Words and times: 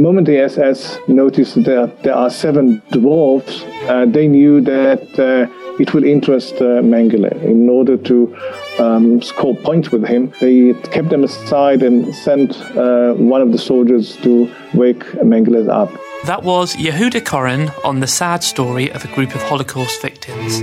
Moment 0.00 0.26
the 0.26 0.38
SS 0.38 0.98
noticed 1.08 1.62
that 1.64 2.02
there 2.02 2.14
are 2.14 2.30
seven 2.30 2.82
dwarfs, 2.90 3.62
uh, 3.88 4.06
they 4.06 4.26
knew 4.26 4.60
that 4.62 5.02
uh, 5.18 5.46
it 5.80 5.94
will 5.94 6.04
interest 6.04 6.56
uh, 6.56 6.82
Mengele. 6.82 7.32
In 7.42 7.68
order 7.68 7.96
to 7.96 8.36
um, 8.78 9.22
score 9.22 9.54
points 9.56 9.90
with 9.90 10.06
him, 10.06 10.32
they 10.40 10.74
kept 10.90 11.10
them 11.10 11.24
aside 11.24 11.82
and 11.82 12.14
sent 12.14 12.60
uh, 12.76 13.14
one 13.14 13.40
of 13.40 13.52
the 13.52 13.58
soldiers 13.58 14.16
to 14.18 14.50
wake 14.74 15.04
Mengele 15.22 15.68
up. 15.68 15.90
That 16.24 16.42
was 16.42 16.76
Yehuda 16.76 17.24
Koren 17.24 17.70
on 17.82 18.00
the 18.00 18.06
sad 18.06 18.44
story 18.44 18.92
of 18.92 19.04
a 19.04 19.08
group 19.08 19.34
of 19.34 19.42
Holocaust 19.42 20.02
victims. 20.02 20.60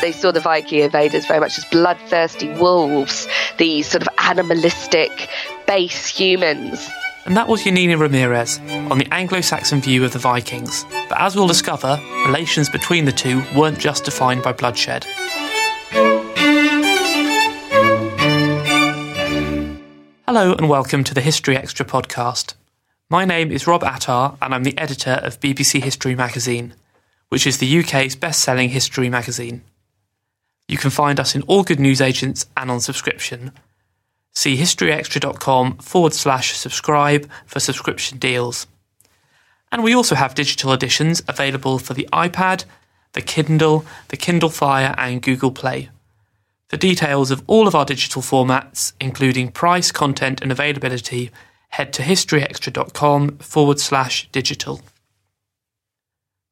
They 0.00 0.12
saw 0.12 0.30
the 0.30 0.40
Viking 0.40 0.80
invaders 0.80 1.26
very 1.26 1.40
much 1.40 1.58
as 1.58 1.64
bloodthirsty 1.66 2.48
wolves, 2.54 3.26
these 3.58 3.88
sort 3.90 4.02
of 4.02 4.08
animalistic, 4.18 5.28
base 5.66 6.06
humans. 6.06 6.88
And 7.26 7.36
that 7.36 7.48
was 7.48 7.64
Janina 7.64 7.98
Ramirez 7.98 8.58
on 8.90 8.96
the 8.96 9.06
Anglo 9.12 9.42
Saxon 9.42 9.82
view 9.82 10.04
of 10.04 10.12
the 10.12 10.18
Vikings. 10.18 10.86
But 11.08 11.20
as 11.20 11.36
we'll 11.36 11.46
discover, 11.46 12.00
relations 12.24 12.70
between 12.70 13.04
the 13.04 13.12
two 13.12 13.42
weren't 13.54 13.78
just 13.78 14.04
defined 14.04 14.42
by 14.42 14.52
bloodshed. 14.52 15.04
Hello 20.26 20.54
and 20.54 20.68
welcome 20.68 21.04
to 21.04 21.12
the 21.12 21.20
History 21.20 21.56
Extra 21.56 21.84
podcast. 21.84 22.54
My 23.10 23.26
name 23.26 23.52
is 23.52 23.66
Rob 23.66 23.84
Attar 23.84 24.38
and 24.40 24.54
I'm 24.54 24.64
the 24.64 24.78
editor 24.78 25.20
of 25.22 25.40
BBC 25.40 25.82
History 25.82 26.14
Magazine, 26.14 26.74
which 27.28 27.46
is 27.46 27.58
the 27.58 27.80
UK's 27.80 28.16
best 28.16 28.40
selling 28.40 28.70
history 28.70 29.10
magazine. 29.10 29.62
You 30.68 30.78
can 30.78 30.90
find 30.90 31.20
us 31.20 31.34
in 31.34 31.42
all 31.42 31.64
good 31.64 31.80
newsagents 31.80 32.46
and 32.56 32.70
on 32.70 32.80
subscription. 32.80 33.52
See 34.32 34.56
historyextra.com 34.56 35.78
forward 35.78 36.14
slash 36.14 36.56
subscribe 36.56 37.28
for 37.46 37.60
subscription 37.60 38.18
deals. 38.18 38.66
And 39.72 39.82
we 39.82 39.94
also 39.94 40.14
have 40.14 40.34
digital 40.34 40.72
editions 40.72 41.22
available 41.28 41.78
for 41.78 41.94
the 41.94 42.08
iPad, 42.12 42.64
the 43.12 43.22
Kindle, 43.22 43.84
the 44.08 44.16
Kindle 44.16 44.48
Fire, 44.48 44.94
and 44.98 45.22
Google 45.22 45.52
Play. 45.52 45.90
For 46.68 46.76
details 46.76 47.30
of 47.30 47.42
all 47.46 47.66
of 47.66 47.74
our 47.74 47.84
digital 47.84 48.22
formats, 48.22 48.92
including 49.00 49.50
price, 49.50 49.90
content, 49.90 50.40
and 50.40 50.52
availability, 50.52 51.30
head 51.70 51.92
to 51.94 52.02
historyextra.com 52.02 53.38
forward 53.38 53.80
slash 53.80 54.28
digital. 54.30 54.80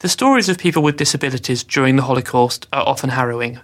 The 0.00 0.08
stories 0.08 0.48
of 0.48 0.58
people 0.58 0.82
with 0.82 0.96
disabilities 0.96 1.64
during 1.64 1.96
the 1.96 2.02
Holocaust 2.02 2.66
are 2.72 2.86
often 2.86 3.10
harrowing. 3.10 3.60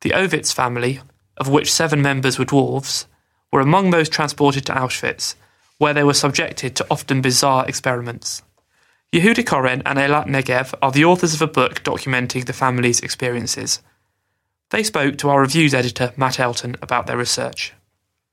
The 0.00 0.10
Ovitz 0.10 0.54
family, 0.54 1.00
of 1.36 1.48
which 1.48 1.72
seven 1.72 2.00
members 2.00 2.38
were 2.38 2.46
dwarves, 2.46 3.04
were 3.52 3.60
among 3.60 3.90
those 3.90 4.08
transported 4.08 4.66
to 4.66 4.72
Auschwitz, 4.72 5.34
where 5.78 5.94
they 5.94 6.04
were 6.04 6.14
subjected 6.14 6.76
to 6.76 6.86
often 6.90 7.20
bizarre 7.20 7.66
experiments. 7.66 8.42
Yehuda 9.12 9.44
Koren 9.44 9.82
and 9.84 9.98
Eilat 9.98 10.26
Negev 10.26 10.72
are 10.80 10.92
the 10.92 11.04
authors 11.04 11.34
of 11.34 11.42
a 11.42 11.46
book 11.46 11.82
documenting 11.82 12.46
the 12.46 12.52
family's 12.52 13.00
experiences. 13.00 13.82
They 14.70 14.84
spoke 14.84 15.18
to 15.18 15.30
our 15.30 15.40
reviews 15.40 15.74
editor, 15.74 16.12
Matt 16.16 16.38
Elton, 16.38 16.76
about 16.80 17.06
their 17.06 17.16
research. 17.16 17.72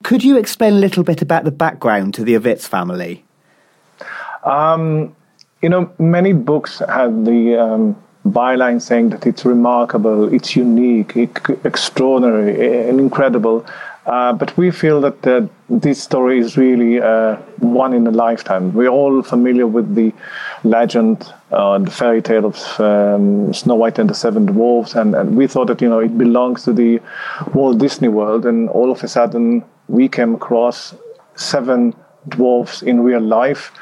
Could 0.04 0.24
you 0.24 0.38
explain 0.38 0.74
a 0.74 0.78
little 0.78 1.04
bit 1.04 1.24
about 1.24 1.46
the 1.46 1.52
background 1.52 2.14
to 2.14 2.24
the 2.24 2.36
Ovitz 2.36 2.68
family? 2.68 3.26
Um, 4.44 5.16
you 5.64 5.70
know, 5.70 5.92
many 5.98 6.34
books 6.34 6.80
have 6.88 7.26
the 7.26 7.60
um, 7.60 7.96
byline 8.24 8.80
saying 8.80 9.10
that 9.10 9.26
it's 9.26 9.46
remarkable, 9.46 10.32
it's 10.32 10.56
unique, 10.56 11.16
extraordinary, 11.64 12.88
and 12.88 13.00
incredible. 13.00 13.66
Uh, 14.08 14.32
but 14.32 14.56
we 14.56 14.72
feel 14.72 15.02
that 15.02 15.28
uh, 15.28 15.46
this 15.70 16.02
story 16.02 16.40
is 16.40 16.56
really 16.56 17.02
uh, 17.02 17.36
one 17.60 17.94
in 17.94 18.08
a 18.08 18.12
lifetime. 18.12 18.74
We're 18.74 18.88
all 18.88 19.22
familiar 19.22 19.68
with 19.68 19.96
the 19.96 20.14
legend, 20.64 21.34
uh, 21.52 21.78
the 21.80 21.92
fairy 21.92 22.22
tale 22.22 22.46
of 22.46 22.80
um, 22.80 23.54
Snow 23.54 23.76
White 23.76 24.00
and 24.00 24.10
the 24.10 24.14
Seven 24.14 24.46
Dwarfs, 24.46 24.96
and, 24.96 25.14
and, 25.14 25.36
we 25.36 25.46
thought 25.46 25.68
that 25.68 25.82
you 25.82 25.90
know 25.90 26.00
it 26.00 26.18
belongs 26.18 26.64
to 26.64 26.72
the 26.72 27.02
Walt 27.54 27.80
Disney 27.80 28.08
World. 28.08 28.46
And 28.46 28.70
all 28.70 28.92
of 28.92 29.04
a 29.04 29.10
sudden, 29.10 29.66
we 29.90 30.08
came 30.08 30.36
across 30.36 30.96
seven 31.36 31.94
dwarfs 32.30 32.82
in 32.82 33.02
real 33.02 33.22
life. 33.22 33.74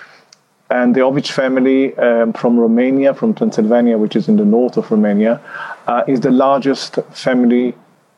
And 0.71 0.95
the 0.95 1.01
Ovitz 1.01 1.29
family 1.29 1.95
um, 1.97 2.33
from 2.33 2.59
Romania, 2.59 3.13
from 3.13 3.35
Transylvania, 3.35 3.99
which 3.99 4.15
is 4.15 4.27
in 4.27 4.37
the 4.37 4.45
north 4.45 4.77
of 4.77 4.89
Romania, 4.89 5.39
uh, 5.85 6.03
is 6.07 6.21
the 6.21 6.31
largest 6.31 6.95
family 7.13 7.75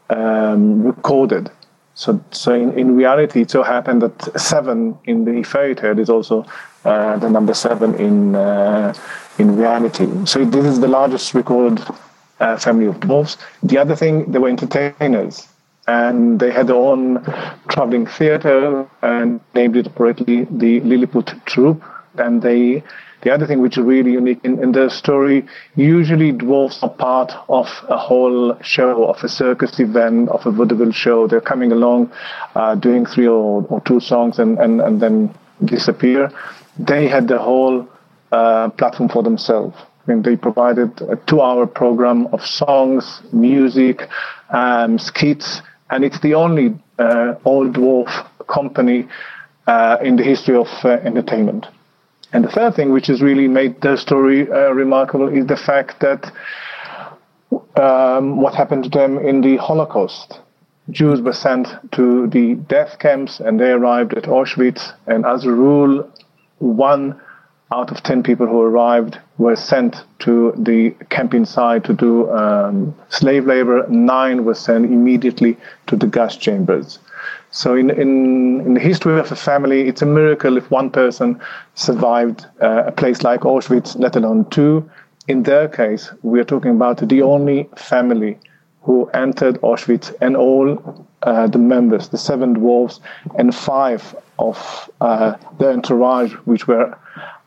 um, 0.09 0.83
recorded 0.83 1.51
so, 1.97 2.23
so 2.29 2.53
in, 2.53 2.77
in 2.77 2.95
reality, 2.95 3.41
it 3.41 3.49
so 3.49 3.63
happened 3.63 4.03
that 4.03 4.39
seven 4.39 4.95
in 5.05 5.25
the 5.25 5.41
fairy 5.41 5.73
tale 5.73 5.97
is 5.97 6.11
also 6.11 6.45
uh, 6.85 7.17
the 7.17 7.27
number 7.27 7.55
seven 7.55 7.95
in 7.95 8.35
uh, 8.35 8.93
in 9.39 9.57
reality. 9.57 10.07
So 10.25 10.45
this 10.45 10.63
is 10.63 10.79
the 10.79 10.87
largest 10.87 11.33
recorded 11.33 11.83
uh, 12.39 12.55
family 12.57 12.85
of 12.85 12.99
dwarfs. 12.99 13.37
The 13.63 13.79
other 13.79 13.95
thing, 13.95 14.31
they 14.31 14.37
were 14.37 14.47
entertainers, 14.47 15.47
and 15.87 16.39
they 16.39 16.51
had 16.51 16.67
their 16.67 16.75
own 16.75 17.23
traveling 17.67 18.05
theater 18.05 18.87
and 19.01 19.41
named 19.55 19.75
it 19.75 19.87
appropriately 19.87 20.43
the 20.51 20.81
Lilliput 20.81 21.33
Troupe, 21.47 21.81
and 22.19 22.43
they 22.43 22.83
the 23.21 23.31
other 23.31 23.47
thing 23.47 23.61
which 23.61 23.77
is 23.77 23.83
really 23.83 24.11
unique 24.11 24.39
in, 24.43 24.61
in 24.61 24.71
the 24.71 24.89
story, 24.89 25.45
usually 25.75 26.31
dwarfs 26.31 26.83
are 26.83 26.89
part 26.89 27.31
of 27.49 27.67
a 27.89 27.97
whole 27.97 28.57
show, 28.61 29.05
of 29.05 29.23
a 29.23 29.29
circus 29.29 29.79
event, 29.79 30.29
of 30.29 30.45
a 30.45 30.51
vaudeville 30.51 30.91
show. 30.91 31.27
They're 31.27 31.41
coming 31.41 31.71
along, 31.71 32.11
uh, 32.55 32.75
doing 32.75 33.05
three 33.05 33.27
or, 33.27 33.65
or 33.69 33.81
two 33.81 33.99
songs 33.99 34.37
and, 34.37 34.59
and, 34.59 34.81
and 34.81 35.01
then 35.01 35.33
disappear. 35.65 36.31
They 36.77 37.07
had 37.07 37.27
the 37.27 37.39
whole 37.39 37.87
uh, 38.31 38.69
platform 38.69 39.09
for 39.09 39.23
themselves. 39.23 39.75
I 40.07 40.11
mean, 40.11 40.21
they 40.21 40.35
provided 40.35 41.01
a 41.01 41.15
two-hour 41.27 41.67
program 41.67 42.27
of 42.27 42.41
songs, 42.45 43.21
music, 43.33 44.07
um, 44.51 44.99
skits, 44.99 45.61
and 45.89 46.03
it's 46.03 46.19
the 46.21 46.35
only 46.35 46.79
uh, 46.99 47.35
old 47.45 47.73
dwarf 47.73 48.27
company 48.47 49.07
uh, 49.65 49.97
in 50.01 50.15
the 50.15 50.23
history 50.23 50.55
of 50.55 50.67
uh, 50.83 50.89
entertainment. 51.03 51.65
And 52.33 52.43
the 52.43 52.49
third 52.49 52.75
thing, 52.75 52.91
which 52.91 53.07
has 53.07 53.21
really 53.21 53.47
made 53.47 53.81
the 53.81 53.95
story 53.95 54.51
uh, 54.51 54.71
remarkable, 54.71 55.29
is 55.29 55.45
the 55.45 55.55
fact 55.55 56.01
that 56.01 56.31
um, 57.77 58.41
what 58.41 58.53
happened 58.55 58.83
to 58.85 58.89
them 58.89 59.17
in 59.17 59.41
the 59.41 59.57
Holocaust. 59.57 60.39
Jews 60.89 61.21
were 61.21 61.33
sent 61.33 61.67
to 61.91 62.27
the 62.27 62.55
death 62.55 62.99
camps 62.99 63.39
and 63.39 63.59
they 63.59 63.71
arrived 63.71 64.13
at 64.13 64.23
Auschwitz. 64.23 64.93
And 65.05 65.25
as 65.25 65.45
a 65.45 65.51
rule, 65.51 66.09
one 66.59 67.19
out 67.71 67.91
of 67.91 68.01
10 68.03 68.23
people 68.23 68.47
who 68.47 68.61
arrived 68.61 69.19
were 69.37 69.55
sent 69.55 69.97
to 70.19 70.53
the 70.57 70.91
camp 71.09 71.33
inside 71.33 71.83
to 71.85 71.93
do 71.93 72.29
um, 72.31 72.95
slave 73.09 73.45
labor. 73.45 73.85
Nine 73.89 74.45
were 74.45 74.53
sent 74.53 74.85
immediately 74.85 75.57
to 75.87 75.97
the 75.97 76.07
gas 76.07 76.37
chambers. 76.37 76.99
So 77.51 77.75
in, 77.75 77.89
in, 77.89 78.61
in 78.61 78.73
the 78.73 78.79
history 78.79 79.19
of 79.19 79.31
a 79.31 79.35
family, 79.35 79.87
it's 79.87 80.01
a 80.01 80.05
miracle 80.05 80.57
if 80.57 80.69
one 80.69 80.89
person 80.89 81.39
survived 81.75 82.45
uh, 82.61 82.83
a 82.87 82.91
place 82.91 83.23
like 83.23 83.41
Auschwitz, 83.41 83.97
let 83.97 84.15
alone 84.15 84.49
two. 84.49 84.89
In 85.27 85.43
their 85.43 85.67
case, 85.67 86.11
we 86.23 86.39
are 86.39 86.45
talking 86.45 86.71
about 86.71 87.07
the 87.07 87.21
only 87.21 87.69
family 87.75 88.37
who 88.81 89.09
entered 89.13 89.59
Auschwitz 89.61 90.15
and 90.21 90.37
all 90.37 91.05
uh, 91.23 91.47
the 91.47 91.57
members, 91.57 92.09
the 92.09 92.17
seven 92.17 92.53
dwarfs, 92.53 93.01
and 93.37 93.53
five 93.53 94.15
of 94.39 94.89
uh, 95.01 95.35
the 95.59 95.71
entourage, 95.71 96.33
which 96.45 96.67
were 96.67 96.97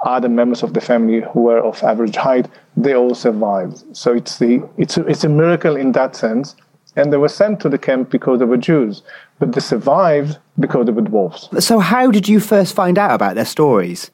other 0.04 0.28
members 0.28 0.62
of 0.62 0.74
the 0.74 0.80
family 0.80 1.20
who 1.32 1.42
were 1.42 1.58
of 1.58 1.82
average 1.82 2.16
height, 2.16 2.48
they 2.76 2.94
all 2.94 3.14
survived. 3.14 3.84
So 3.96 4.12
it's 4.12 4.38
the 4.38 4.66
it's 4.76 4.96
a, 4.96 5.06
it's 5.06 5.24
a 5.24 5.28
miracle 5.28 5.76
in 5.76 5.92
that 5.92 6.16
sense. 6.16 6.56
And 6.96 7.12
they 7.12 7.18
were 7.18 7.28
sent 7.28 7.60
to 7.60 7.68
the 7.68 7.78
camp 7.78 8.10
because 8.10 8.40
they 8.40 8.44
were 8.44 8.56
Jews, 8.56 9.02
but 9.40 9.52
they 9.52 9.60
survived 9.60 10.38
because 10.58 10.86
they 10.86 10.92
were 10.92 11.02
dwarfs. 11.02 11.48
So, 11.58 11.80
how 11.80 12.10
did 12.12 12.28
you 12.28 12.38
first 12.38 12.76
find 12.76 12.96
out 12.98 13.12
about 13.12 13.34
their 13.34 13.46
stories? 13.46 14.10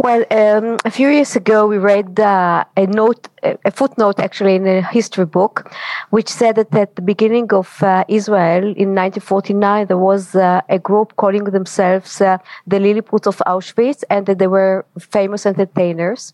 Well, 0.00 0.24
um, 0.30 0.78
a 0.84 0.90
few 0.90 1.08
years 1.08 1.36
ago, 1.36 1.66
we 1.66 1.76
read 1.76 2.18
uh, 2.18 2.64
a 2.76 2.86
note, 2.86 3.28
a 3.42 3.70
footnote 3.70 4.18
actually 4.18 4.54
in 4.54 4.66
a 4.66 4.80
history 4.80 5.26
book, 5.26 5.70
which 6.10 6.28
said 6.28 6.56
that 6.56 6.74
at 6.74 6.96
the 6.96 7.02
beginning 7.02 7.52
of 7.52 7.82
uh, 7.82 8.04
Israel 8.08 8.64
in 8.64 8.94
1949, 8.94 9.86
there 9.86 9.98
was 9.98 10.34
uh, 10.34 10.62
a 10.70 10.78
group 10.78 11.16
calling 11.16 11.44
themselves 11.44 12.20
uh, 12.20 12.38
the 12.66 12.78
Lilliputs 12.78 13.26
of 13.26 13.36
Auschwitz, 13.46 14.04
and 14.08 14.24
that 14.26 14.38
they 14.38 14.46
were 14.46 14.86
famous 14.98 15.44
entertainers. 15.44 16.32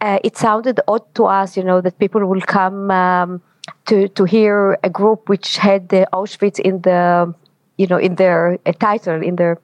Uh, 0.00 0.18
it 0.24 0.38
sounded 0.38 0.80
odd 0.88 1.14
to 1.16 1.24
us, 1.24 1.56
you 1.56 1.64
know, 1.64 1.82
that 1.82 1.98
people 1.98 2.24
will 2.24 2.40
come 2.40 2.90
um, 2.90 3.42
to 3.86 4.08
to 4.08 4.24
hear 4.24 4.78
a 4.82 4.90
group 4.90 5.28
which 5.28 5.56
had 5.56 5.88
the 5.88 6.06
Auschwitz 6.12 6.58
in 6.58 6.80
the, 6.82 7.34
you 7.82 7.88
know, 7.90 8.00
in 8.08 8.14
their 8.22 8.58
title, 8.86 9.18
in 9.30 9.34
their 9.36 9.54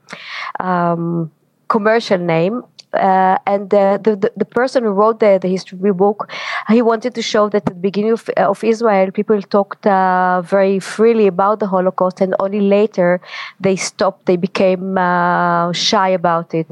um, 0.60 1.30
commercial 1.68 2.18
name 2.18 2.56
uh, 2.94 3.36
and 3.46 3.68
the, 3.70 4.00
the, 4.02 4.32
the 4.36 4.44
person 4.44 4.82
who 4.82 4.90
wrote 4.90 5.20
the, 5.20 5.38
the 5.40 5.48
history 5.48 5.92
book, 5.92 6.30
he 6.68 6.80
wanted 6.80 7.14
to 7.14 7.22
show 7.22 7.48
that 7.48 7.62
at 7.62 7.66
the 7.66 7.74
beginning 7.74 8.12
of, 8.12 8.28
of 8.36 8.64
Israel, 8.64 9.10
people 9.10 9.40
talked 9.42 9.86
uh, 9.86 10.42
very 10.42 10.78
freely 10.78 11.26
about 11.26 11.60
the 11.60 11.66
Holocaust, 11.66 12.20
and 12.20 12.34
only 12.40 12.60
later 12.60 13.20
they 13.60 13.76
stopped. 13.76 14.26
They 14.26 14.36
became 14.36 14.96
uh, 14.96 15.72
shy 15.72 16.08
about 16.08 16.54
it. 16.54 16.66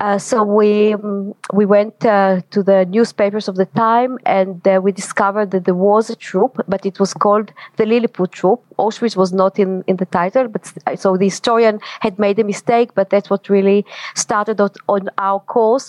Uh, 0.00 0.18
so 0.18 0.42
we 0.42 0.94
um, 0.94 1.34
we 1.52 1.66
went 1.66 2.04
uh, 2.04 2.40
to 2.50 2.62
the 2.62 2.86
newspapers 2.86 3.46
of 3.46 3.56
the 3.56 3.66
time, 3.66 4.18
and 4.24 4.66
uh, 4.66 4.80
we 4.82 4.90
discovered 4.90 5.50
that 5.50 5.64
there 5.66 5.74
was 5.74 6.08
a 6.08 6.16
troupe, 6.16 6.60
but 6.66 6.86
it 6.86 6.98
was 6.98 7.12
called 7.12 7.52
the 7.76 7.84
Lilliput 7.84 8.32
troupe. 8.32 8.64
Auschwitz 8.82 9.16
was 9.16 9.32
not 9.32 9.58
in, 9.58 9.84
in 9.86 9.96
the 10.02 10.06
title, 10.06 10.48
but 10.48 10.62
so 11.02 11.16
the 11.16 11.26
historian 11.26 11.78
had 12.00 12.18
made 12.18 12.38
a 12.38 12.44
mistake, 12.44 12.88
but 12.94 13.10
that's 13.10 13.30
what 13.30 13.48
really 13.48 13.84
started 14.14 14.60
on, 14.60 14.70
on 14.88 15.02
our 15.18 15.40
course. 15.40 15.86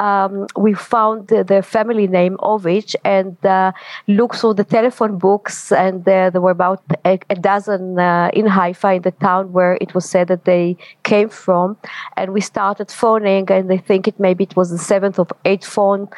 Um, 0.00 0.46
we 0.56 0.74
found 0.74 1.28
the, 1.28 1.44
the, 1.44 1.62
family 1.62 2.06
name 2.06 2.36
Ovitz 2.52 2.94
and 3.04 3.34
uh, 3.46 3.72
looked 4.06 4.36
through 4.36 4.54
the 4.54 4.64
telephone 4.64 5.18
books, 5.18 5.72
and 5.72 6.00
uh, 6.08 6.30
there 6.30 6.42
were 6.46 6.50
about 6.50 6.82
a, 7.04 7.18
a 7.30 7.36
dozen 7.36 7.98
uh, 7.98 8.30
in 8.34 8.46
Haifa, 8.46 8.90
in 8.98 9.02
the 9.02 9.12
town 9.12 9.52
where 9.52 9.74
it 9.80 9.94
was 9.94 10.04
said 10.14 10.28
that 10.28 10.44
they 10.44 10.76
came 11.04 11.28
from, 11.28 11.76
and 12.16 12.32
we 12.32 12.40
started 12.40 12.90
phoning, 12.90 13.50
and 13.50 13.72
I 13.72 13.78
think 13.78 14.08
it 14.08 14.16
maybe 14.18 14.44
it 14.44 14.56
was 14.56 14.70
the 14.70 14.78
seventh 14.78 15.18
or 15.18 15.26
eighth 15.44 15.66
phone, 15.66 16.08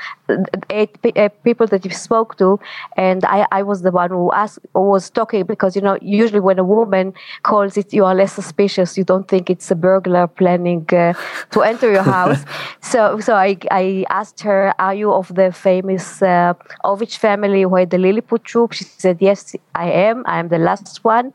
eight 0.71 0.93
uh, 1.05 1.29
people 1.45 1.67
that 1.69 1.85
you 1.85 1.93
spoke 2.09 2.37
to, 2.39 2.59
and 2.97 3.25
I, 3.25 3.47
I 3.53 3.63
was 3.63 3.83
the 3.83 3.93
one 3.93 4.11
who 4.11 4.33
asked, 4.33 4.59
who 4.75 4.89
was 4.97 5.11
talking 5.11 5.45
because 5.45 5.77
you 5.77 5.83
know 5.83 5.99
usually 6.17 6.41
when 6.41 6.59
a 6.59 6.65
woman 6.65 7.15
calls 7.43 7.77
it, 7.77 7.93
you 7.93 8.05
are 8.05 8.15
less 8.15 8.33
suspicious. 8.33 8.97
You 8.99 9.05
don't 9.05 9.29
think 9.29 9.51
it's 9.51 9.71
a 9.71 9.75
burglar 9.75 10.27
planning 10.27 10.87
uh, 10.93 11.13
to 11.53 11.63
enter 11.63 11.91
your 11.91 12.03
house. 12.03 12.45
so, 12.81 13.21
so 13.21 13.35
I, 13.35 13.57
I 13.71 14.05
asked 14.11 14.41
her, 14.41 14.75
"Are 14.79 14.95
you 14.95 15.13
of 15.13 15.35
the 15.35 15.53
famous 15.53 16.23
uh, 16.23 16.55
Ovitz 16.85 17.17
family 17.17 17.63
who 17.63 17.75
had 17.77 17.91
the 17.91 17.99
Lilliput 17.99 18.45
troupe?" 18.45 18.73
She 18.73 18.85
said, 18.85 19.19
"Yes, 19.21 19.55
I 19.75 19.91
am. 19.91 20.23
I 20.27 20.39
am 20.39 20.49
the 20.49 20.59
last 20.59 21.05
one." 21.05 21.33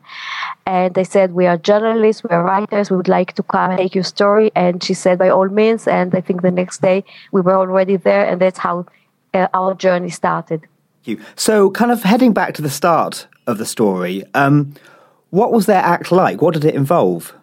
And 0.66 0.94
they 0.94 1.04
said, 1.04 1.32
"We 1.32 1.46
are 1.46 1.56
journalists. 1.56 2.22
We 2.24 2.30
are 2.30 2.44
writers. 2.44 2.90
We 2.90 2.96
would 2.96 3.08
like 3.08 3.32
to 3.34 3.42
come 3.42 3.70
and 3.70 3.78
take 3.78 3.94
your 3.94 4.04
story." 4.04 4.50
And 4.54 4.82
she 4.82 4.94
said, 4.94 5.18
"By 5.18 5.30
all 5.30 5.48
means." 5.48 5.86
And 5.86 6.14
I 6.14 6.20
think 6.20 6.42
the 6.42 6.50
next 6.50 6.82
day 6.82 7.04
we 7.32 7.40
were 7.40 7.56
already 7.56 7.96
there, 7.96 8.24
and 8.24 8.40
that's 8.40 8.58
how 8.58 8.86
uh, 9.34 9.48
our 9.54 9.74
journey 9.74 10.10
started. 10.10 10.68
So, 11.36 11.70
kind 11.70 11.90
of 11.90 12.02
heading 12.02 12.32
back 12.32 12.54
to 12.54 12.62
the 12.62 12.70
start 12.70 13.26
of 13.46 13.58
the 13.58 13.66
story. 13.66 14.24
Um, 14.34 14.74
what 15.30 15.52
was 15.52 15.66
their 15.66 15.82
act 15.82 16.12
like? 16.12 16.40
What 16.42 16.54
did 16.54 16.64
it 16.64 16.74
involve? 16.74 17.34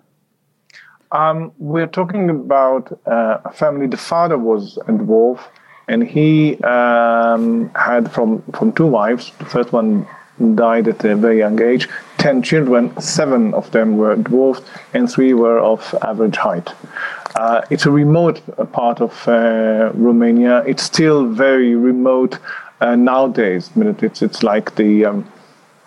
Um, 1.11 1.51
we're 1.57 1.87
talking 1.87 2.29
about 2.29 2.99
uh, 3.05 3.39
a 3.43 3.51
family. 3.51 3.87
The 3.87 3.97
father 3.97 4.37
was 4.37 4.77
a 4.77 4.91
dwarf, 4.91 5.39
and 5.87 6.07
he 6.07 6.57
um, 6.63 7.69
had 7.75 8.11
from 8.11 8.43
from 8.53 8.71
two 8.73 8.85
wives. 8.85 9.31
The 9.39 9.45
first 9.45 9.73
one 9.73 10.07
died 10.55 10.87
at 10.87 11.03
a 11.03 11.15
very 11.15 11.39
young 11.39 11.61
age. 11.61 11.89
Ten 12.17 12.41
children, 12.43 12.97
seven 13.01 13.53
of 13.53 13.71
them 13.71 13.97
were 13.97 14.15
dwarfed, 14.15 14.63
and 14.93 15.11
three 15.11 15.33
were 15.33 15.59
of 15.59 15.95
average 16.03 16.37
height. 16.37 16.69
Uh, 17.35 17.61
it's 17.69 17.85
a 17.85 17.91
remote 17.91 18.41
part 18.71 19.01
of 19.01 19.27
uh, 19.27 19.91
Romania. 19.95 20.63
It's 20.67 20.83
still 20.83 21.25
very 21.25 21.75
remote 21.75 22.37
uh, 22.81 22.95
nowadays. 22.95 23.69
I 23.75 23.79
mean, 23.79 23.95
it's 24.01 24.21
it's 24.21 24.43
like 24.43 24.75
the 24.75 25.05
um, 25.05 25.31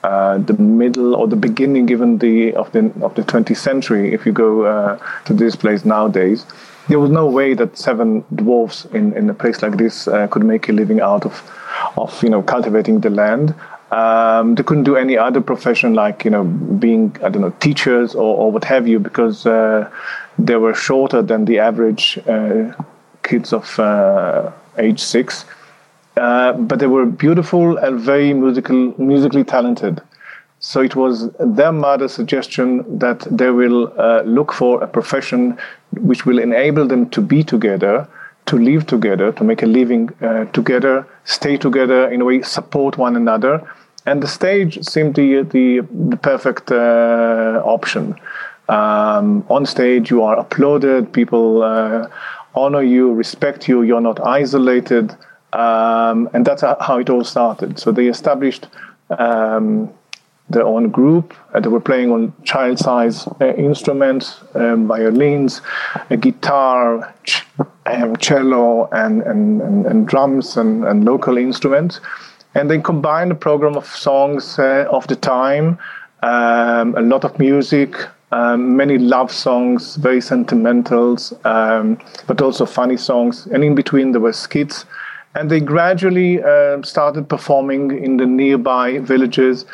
uh, 0.02 0.38
the 0.38 0.54
middle 0.54 1.14
or 1.14 1.28
the 1.28 1.36
beginning 1.36 1.88
even 1.88 2.18
the 2.18 2.52
of 2.54 2.72
the 2.72 2.92
of 3.02 3.14
the 3.14 3.22
20th 3.22 3.56
century 3.56 4.12
if 4.12 4.26
you 4.26 4.32
go 4.32 4.62
uh, 4.62 4.98
to 5.24 5.32
this 5.32 5.54
place 5.54 5.84
nowadays 5.84 6.44
there 6.88 6.98
was 6.98 7.10
no 7.10 7.24
way 7.24 7.54
that 7.54 7.78
seven 7.78 8.24
dwarfs 8.34 8.84
in, 8.86 9.12
in 9.16 9.30
a 9.30 9.34
place 9.34 9.62
like 9.62 9.76
this 9.76 10.08
uh, 10.08 10.26
could 10.26 10.42
make 10.44 10.68
a 10.68 10.72
living 10.72 11.00
out 11.00 11.24
of 11.24 11.48
of 11.96 12.20
you 12.20 12.28
know 12.28 12.42
cultivating 12.42 12.98
the 12.98 13.10
land 13.10 13.54
um, 13.92 14.56
they 14.56 14.64
couldn't 14.64 14.82
do 14.82 14.96
any 14.96 15.16
other 15.16 15.40
profession 15.40 15.94
like 15.94 16.24
you 16.24 16.32
know 16.32 16.42
being 16.42 17.16
I 17.22 17.28
don't 17.28 17.42
know 17.42 17.54
teachers 17.60 18.16
or, 18.16 18.36
or 18.36 18.50
what 18.50 18.64
have 18.64 18.88
you 18.88 18.98
because 18.98 19.46
uh, 19.46 19.88
they 20.36 20.56
were 20.56 20.74
shorter 20.74 21.22
than 21.22 21.44
the 21.44 21.60
average 21.60 22.18
uh, 22.26 22.72
kids 23.22 23.52
of 23.52 23.78
age 24.78 24.98
six 24.98 25.44
uh, 26.16 26.52
but 26.52 26.78
they 26.78 26.86
were 26.86 27.06
beautiful 27.06 27.76
and 27.78 27.98
very 27.98 28.32
musical, 28.32 28.94
musically 28.98 29.44
talented. 29.44 30.00
So 30.60 30.80
it 30.80 30.94
was 30.94 31.28
their 31.40 31.72
mother's 31.72 32.12
suggestion 32.12 32.98
that 32.98 33.26
they 33.30 33.50
will 33.50 33.92
uh, 33.98 34.22
look 34.22 34.52
for 34.52 34.82
a 34.82 34.86
profession 34.86 35.58
which 36.00 36.24
will 36.24 36.38
enable 36.38 36.86
them 36.86 37.10
to 37.10 37.20
be 37.20 37.42
together, 37.42 38.06
to 38.46 38.58
live 38.58 38.86
together, 38.86 39.32
to 39.32 39.44
make 39.44 39.62
a 39.62 39.66
living 39.66 40.10
uh, 40.20 40.44
together, 40.52 41.06
stay 41.24 41.56
together, 41.56 42.08
in 42.10 42.20
a 42.20 42.24
way, 42.24 42.42
support 42.42 42.96
one 42.96 43.16
another. 43.16 43.68
And 44.06 44.22
the 44.22 44.28
stage 44.28 44.84
seemed 44.84 45.14
the, 45.14 45.42
the, 45.42 45.80
the 46.10 46.16
perfect 46.16 46.70
uh, 46.70 47.62
option. 47.64 48.14
Um, 48.68 49.44
on 49.48 49.66
stage, 49.66 50.10
you 50.10 50.22
are 50.22 50.38
applauded, 50.38 51.12
people 51.12 51.62
uh, 51.62 52.08
honor 52.54 52.82
you, 52.82 53.12
respect 53.12 53.68
you, 53.68 53.82
you're 53.82 54.00
not 54.00 54.24
isolated. 54.24 55.14
Um, 55.52 56.30
and 56.32 56.46
that's 56.46 56.62
how 56.62 56.98
it 56.98 57.10
all 57.10 57.24
started. 57.24 57.78
So 57.78 57.92
they 57.92 58.06
established 58.06 58.68
um, 59.18 59.92
their 60.48 60.64
own 60.64 60.90
group. 60.90 61.34
Uh, 61.54 61.60
they 61.60 61.68
were 61.68 61.80
playing 61.80 62.10
on 62.10 62.32
child 62.44 62.78
size 62.78 63.26
uh, 63.40 63.54
instruments, 63.54 64.40
um, 64.54 64.86
violins, 64.86 65.60
a 66.10 66.16
guitar, 66.16 67.12
ch- 67.24 67.44
um, 67.86 68.16
cello, 68.16 68.88
and, 68.92 69.22
and, 69.22 69.60
and, 69.62 69.86
and 69.86 70.06
drums 70.06 70.56
and, 70.56 70.84
and, 70.84 71.04
local 71.04 71.36
instruments. 71.36 72.00
And 72.54 72.70
they 72.70 72.78
combined 72.78 73.32
a 73.32 73.34
program 73.34 73.76
of 73.76 73.86
songs 73.86 74.58
uh, 74.58 74.86
of 74.90 75.06
the 75.06 75.16
time, 75.16 75.78
um, 76.22 76.94
a 76.96 77.02
lot 77.02 77.24
of 77.24 77.38
music, 77.38 77.96
um, 78.30 78.76
many 78.76 78.98
love 78.98 79.30
songs, 79.30 79.96
very 79.96 80.20
sentimentals, 80.20 81.32
um, 81.44 81.98
but 82.26 82.40
also 82.40 82.66
funny 82.66 82.96
songs. 82.96 83.46
And 83.46 83.64
in 83.64 83.74
between, 83.74 84.12
there 84.12 84.20
were 84.20 84.32
skits 84.32 84.84
and 85.34 85.50
they 85.50 85.60
gradually 85.60 86.42
uh, 86.42 86.82
started 86.82 87.28
performing 87.28 88.02
in 88.02 88.16
the 88.16 88.26
nearby 88.26 88.98
villages. 88.98 89.64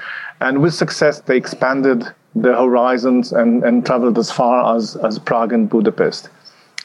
And 0.40 0.62
with 0.62 0.74
success, 0.74 1.20
they 1.20 1.36
expanded 1.36 2.04
their 2.34 2.54
horizons 2.54 3.32
and, 3.32 3.64
and 3.64 3.84
traveled 3.84 4.18
as 4.18 4.30
far 4.30 4.76
as, 4.76 4.96
as 4.96 5.18
Prague 5.18 5.52
and 5.52 5.68
Budapest. 5.68 6.28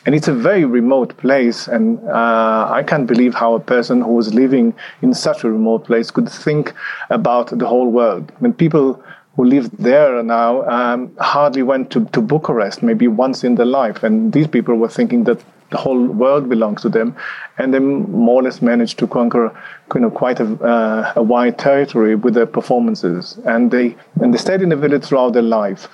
And 0.05 0.13
it's 0.13 0.27
a 0.27 0.33
very 0.33 0.65
remote 0.65 1.15
place, 1.15 1.69
and 1.69 1.97
uh, 2.09 2.67
I 2.69 2.83
can't 2.83 3.07
believe 3.07 3.33
how 3.33 3.53
a 3.53 3.59
person 3.59 4.01
who 4.01 4.13
was 4.13 4.33
living 4.33 4.73
in 5.01 5.13
such 5.13 5.45
a 5.45 5.49
remote 5.49 5.85
place 5.85 6.11
could 6.11 6.27
think 6.27 6.73
about 7.09 7.57
the 7.57 7.65
whole 7.65 7.89
world. 7.89 8.29
I 8.37 8.43
mean, 8.43 8.53
people 8.53 9.01
who 9.37 9.45
live 9.45 9.71
there 9.77 10.21
now 10.21 10.63
um, 10.69 11.15
hardly 11.19 11.63
went 11.63 11.89
to, 11.91 12.05
to 12.05 12.21
Bucharest, 12.21 12.83
maybe 12.83 13.07
once 13.07 13.45
in 13.45 13.55
their 13.55 13.65
life. 13.65 14.03
And 14.03 14.33
these 14.33 14.47
people 14.47 14.75
were 14.75 14.89
thinking 14.89 15.23
that 15.23 15.41
the 15.73 15.77
whole 15.77 16.05
world 16.23 16.47
belongs 16.47 16.81
to 16.83 16.89
them, 16.89 17.15
and 17.57 17.73
they 17.73 17.79
more 17.79 18.39
or 18.39 18.43
less 18.43 18.61
managed 18.61 18.97
to 18.99 19.07
conquer 19.07 19.45
you 19.93 20.01
know 20.01 20.11
quite 20.11 20.39
a, 20.39 20.47
uh, 20.63 21.13
a 21.15 21.23
wide 21.33 21.57
territory 21.57 22.15
with 22.15 22.33
their 22.35 22.45
performances, 22.45 23.37
and 23.45 23.71
they 23.71 23.95
and 24.21 24.33
they 24.33 24.37
stayed 24.37 24.61
in 24.61 24.69
the 24.69 24.81
village 24.85 25.03
throughout 25.05 25.33
their 25.33 25.49
life, 25.61 25.87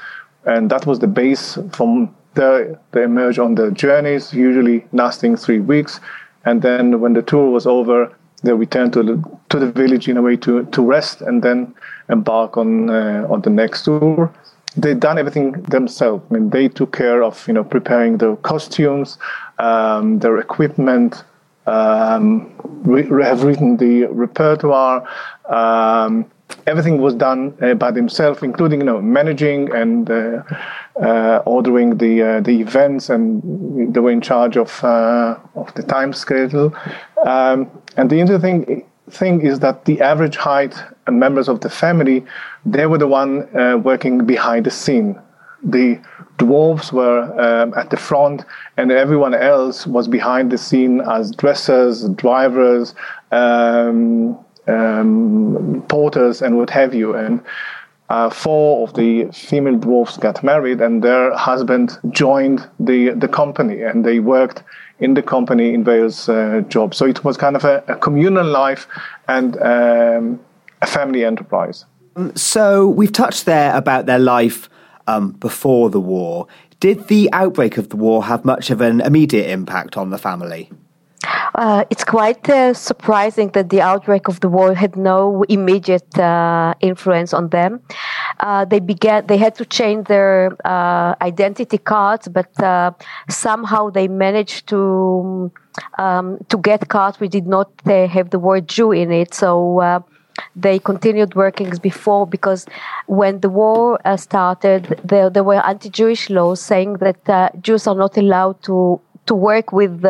and 0.46 0.70
that 0.70 0.86
was 0.86 1.00
the 1.00 1.08
base 1.08 1.58
from 1.72 2.14
there 2.36 2.80
they 2.92 3.04
emerge 3.04 3.40
on 3.40 3.56
their 3.56 3.72
journeys, 3.72 4.34
usually 4.34 4.86
lasting 4.92 5.36
three 5.38 5.60
weeks, 5.60 6.00
and 6.46 6.62
then 6.62 7.00
when 7.02 7.14
the 7.14 7.22
tour 7.22 7.50
was 7.50 7.66
over, 7.66 8.14
they 8.44 8.54
returned 8.54 8.94
to 8.94 9.04
the, 9.04 9.16
to 9.50 9.60
the 9.60 9.72
village 9.72 10.08
in 10.08 10.18
a 10.18 10.22
way 10.22 10.36
to, 10.38 10.66
to 10.66 10.82
rest 10.82 11.22
and 11.22 11.42
then 11.42 11.74
embark 12.10 12.58
on 12.58 12.90
uh, 12.90 13.26
on 13.30 13.42
the 13.42 13.50
next 13.50 13.86
tour. 13.86 14.32
they'd 14.78 15.00
done 15.00 15.18
everything 15.18 15.52
themselves. 15.64 16.24
I 16.30 16.34
mean, 16.36 16.50
they 16.50 16.68
took 16.68 16.96
care 16.96 17.24
of 17.24 17.48
you 17.48 17.54
know 17.54 17.64
preparing 17.64 18.18
the 18.18 18.36
costumes, 18.38 19.18
um, 19.60 20.20
their 20.20 20.38
equipment, 20.38 21.24
um, 21.68 22.52
re- 22.84 23.24
have 23.24 23.44
written 23.44 23.78
the 23.78 24.06
repertoire. 24.06 25.08
Um, 25.48 26.26
everything 26.66 27.02
was 27.02 27.14
done 27.14 27.56
uh, 27.62 27.74
by 27.74 27.92
themselves, 27.92 28.42
including 28.44 28.80
you 28.80 28.86
know 28.86 29.02
managing 29.02 29.72
and 29.74 30.10
uh, 30.10 30.44
uh, 31.02 31.44
ordering 31.46 31.98
the 31.98 32.22
uh, 32.22 32.42
the 32.42 32.62
events, 32.62 33.10
and 33.10 33.94
they 33.94 34.00
were 34.00 34.12
in 34.12 34.22
charge 34.22 34.58
of 34.58 34.84
uh, 34.84 35.38
of 35.56 35.74
the 35.76 35.84
time 35.84 36.14
schedule. 36.14 36.74
Um, 37.26 37.70
and 37.98 38.10
the 38.10 38.20
interesting 38.20 38.86
thing 39.10 39.42
is 39.42 39.60
that 39.60 39.86
the 39.86 40.02
average 40.02 40.38
height 40.38 40.76
and 41.08 41.20
members 41.20 41.50
of 41.50 41.62
the 41.62 41.70
family, 41.70 42.24
they 42.66 42.86
were 42.86 42.98
the 42.98 43.08
one 43.08 43.56
uh, 43.58 43.78
working 43.78 44.26
behind 44.26 44.66
the 44.66 44.72
scene. 44.72 45.20
The 45.64 46.00
dwarves 46.38 46.92
were 46.92 47.22
um, 47.40 47.74
at 47.76 47.90
the 47.90 47.98
front, 47.98 48.46
and 48.78 48.92
everyone 48.92 49.34
else 49.34 49.86
was 49.86 50.08
behind 50.08 50.52
the 50.52 50.58
scene 50.58 51.02
as 51.02 51.32
dressers, 51.32 52.08
drivers, 52.10 52.96
um, 53.32 54.38
um, 54.68 55.84
porters, 55.90 56.42
and 56.42 56.58
what 56.58 56.70
have 56.70 56.94
you. 56.94 57.16
And 57.16 57.42
uh, 58.10 58.30
four 58.30 58.88
of 58.88 58.96
the 58.96 59.26
female 59.34 59.78
dwarves 59.78 60.20
got 60.20 60.44
married, 60.44 60.82
and 60.82 61.04
their 61.04 61.36
husband 61.36 61.98
joined 62.10 62.68
the 62.80 63.10
the 63.10 63.28
company, 63.28 63.82
and 63.84 64.06
they 64.06 64.20
worked 64.20 64.64
in 65.00 65.14
the 65.14 65.22
company 65.22 65.74
in 65.74 65.84
various 65.84 66.30
uh, 66.30 66.62
jobs. 66.68 66.98
So 66.98 67.06
it 67.06 67.24
was 67.24 67.38
kind 67.38 67.56
of 67.56 67.64
a, 67.64 67.84
a 67.88 67.96
communal 67.96 68.46
life 68.46 68.88
and 69.28 69.56
um, 69.62 70.40
a 70.82 70.88
family 70.88 71.24
enterprise. 71.24 71.86
So 72.36 72.90
we've 72.90 73.14
touched 73.14 73.46
there 73.46 73.76
about 73.76 74.06
their 74.06 74.20
life 74.20 74.70
um, 75.10 75.32
before 75.32 75.90
the 75.90 76.00
war. 76.00 76.48
Did 76.80 77.08
the 77.08 77.30
outbreak 77.34 77.78
of 77.78 77.90
the 77.90 77.98
war 77.98 78.24
have 78.24 78.46
much 78.46 78.70
of 78.70 78.80
an 78.82 79.02
immediate 79.02 79.50
impact 79.50 79.98
on 79.98 80.10
the 80.12 80.18
family? 80.18 80.70
Uh, 81.56 81.84
it's 81.90 82.06
quite 82.06 82.48
uh, 82.50 82.74
surprising 82.74 83.50
that 83.50 83.70
the 83.70 83.82
outbreak 83.82 84.30
of 84.30 84.40
the 84.40 84.48
war 84.48 84.74
had 84.74 84.96
no 84.96 85.44
immediate 85.50 86.18
uh, 86.18 86.74
influence 86.80 87.34
on 87.34 87.50
them. 87.50 87.82
Uh, 88.40 88.64
they 88.64 88.80
began; 88.80 89.26
they 89.28 89.36
had 89.36 89.54
to 89.56 89.66
change 89.66 90.08
their 90.08 90.56
uh, 90.64 91.16
identity 91.22 91.78
cards, 91.78 92.30
but 92.30 92.52
uh, 92.64 92.92
somehow 93.30 93.90
they 93.90 94.08
managed 94.08 94.68
to 94.68 95.52
um, 95.98 96.38
to 96.48 96.58
get 96.58 96.88
cards 96.88 97.20
which 97.20 97.32
did 97.32 97.48
not 97.48 97.70
have 97.86 98.30
the 98.30 98.40
word 98.40 98.70
Jew 98.70 98.92
in 98.94 99.12
it. 99.12 99.34
So 99.34 99.52
they 100.62 100.80
continued 100.80 101.36
working 101.36 101.72
before 101.82 102.28
because 102.28 102.66
when 103.08 103.40
the 103.40 103.50
war 103.50 104.00
uh, 104.06 104.18
started, 104.18 105.00
there, 105.04 105.30
there, 105.30 105.44
were 105.44 105.66
anti-Jewish 105.66 106.30
laws 106.30 106.62
saying 106.62 106.94
that 107.06 107.30
uh, 107.30 107.50
Jews 107.62 107.88
are 107.88 107.96
not 107.96 108.18
allowed 108.18 108.62
to 108.64 109.02
to 109.26 109.36
work 109.36 109.72
with 109.72 110.04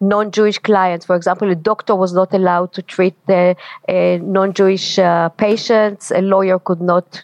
non-Jewish 0.00 0.58
clients. 0.58 1.06
For 1.06 1.16
example, 1.16 1.50
a 1.50 1.54
doctor 1.54 1.94
was 1.94 2.12
not 2.12 2.32
allowed 2.34 2.72
to 2.74 2.82
treat 2.82 3.14
the 3.26 3.56
uh, 3.88 4.18
non-Jewish 4.22 4.98
uh, 4.98 5.28
patients. 5.30 6.10
A 6.10 6.20
lawyer 6.20 6.58
could 6.58 6.80
not 6.80 7.22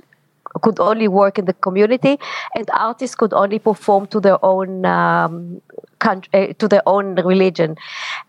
could 0.62 0.80
only 0.80 1.08
work 1.08 1.38
in 1.38 1.44
the 1.44 1.52
community, 1.52 2.18
and 2.54 2.68
artists 2.72 3.16
could 3.16 3.32
only 3.32 3.58
perform 3.58 4.06
to 4.08 4.20
their 4.20 4.44
own 4.44 4.84
um, 4.84 5.60
country, 5.98 6.30
uh, 6.34 6.52
to 6.58 6.68
their 6.68 6.82
own 6.86 7.14
religion. 7.16 7.76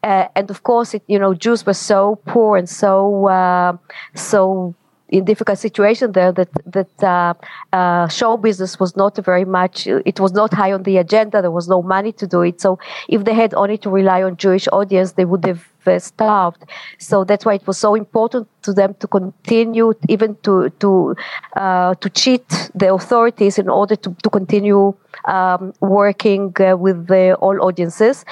Uh, 0.03 0.27
and 0.35 0.49
of 0.49 0.63
course, 0.63 0.93
it, 0.93 1.03
you 1.07 1.19
know, 1.19 1.33
Jews 1.33 1.65
were 1.65 1.73
so 1.73 2.19
poor 2.25 2.57
and 2.57 2.69
so 2.69 3.27
uh, 3.27 3.77
so 4.15 4.75
in 5.09 5.23
difficult 5.23 5.57
situation 5.57 6.11
there 6.11 6.31
that 6.31 6.49
that 6.65 7.03
uh, 7.03 7.33
uh, 7.73 8.07
show 8.07 8.37
business 8.37 8.79
was 8.79 8.95
not 8.95 9.15
very 9.17 9.45
much 9.45 9.87
it 9.87 10.19
was 10.19 10.33
not 10.33 10.53
high 10.53 10.71
on 10.71 10.83
the 10.83 10.97
agenda 10.97 11.41
there 11.41 11.51
was 11.51 11.67
no 11.67 11.81
money 11.81 12.11
to 12.11 12.27
do 12.27 12.41
it. 12.41 12.59
So 12.59 12.79
if 13.07 13.23
they 13.23 13.33
had 13.33 13.53
only 13.53 13.77
to 13.79 13.89
rely 13.89 14.23
on 14.23 14.37
jewish 14.37 14.67
audience 14.71 15.13
they 15.13 15.25
would 15.25 15.45
have 15.45 15.63
uh, 15.87 15.99
starved. 15.99 16.63
So 16.97 17.23
that's 17.23 17.45
why 17.45 17.53
it 17.55 17.65
was 17.65 17.77
so 17.77 17.95
important 17.95 18.47
to 18.63 18.73
them 18.73 18.95
to 18.99 19.07
continue 19.07 19.93
even 20.09 20.35
to 20.43 20.69
to 20.81 21.15
uh, 21.55 21.95
to 21.95 22.09
cheat 22.09 22.47
the 22.75 22.93
authorities 22.93 23.57
in 23.57 23.69
order 23.69 23.95
to, 23.95 24.15
to 24.23 24.29
continue 24.29 24.93
um, 25.25 25.73
working 25.79 26.53
uh, 26.59 26.75
with 26.75 27.07
the, 27.07 27.35
all 27.35 27.57
audiences 27.61 28.25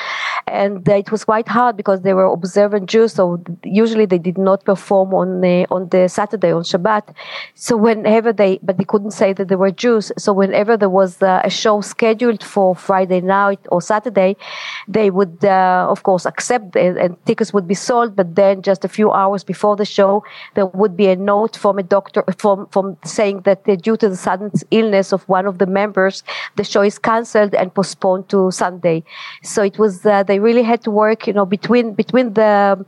and 0.48 0.88
it 0.88 1.12
was 1.12 1.26
quite 1.26 1.48
hard 1.48 1.76
because 1.76 2.02
they 2.02 2.14
were 2.14 2.26
observant 2.26 2.88
Jews, 2.88 3.14
so 3.14 3.44
usually 3.64 4.06
they 4.06 4.20
did 4.20 4.38
not 4.38 4.64
perform 4.64 5.14
on 5.14 5.42
the 5.42 5.66
on 5.72 5.90
the 5.90 6.08
Saturday 6.08 6.52
on 6.52 6.62
Shabbat. 6.62 7.16
So 7.56 7.76
whenever 7.76 8.32
they, 8.32 8.60
but 8.62 8.78
they 8.78 8.84
couldn't 8.84 9.12
say 9.12 9.34
that 9.34 9.48
they 9.48 9.56
were 9.56 9.72
Jews. 9.72 10.12
So 10.20 10.34
whenever 10.34 10.78
there 10.78 10.90
was 10.90 11.22
uh, 11.22 11.42
a 11.44 11.50
show 11.50 11.82
scheduled 11.82 12.44
for 12.44 12.76
Friday 12.76 13.22
night 13.22 13.60
or 13.72 13.82
Saturday, 13.82 14.38
they 14.88 15.10
would 15.10 15.44
uh, 15.44 15.88
of 15.90 16.04
course 16.04 16.26
accept 16.26 16.76
it, 16.76 16.96
and 16.98 17.18
tickets 17.26 17.52
would 17.52 17.68
be 17.68 17.74
sold. 17.74 18.16
But 18.16 18.36
then 18.36 18.62
just 18.62 18.86
a 18.86 18.90
few 18.90 19.12
hours 19.12 19.44
before 19.44 19.76
the 19.76 19.86
show, 19.86 20.24
there 20.54 20.68
would 20.68 20.96
be 20.96 21.08
a 21.08 21.16
note 21.16 21.58
from 21.58 21.80
a 21.80 21.84
doctor 21.84 22.24
from 22.38 22.68
from 22.68 22.98
saying 23.04 23.42
that 23.42 23.64
due 23.82 23.98
to 23.98 24.10
the 24.10 24.16
sudden 24.16 24.52
illness 24.70 25.12
of 25.12 25.28
one 25.28 25.48
of 25.48 25.58
the 25.58 25.66
members, 25.66 26.24
the 26.56 26.64
show 26.64 26.84
is 26.84 27.00
cancelled 27.00 27.56
and 27.56 27.74
postponed 27.74 28.30
to 28.30 28.52
Sunday. 28.52 29.04
So 29.42 29.64
it 29.64 29.80
was 29.80 30.06
uh, 30.06 30.22
they 30.22 30.35
really 30.40 30.64
had 30.64 30.82
to 30.84 30.92
work, 30.92 31.28
you 31.28 31.34
know, 31.34 31.46
between 31.46 31.94
between 31.94 32.34
the 32.34 32.86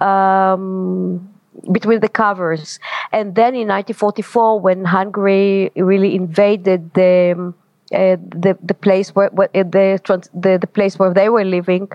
um, 0.00 1.28
between 1.72 2.00
the 2.00 2.08
covers. 2.08 2.78
And 3.12 3.34
then 3.34 3.54
in 3.54 3.68
1944, 3.68 4.60
when 4.60 4.84
Hungary 4.84 5.70
really 5.76 6.14
invaded 6.14 6.94
the 6.94 7.54
uh, 7.92 8.16
the 8.16 8.56
the 8.62 8.74
place 8.74 9.14
where, 9.14 9.28
where 9.28 9.48
uh, 9.54 9.62
the, 9.62 10.00
the, 10.34 10.58
the 10.58 10.66
place 10.66 10.98
where 10.98 11.12
they 11.12 11.28
were 11.28 11.44
living, 11.44 11.88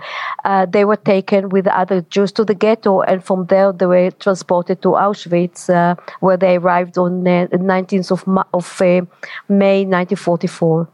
uh, 0.44 0.64
they 0.66 0.84
were 0.84 0.96
taken 0.96 1.48
with 1.48 1.66
other 1.66 2.00
Jews 2.02 2.32
to 2.32 2.44
the 2.44 2.54
ghetto, 2.54 3.00
and 3.02 3.22
from 3.22 3.46
there 3.46 3.72
they 3.72 3.86
were 3.86 4.10
transported 4.12 4.80
to 4.82 4.90
Auschwitz, 4.90 5.68
uh, 5.68 5.96
where 6.20 6.36
they 6.36 6.56
arrived 6.56 6.96
on 6.96 7.24
the 7.24 7.48
19th 7.52 8.12
of, 8.12 8.46
of 8.54 8.80
uh, 8.80 9.04
May 9.48 9.84
1944. 9.84 10.88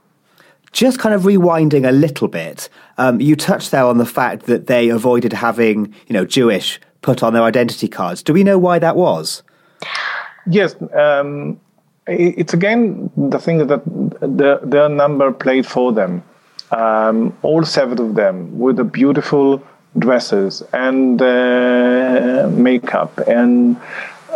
Just 0.76 0.98
kind 0.98 1.14
of 1.14 1.22
rewinding 1.22 1.88
a 1.88 1.90
little 1.90 2.28
bit, 2.28 2.68
um, 2.98 3.18
you 3.18 3.34
touched 3.34 3.70
there 3.70 3.86
on 3.86 3.96
the 3.96 4.04
fact 4.04 4.44
that 4.44 4.66
they 4.66 4.90
avoided 4.90 5.32
having, 5.32 5.94
you 6.06 6.12
know, 6.12 6.26
Jewish 6.26 6.78
put 7.00 7.22
on 7.22 7.32
their 7.32 7.44
identity 7.44 7.88
cards. 7.88 8.22
Do 8.22 8.34
we 8.34 8.44
know 8.44 8.58
why 8.58 8.78
that 8.78 8.94
was? 8.94 9.42
Yes, 10.46 10.76
um, 10.92 11.58
it's 12.06 12.52
again 12.52 13.10
the 13.16 13.38
thing 13.38 13.66
that 13.66 13.84
the, 14.20 14.60
their 14.62 14.90
number 14.90 15.32
played 15.32 15.66
for 15.66 15.94
them. 15.94 16.22
Um, 16.70 17.34
all 17.40 17.64
seven 17.64 17.98
of 17.98 18.14
them 18.14 18.58
with 18.58 18.76
the 18.76 18.84
beautiful 18.84 19.62
dresses 19.98 20.62
and 20.74 21.22
uh, 21.22 22.50
makeup 22.52 23.16
and 23.26 23.78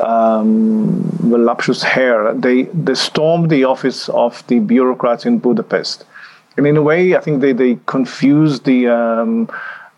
um, 0.03 1.03
voluptuous 1.19 1.83
hair. 1.83 2.33
They 2.33 2.63
they 2.63 2.95
stormed 2.95 3.51
the 3.51 3.65
office 3.65 4.09
of 4.09 4.43
the 4.47 4.61
bureaucrats 4.61 5.27
in 5.27 5.39
Budapest 5.39 6.07
and 6.61 6.67
in 6.67 6.77
a 6.77 6.83
way, 6.83 7.17
I 7.17 7.21
think 7.21 7.41
they 7.41 7.55
they 7.55 7.79
confuse 7.87 8.61
the 8.61 8.89
um, 8.89 9.49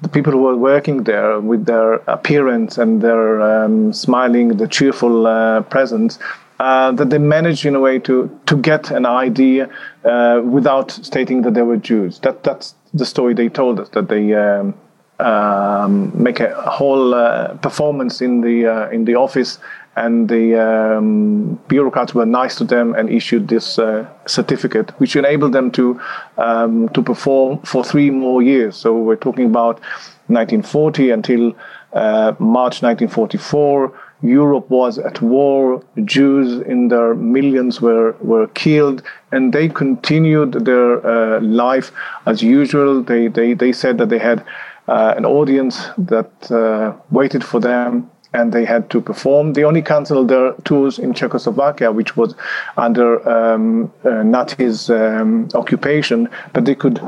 the 0.01 0.09
people 0.09 0.33
who 0.33 0.47
are 0.47 0.57
working 0.57 1.03
there 1.03 1.41
with 1.41 1.67
their 1.67 1.95
appearance 2.07 2.79
and 2.79 3.03
their 3.03 3.43
um, 3.43 3.93
smiling, 3.93 4.57
the 4.57 4.69
cheerful 4.69 5.27
uh, 5.27 5.63
presence. 5.63 6.21
Uh, 6.61 6.93
that 6.93 7.11
they 7.11 7.19
managed 7.19 7.67
in 7.67 7.75
a 7.75 7.81
way 7.81 7.99
to 7.99 8.31
to 8.47 8.55
get 8.57 8.93
an 8.93 9.05
idea 9.05 9.69
uh, 10.05 10.41
without 10.45 10.93
stating 10.93 11.43
that 11.43 11.55
they 11.55 11.63
were 11.63 11.79
Jews. 11.79 12.21
That 12.21 12.45
that's 12.45 12.77
the 12.95 13.07
story 13.07 13.35
they 13.35 13.49
told 13.49 13.81
us. 13.81 13.89
That 13.89 14.09
they 14.09 14.33
um, 14.35 14.73
um, 15.19 16.13
make 16.15 16.39
a 16.39 16.55
whole 16.71 17.13
uh, 17.13 17.55
performance 17.55 18.21
in 18.21 18.41
the 18.41 18.69
uh, 18.69 18.91
in 18.91 19.05
the 19.05 19.17
office 19.17 19.59
and 19.97 20.29
the 20.29 20.59
um, 20.59 21.61
bureaucrats 21.69 22.15
were 22.15 22.25
nice 22.25 22.57
to 22.57 22.65
them 22.65 22.95
and 22.95 23.11
issued 23.11 23.49
this 23.49 23.79
uh, 23.79 24.07
certificate, 24.27 24.91
which 24.99 25.17
enabled 25.17 25.53
them 25.53 25.71
to 25.73 26.01
um, 26.39 26.89
to 26.91 27.03
perform 27.03 27.59
for 27.59 27.85
three 27.85 28.11
more 28.11 28.43
years. 28.43 28.77
So 28.77 28.97
we're 28.97 29.17
talking 29.17 29.47
about 29.47 29.81
1940 30.29 31.11
until 31.11 31.55
uh, 31.93 32.33
March 32.39 32.83
1944. 32.83 33.93
Europe 34.23 34.71
was 34.71 34.99
at 34.99 35.21
war. 35.21 35.83
Jews 36.05 36.61
in 36.63 36.89
their 36.89 37.15
millions 37.15 37.81
were 37.83 38.15
were 38.21 38.47
killed, 38.49 39.03
and 39.33 39.53
they 39.53 39.69
continued 39.69 40.53
their 40.65 41.05
uh, 41.05 41.41
life 41.41 41.91
as 42.25 42.41
usual. 42.43 43.03
They 43.03 43.29
they 43.29 43.53
they 43.55 43.73
said 43.73 43.99
that 43.99 44.09
they 44.09 44.19
had. 44.19 44.45
Uh, 44.89 45.15
an 45.17 45.25
audience 45.25 45.87
that 45.97 46.51
uh, 46.51 46.93
waited 47.13 47.45
for 47.45 47.61
them 47.61 48.11
and 48.35 48.53
they 48.53 48.65
had 48.65 48.89
to 48.91 49.01
perform. 49.01 49.53
They 49.53 49.65
only 49.65 49.83
canceled 49.83 50.29
their 50.29 50.53
tours 50.65 50.99
in 50.99 51.15
Czechoslovakia, 51.15 51.93
which 51.93 52.17
was 52.17 52.35
under 52.77 53.27
um, 53.29 53.93
uh, 54.05 54.23
Nazis' 54.23 54.91
um, 54.91 55.49
occupation, 55.55 56.29
but 56.53 56.65
they 56.65 56.75
could 56.75 57.01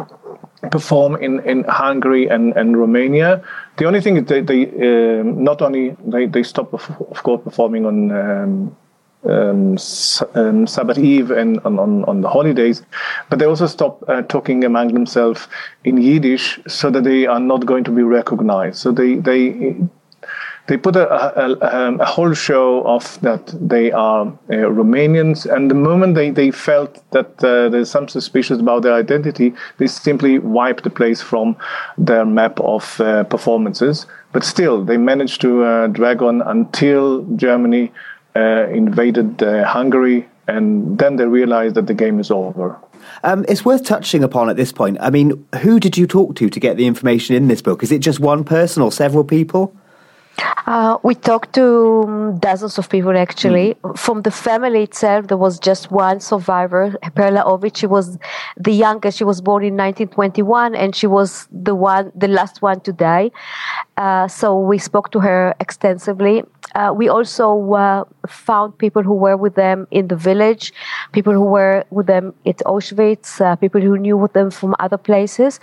perform 0.71 1.17
in, 1.17 1.41
in 1.41 1.65
Hungary 1.65 2.29
and, 2.29 2.53
and 2.57 2.77
Romania. 2.77 3.43
The 3.77 3.87
only 3.87 4.01
thing 4.01 4.17
is 4.17 4.25
they, 4.27 4.41
they 4.41 4.65
uh, 4.67 5.23
not 5.23 5.63
only 5.63 5.97
they, 6.07 6.27
they 6.27 6.43
stopped 6.43 6.75
of, 6.75 6.91
of 7.11 7.23
course 7.23 7.43
performing 7.43 7.87
on 7.87 8.13
um, 8.13 8.77
um, 9.25 9.79
um, 10.35 10.67
Sabbath 10.67 10.99
Eve 10.99 11.31
and 11.31 11.59
on, 11.65 11.79
on, 11.79 12.05
on, 12.05 12.21
the 12.21 12.29
holidays, 12.29 12.83
but 13.31 13.39
they 13.39 13.47
also 13.47 13.67
stop 13.67 14.05
uh, 14.09 14.21
talking 14.23 14.65
among 14.65 14.93
themselves 14.93 15.49
in 15.85 15.97
Yiddish 15.97 16.61
so 16.67 16.91
that 16.91 17.05
they 17.05 17.27
are 17.27 17.41
not 17.41 17.65
going 17.65 17.85
to 17.85 17.91
be 17.91 18.03
recognized. 18.03 18.77
So 18.77 18.93
they 18.93 19.15
they 19.17 19.77
they 20.67 20.77
put 20.79 20.97
a, 20.97 21.07
a, 21.07 21.77
um, 21.77 22.01
a, 22.01 22.07
whole 22.07 22.33
show 22.33 22.87
of 22.87 23.21
that 23.21 23.55
they 23.61 23.93
are 23.93 24.27
uh, 24.27 24.55
Romanians, 24.71 25.45
and 25.45 25.71
the 25.71 25.75
moment 25.75 26.15
they, 26.15 26.31
they 26.31 26.51
felt 26.51 27.03
that 27.11 27.45
uh, 27.45 27.69
there's 27.69 27.91
some 27.91 28.09
suspicious 28.09 28.59
about 28.61 28.83
their 28.83 28.95
identity, 28.95 29.53
they 29.77 29.87
simply 29.87 30.39
wiped 30.39 30.85
the 30.85 30.91
place 30.91 31.21
from 31.21 31.55
their 31.99 32.25
map 32.25 32.59
of 32.61 32.99
uh, 33.01 33.25
performances. 33.25 34.07
But 34.33 34.43
still, 34.43 34.83
they 34.83 34.97
managed 34.97 35.43
to 35.43 35.65
uh, 35.65 35.87
drag 35.89 36.23
on 36.23 36.41
until 36.41 37.25
Germany 37.37 37.93
uh, 38.35 38.67
invaded 38.69 39.43
uh, 39.43 39.65
Hungary, 39.65 40.27
and 40.49 40.99
then 40.99 41.17
they 41.17 41.27
realized 41.27 41.75
that 41.75 41.87
the 41.87 41.95
game 41.95 42.19
is 42.19 42.31
over. 42.31 42.79
Um, 43.23 43.45
it's 43.49 43.67
worth 43.67 43.85
touching 43.85 44.25
upon 44.25 44.49
at 44.49 44.57
this 44.57 44.73
point. 44.73 44.97
I 45.01 45.11
mean, 45.11 45.47
who 45.61 45.79
did 45.79 45.99
you 45.99 46.07
talk 46.07 46.37
to 46.37 46.49
to 46.49 46.61
get 46.61 46.79
the 46.79 46.87
information 46.87 47.37
in 47.37 47.49
this 47.49 47.61
book? 47.61 47.83
Is 47.83 47.93
it 47.93 47.99
just 47.99 48.19
one 48.19 48.45
person 48.45 48.83
or 48.83 48.91
several 48.91 49.25
people? 49.25 49.77
Uh, 50.67 50.99
we 51.03 51.15
talked 51.15 51.53
to 51.55 52.05
um, 52.07 52.39
dozens 52.39 52.79
of 52.79 52.89
people 52.89 53.17
actually. 53.17 53.75
Mm. 53.75 53.99
From 53.99 54.23
the 54.23 54.31
family 54.31 54.83
itself, 54.83 55.29
there 55.29 55.37
was 55.37 55.59
just 55.59 55.91
one 55.91 56.21
survivor, 56.21 56.97
Perla 57.15 57.43
Ovitz. 57.45 57.77
She 57.77 57.87
was 57.87 58.19
the 58.57 58.73
youngest. 58.73 59.19
She 59.19 59.25
was 59.25 59.41
born 59.41 59.63
in 59.63 59.75
1921 59.75 60.75
and 60.75 60.95
she 60.97 61.07
was 61.07 61.47
the 61.53 61.75
one, 61.75 62.13
the 62.15 62.29
last 62.29 62.63
one 62.63 62.81
to 62.81 62.93
die. 62.93 63.31
Uh, 63.97 64.27
so 64.29 64.59
we 64.59 64.79
spoke 64.79 65.11
to 65.13 65.21
her 65.21 65.55
extensively. 65.61 66.43
Uh, 66.75 66.93
we 66.97 67.09
also 67.09 67.73
uh, 67.73 68.05
found 68.29 68.77
people 68.79 69.03
who 69.03 69.15
were 69.15 69.37
with 69.37 69.55
them 69.55 69.87
in 69.91 70.09
the 70.09 70.17
village, 70.17 70.73
people 71.13 71.33
who 71.33 71.45
were 71.45 71.85
with 71.91 72.07
them 72.07 72.35
at 72.47 72.59
Auschwitz, 72.59 73.41
uh, 73.41 73.57
people 73.57 73.81
who 73.81 73.97
knew 73.99 74.17
with 74.17 74.33
them 74.33 74.51
from 74.51 74.75
other 74.79 74.99
places. 74.99 75.61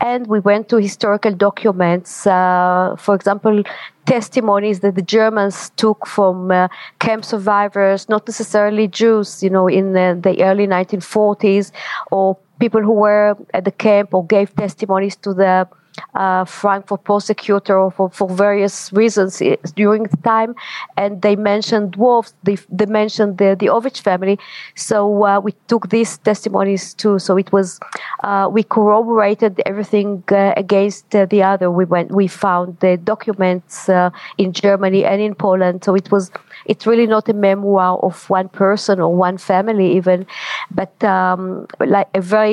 And 0.00 0.26
we 0.26 0.40
went 0.40 0.68
to 0.68 0.76
historical 0.76 1.32
documents, 1.32 2.26
uh, 2.26 2.94
for 2.98 3.14
example, 3.14 3.62
testimonies 4.06 4.80
that 4.80 4.94
the 4.94 5.02
Germans 5.02 5.70
took 5.76 6.06
from 6.06 6.50
uh, 6.50 6.68
camp 6.98 7.24
survivors, 7.24 8.08
not 8.08 8.26
necessarily 8.26 8.88
Jews, 8.88 9.42
you 9.42 9.50
know, 9.50 9.68
in 9.68 9.92
the, 9.92 10.18
the 10.22 10.42
early 10.42 10.66
1940s, 10.66 11.72
or 12.10 12.38
people 12.58 12.82
who 12.82 12.92
were 12.92 13.36
at 13.54 13.64
the 13.64 13.72
camp 13.72 14.14
or 14.14 14.24
gave 14.26 14.54
testimonies 14.56 15.16
to 15.16 15.34
the 15.34 15.68
uh, 16.14 16.44
Frankfurt 16.44 17.04
prosecutor 17.04 17.90
for, 17.90 18.10
for 18.10 18.28
various 18.28 18.92
reasons 18.92 19.40
eh, 19.42 19.56
during 19.74 20.04
the 20.04 20.16
time, 20.18 20.54
and 20.96 21.22
they 21.22 21.36
mentioned 21.36 21.92
dwarfs, 21.92 22.34
They, 22.42 22.56
they 22.70 22.86
mentioned 22.86 23.38
the 23.38 23.56
the 23.58 23.66
Ovitz 23.66 24.00
family, 24.00 24.38
so 24.74 24.98
uh, 25.24 25.40
we 25.40 25.52
took 25.66 25.88
these 25.90 26.18
testimonies 26.18 26.94
too. 26.94 27.18
So 27.18 27.36
it 27.36 27.52
was 27.52 27.80
uh, 28.22 28.48
we 28.50 28.62
corroborated 28.62 29.60
everything 29.66 30.22
uh, 30.30 30.52
against 30.56 31.14
uh, 31.14 31.26
the 31.26 31.42
other. 31.42 31.70
We 31.70 31.84
went 31.84 32.10
we 32.10 32.26
found 32.28 32.78
the 32.80 32.96
documents 32.96 33.88
uh, 33.88 34.10
in 34.36 34.52
Germany 34.52 35.04
and 35.04 35.20
in 35.20 35.34
Poland. 35.34 35.84
So 35.84 35.94
it 35.94 36.10
was 36.10 36.30
it's 36.66 36.86
really 36.86 37.06
not 37.06 37.28
a 37.28 37.32
memoir 37.32 37.98
of 38.02 38.28
one 38.30 38.48
person 38.48 39.00
or 39.00 39.10
one 39.14 39.38
family 39.38 39.96
even, 39.96 40.26
but 40.70 40.92
um, 41.04 41.66
like 41.80 42.08
a 42.14 42.20
very 42.20 42.47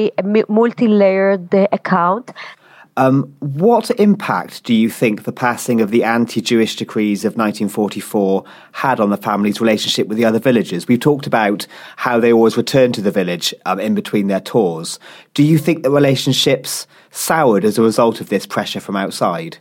multi-layered 0.47 1.53
account 1.71 2.31
um, 2.97 3.35
what 3.39 3.91
impact 3.99 4.63
do 4.63 4.73
you 4.73 4.89
think 4.89 5.23
the 5.23 5.33
passing 5.33 5.81
of 5.81 5.91
the 5.91 6.03
anti 6.03 6.39
Jewish 6.39 6.77
decrees 6.77 7.25
of 7.25 7.33
1944 7.33 8.45
had 8.71 9.01
on 9.01 9.09
the 9.09 9.17
family's 9.17 9.59
relationship 9.59 10.07
with 10.07 10.17
the 10.17 10.23
other 10.23 10.39
villagers? 10.39 10.87
We've 10.87 10.99
talked 10.99 11.27
about 11.27 11.67
how 11.97 12.19
they 12.19 12.31
always 12.31 12.55
returned 12.55 12.95
to 12.95 13.01
the 13.01 13.11
village 13.11 13.53
um, 13.65 13.79
in 13.81 13.95
between 13.95 14.27
their 14.27 14.39
tours. 14.39 14.97
Do 15.33 15.43
you 15.43 15.57
think 15.57 15.83
the 15.83 15.91
relationships 15.91 16.87
soured 17.11 17.65
as 17.65 17.77
a 17.77 17.81
result 17.81 18.21
of 18.21 18.29
this 18.29 18.45
pressure 18.45 18.79
from 18.79 18.95
outside? 18.95 19.57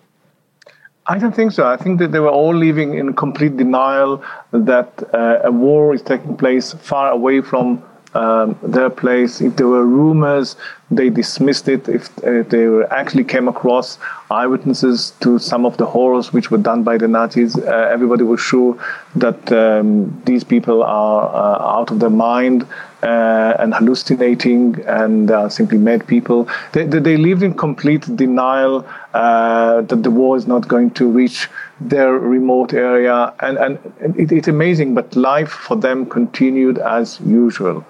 I 1.07 1.19
don't 1.19 1.35
think 1.35 1.53
so. 1.53 1.67
I 1.67 1.77
think 1.77 1.99
that 1.99 2.13
they 2.13 2.21
were 2.21 2.31
all 2.31 2.55
living 2.55 2.95
in 2.95 3.15
complete 3.15 3.57
denial 3.57 4.25
that 4.53 5.03
uh, 5.13 5.41
a 5.43 5.51
war 5.51 5.93
is 5.93 6.03
taking 6.03 6.37
place 6.37 6.73
far 6.75 7.11
away 7.11 7.41
from 7.41 7.83
um, 8.15 8.57
their 8.63 8.91
place. 8.91 9.41
If 9.41 9.57
there 9.57 9.67
were 9.67 9.85
rumors, 9.85 10.57
they 10.91 11.11
dismissed 11.11 11.69
it. 11.69 11.89
If 11.89 12.17
uh, 12.19 12.43
they 12.49 12.67
actually 12.91 13.25
came 13.25 13.49
across 13.49 13.99
eyewitnesses 14.31 15.13
to 15.21 15.39
some 15.39 15.67
of 15.67 15.77
the 15.77 15.87
horrors 15.87 16.33
which 16.33 16.51
were 16.51 16.59
done 16.59 16.83
by 16.83 16.99
the 16.99 17.09
Nazis, 17.09 17.57
uh, 17.57 17.89
everybody 17.93 18.23
was 18.25 18.41
sure 18.41 18.79
that 19.17 19.53
um, 19.53 20.23
these 20.25 20.45
people 20.45 20.83
are 20.83 21.29
uh, 21.29 21.79
out 21.79 21.91
of 21.91 22.01
their 22.01 22.11
mind 22.11 22.67
uh, 23.03 23.57
and 23.59 23.75
hallucinating 23.75 24.83
and 24.87 25.31
simply 25.53 25.79
mad 25.79 26.07
people. 26.07 26.49
They, 26.73 26.87
they, 26.87 27.01
they, 27.01 27.17
lived 27.17 27.43
in 27.43 27.55
complete 27.55 28.17
denial 28.17 28.87
uh, 29.13 29.83
that 29.83 30.03
the 30.03 30.11
war 30.11 30.37
is 30.37 30.47
not 30.47 30.69
going 30.69 30.91
to 30.93 31.07
reach 31.07 31.49
their 31.81 32.13
remote 32.13 32.73
area. 32.73 33.33
And, 33.41 33.59
and 33.59 33.79
it, 34.19 34.33
it's 34.33 34.49
amazing, 34.49 34.95
but 34.95 35.15
life 35.17 35.51
for 35.51 35.77
them 35.77 36.07
continued 36.07 36.79
as 36.79 37.21
usual. 37.21 37.85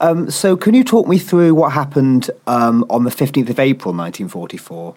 Um, 0.00 0.30
so, 0.30 0.56
can 0.56 0.74
you 0.74 0.84
talk 0.84 1.06
me 1.06 1.18
through 1.18 1.54
what 1.54 1.72
happened 1.72 2.30
um, 2.46 2.84
on 2.90 3.04
the 3.04 3.10
15th 3.10 3.50
of 3.50 3.58
April 3.58 3.94
1944? 3.94 4.94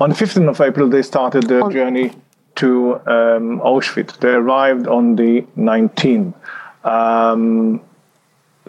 On 0.00 0.10
the 0.10 0.16
15th 0.16 0.48
of 0.48 0.60
April, 0.60 0.88
they 0.88 1.02
started 1.02 1.44
their 1.44 1.62
on- 1.62 1.72
journey 1.72 2.12
to 2.56 2.94
um, 3.06 3.60
Auschwitz. 3.60 4.18
They 4.18 4.30
arrived 4.30 4.86
on 4.86 5.16
the 5.16 5.42
19th. 5.56 6.34
Um, 6.84 7.80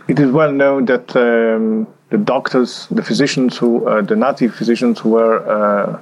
it 0.08 0.20
is 0.20 0.32
well 0.32 0.52
known 0.52 0.86
that 0.86 1.16
um, 1.16 1.88
the 2.10 2.18
doctors, 2.18 2.88
the 2.92 3.04
physicians 3.04 3.58
who, 3.58 3.88
uh, 3.88 4.02
the 4.02 4.16
Nazi 4.16 4.48
physicians 4.48 5.00
who 5.00 5.10
were 5.10 5.40
uh, 5.50 6.00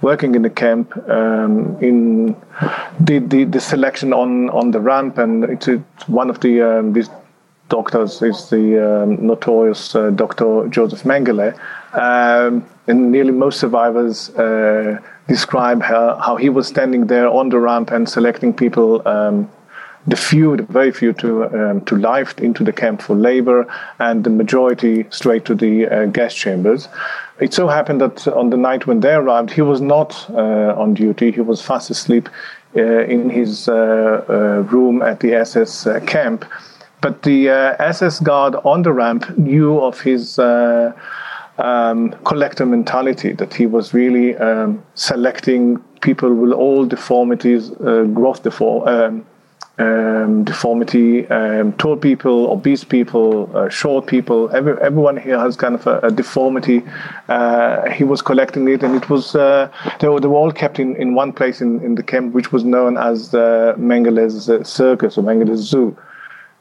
working 0.00 0.34
in 0.34 0.42
the 0.42 0.50
camp, 0.50 0.96
um, 1.08 1.76
in 1.80 2.36
did 3.04 3.30
the, 3.30 3.44
the 3.44 3.60
selection 3.60 4.12
on, 4.12 4.48
on 4.50 4.70
the 4.70 4.80
ramp, 4.80 5.18
and 5.18 5.44
it's, 5.44 5.68
it's 5.68 6.08
one 6.08 6.30
of 6.30 6.40
the 6.40 6.62
um, 6.62 6.92
these 6.92 7.10
doctors 7.72 8.20
is 8.20 8.50
the 8.50 8.66
um, 8.86 9.26
notorious 9.26 9.94
uh, 9.94 10.10
Dr. 10.10 10.68
Joseph 10.68 11.04
Mengele. 11.04 11.48
Um, 11.94 12.66
and 12.86 13.10
nearly 13.10 13.30
most 13.30 13.58
survivors 13.60 14.28
uh, 14.36 15.00
describe 15.26 15.80
how, 15.82 16.16
how, 16.16 16.36
he 16.36 16.50
was 16.50 16.66
standing 16.66 17.06
there 17.06 17.28
on 17.28 17.48
the 17.48 17.58
ramp 17.58 17.90
and 17.90 18.06
selecting 18.06 18.52
people, 18.52 19.06
um, 19.08 19.50
the 20.06 20.16
few, 20.16 20.56
the 20.56 20.64
very 20.64 20.92
few, 20.92 21.12
to 21.14 21.28
um, 21.58 21.80
to 21.88 21.94
life 21.96 22.38
into 22.38 22.62
the 22.64 22.72
camp 22.72 23.00
for 23.00 23.14
labor, 23.14 23.60
and 24.00 24.24
the 24.24 24.30
majority 24.42 25.06
straight 25.10 25.44
to 25.44 25.54
the 25.54 25.86
uh, 25.86 26.06
gas 26.06 26.34
chambers. 26.34 26.88
It 27.40 27.54
so 27.54 27.68
happened 27.68 28.00
that 28.00 28.26
on 28.28 28.50
the 28.50 28.56
night 28.56 28.86
when 28.86 29.00
they 29.00 29.14
arrived, 29.14 29.50
he 29.50 29.62
was 29.62 29.80
not 29.80 30.10
uh, 30.30 30.82
on 30.82 30.94
duty. 30.94 31.30
He 31.30 31.40
was 31.40 31.62
fast 31.62 31.88
asleep 31.90 32.28
uh, 32.76 33.14
in 33.14 33.30
his 33.30 33.68
uh, 33.68 34.64
room 34.72 35.02
at 35.02 35.20
the 35.20 35.30
SS 35.34 35.86
camp 36.06 36.44
but 37.02 37.22
the 37.22 37.50
uh, 37.50 37.76
SS 37.78 38.20
guard 38.20 38.54
on 38.64 38.82
the 38.82 38.92
ramp 38.92 39.36
knew 39.36 39.78
of 39.78 40.00
his 40.00 40.38
uh, 40.38 40.92
um, 41.58 42.12
collector 42.24 42.64
mentality, 42.64 43.32
that 43.32 43.52
he 43.52 43.66
was 43.66 43.92
really 43.92 44.36
um, 44.36 44.82
selecting 44.94 45.78
people 46.00 46.32
with 46.32 46.52
all 46.52 46.86
deformities, 46.86 47.70
uh, 47.72 48.04
growth 48.14 48.42
defor- 48.42 48.86
um, 48.88 49.26
um 49.78 50.44
deformity, 50.44 51.26
um, 51.28 51.72
tall 51.72 51.96
people, 51.96 52.50
obese 52.52 52.84
people, 52.84 53.50
uh, 53.56 53.68
short 53.68 54.06
people. 54.06 54.50
Every, 54.54 54.74
everyone 54.80 55.16
here 55.16 55.38
has 55.38 55.56
kind 55.56 55.74
of 55.74 55.86
a, 55.86 55.98
a 56.00 56.10
deformity. 56.10 56.82
Uh, 57.28 57.90
he 57.90 58.04
was 58.04 58.22
collecting 58.22 58.68
it, 58.68 58.82
and 58.82 58.94
it 58.94 59.08
was 59.08 59.34
uh, 59.34 59.68
they, 59.98 60.08
were, 60.08 60.20
they 60.20 60.28
were 60.28 60.36
all 60.36 60.52
kept 60.52 60.78
in, 60.78 60.94
in 60.96 61.14
one 61.14 61.32
place 61.32 61.60
in, 61.60 61.80
in 61.82 61.94
the 61.96 62.02
camp, 62.02 62.32
which 62.32 62.52
was 62.52 62.64
known 62.64 62.96
as 62.96 63.30
the 63.30 63.74
Mengele's 63.78 64.46
Circus 64.68 65.18
or 65.18 65.24
Mengele's 65.24 65.60
Zoo. 65.60 65.96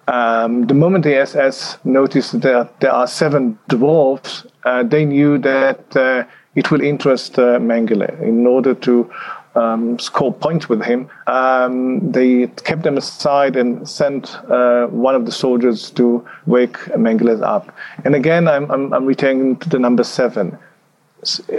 Um, 0.07 0.67
the 0.67 0.73
moment 0.73 1.03
the 1.03 1.15
SS 1.15 1.77
noticed 1.83 2.41
that 2.41 2.79
there 2.79 2.91
are 2.91 3.07
seven 3.07 3.57
dwarfs, 3.67 4.45
uh, 4.65 4.83
they 4.83 5.05
knew 5.05 5.37
that 5.39 5.95
uh, 5.95 6.23
it 6.55 6.71
will 6.71 6.81
interest 6.81 7.37
uh, 7.39 7.59
Mengele. 7.59 8.21
In 8.21 8.45
order 8.45 8.73
to 8.73 9.11
um, 9.55 9.99
score 9.99 10.33
points 10.33 10.67
with 10.69 10.83
him, 10.83 11.09
um, 11.27 12.11
they 12.11 12.47
kept 12.63 12.83
them 12.83 12.97
aside 12.97 13.55
and 13.55 13.87
sent 13.87 14.35
uh, 14.49 14.87
one 14.87 15.15
of 15.15 15.25
the 15.25 15.31
soldiers 15.31 15.91
to 15.91 16.27
wake 16.45 16.77
Mengele 16.95 17.41
up. 17.43 17.73
And 18.03 18.15
again, 18.15 18.47
I'm, 18.47 18.69
I'm, 18.71 18.93
I'm 18.93 19.05
returning 19.05 19.57
to 19.57 19.69
the 19.69 19.79
number 19.79 20.03
seven. 20.03 20.57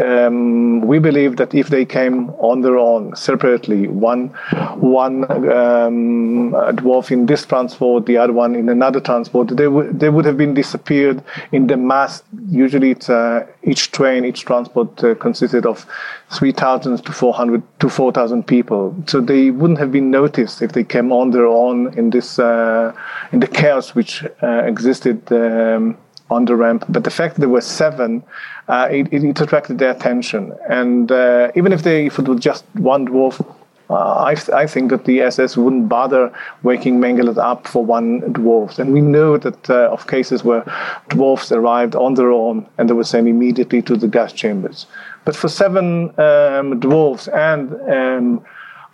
Um, 0.00 0.80
we 0.80 0.98
believe 0.98 1.36
that 1.36 1.54
if 1.54 1.68
they 1.68 1.84
came 1.84 2.30
on 2.30 2.62
their 2.62 2.76
own 2.76 3.14
separately, 3.14 3.86
one 3.88 4.28
one 4.76 5.24
um, 5.30 6.52
dwarf 6.52 7.10
in 7.10 7.26
this 7.26 7.46
transport, 7.46 8.06
the 8.06 8.16
other 8.16 8.32
one 8.32 8.56
in 8.56 8.68
another 8.68 9.00
transport, 9.00 9.56
they 9.56 9.68
would 9.68 10.00
they 10.00 10.08
would 10.08 10.24
have 10.24 10.36
been 10.36 10.54
disappeared 10.54 11.22
in 11.52 11.66
the 11.68 11.76
mass. 11.76 12.22
Usually, 12.48 12.96
uh, 13.08 13.42
each 13.62 13.92
train, 13.92 14.24
each 14.24 14.44
transport 14.44 15.02
uh, 15.04 15.14
consisted 15.14 15.64
of 15.64 15.86
three 16.30 16.52
thousand 16.52 17.04
to 17.04 17.12
four 17.12 17.32
hundred 17.32 17.62
to 17.78 17.88
four 17.88 18.10
thousand 18.12 18.46
people. 18.46 18.94
So 19.06 19.20
they 19.20 19.50
wouldn't 19.50 19.78
have 19.78 19.92
been 19.92 20.10
noticed 20.10 20.62
if 20.62 20.72
they 20.72 20.84
came 20.84 21.12
on 21.12 21.30
their 21.30 21.46
own 21.46 21.94
in 21.96 22.10
this 22.10 22.38
uh, 22.38 22.92
in 23.30 23.40
the 23.40 23.46
chaos 23.46 23.94
which 23.94 24.24
uh, 24.42 24.64
existed. 24.64 25.30
Um, 25.32 25.96
on 26.30 26.44
the 26.44 26.56
ramp. 26.56 26.84
But 26.88 27.04
the 27.04 27.10
fact 27.10 27.34
that 27.34 27.40
there 27.40 27.48
were 27.48 27.60
seven, 27.60 28.22
uh, 28.68 28.88
it, 28.90 29.12
it, 29.12 29.40
attracted 29.40 29.78
their 29.78 29.90
attention. 29.90 30.52
And 30.68 31.10
uh, 31.10 31.50
even 31.54 31.72
if 31.72 31.82
they, 31.82 32.06
if 32.06 32.18
it 32.18 32.28
was 32.28 32.40
just 32.40 32.64
one 32.74 33.08
dwarf, 33.08 33.44
uh, 33.90 33.94
I, 33.94 34.36
I, 34.54 34.66
think 34.66 34.90
that 34.90 35.04
the 35.04 35.20
SS 35.20 35.56
wouldn't 35.56 35.88
bother 35.88 36.32
waking 36.62 36.98
Mengele 36.98 37.36
up 37.36 37.66
for 37.66 37.84
one 37.84 38.22
dwarf. 38.32 38.78
And 38.78 38.92
we 38.92 39.02
know 39.02 39.36
that 39.36 39.68
uh, 39.68 39.90
of 39.90 40.06
cases 40.06 40.42
where 40.42 40.64
dwarfs 41.08 41.52
arrived 41.52 41.94
on 41.94 42.14
their 42.14 42.30
own 42.30 42.66
and 42.78 42.88
they 42.88 42.94
were 42.94 43.04
sent 43.04 43.28
immediately 43.28 43.82
to 43.82 43.96
the 43.96 44.08
gas 44.08 44.32
chambers. 44.32 44.86
But 45.24 45.36
for 45.36 45.48
seven 45.48 46.18
um, 46.18 46.80
dwarfs 46.80 47.28
and 47.28 47.74
um, 47.90 48.44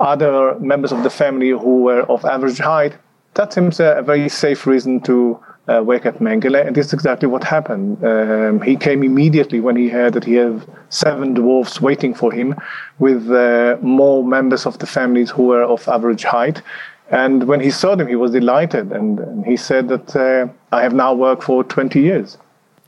other 0.00 0.58
members 0.58 0.90
of 0.90 1.02
the 1.04 1.10
family 1.10 1.50
who 1.50 1.82
were 1.82 2.02
of 2.02 2.24
average 2.24 2.58
height, 2.58 2.94
that 3.34 3.52
seems 3.52 3.78
a, 3.78 3.98
a 3.98 4.02
very 4.02 4.28
safe 4.28 4.66
reason 4.66 5.00
to 5.02 5.38
uh, 5.68 5.82
wake 5.82 6.06
up 6.06 6.18
Mengele, 6.18 6.66
and 6.66 6.74
this 6.74 6.86
is 6.86 6.92
exactly 6.92 7.28
what 7.28 7.44
happened. 7.44 8.02
Um, 8.04 8.60
he 8.62 8.76
came 8.76 9.02
immediately 9.02 9.60
when 9.60 9.76
he 9.76 9.88
heard 9.88 10.14
that 10.14 10.24
he 10.24 10.34
had 10.34 10.62
seven 10.88 11.34
dwarfs 11.34 11.80
waiting 11.80 12.14
for 12.14 12.32
him, 12.32 12.54
with 12.98 13.30
uh, 13.30 13.76
more 13.82 14.24
members 14.24 14.66
of 14.66 14.78
the 14.78 14.86
families 14.86 15.30
who 15.30 15.44
were 15.44 15.62
of 15.62 15.86
average 15.88 16.24
height. 16.24 16.62
And 17.10 17.44
when 17.44 17.60
he 17.60 17.70
saw 17.70 17.94
them, 17.94 18.08
he 18.08 18.16
was 18.16 18.32
delighted, 18.32 18.92
and, 18.92 19.18
and 19.18 19.44
he 19.46 19.56
said 19.56 19.88
that 19.88 20.16
uh, 20.16 20.48
I 20.72 20.82
have 20.82 20.94
now 20.94 21.14
worked 21.14 21.42
for 21.42 21.64
20 21.64 22.00
years. 22.00 22.38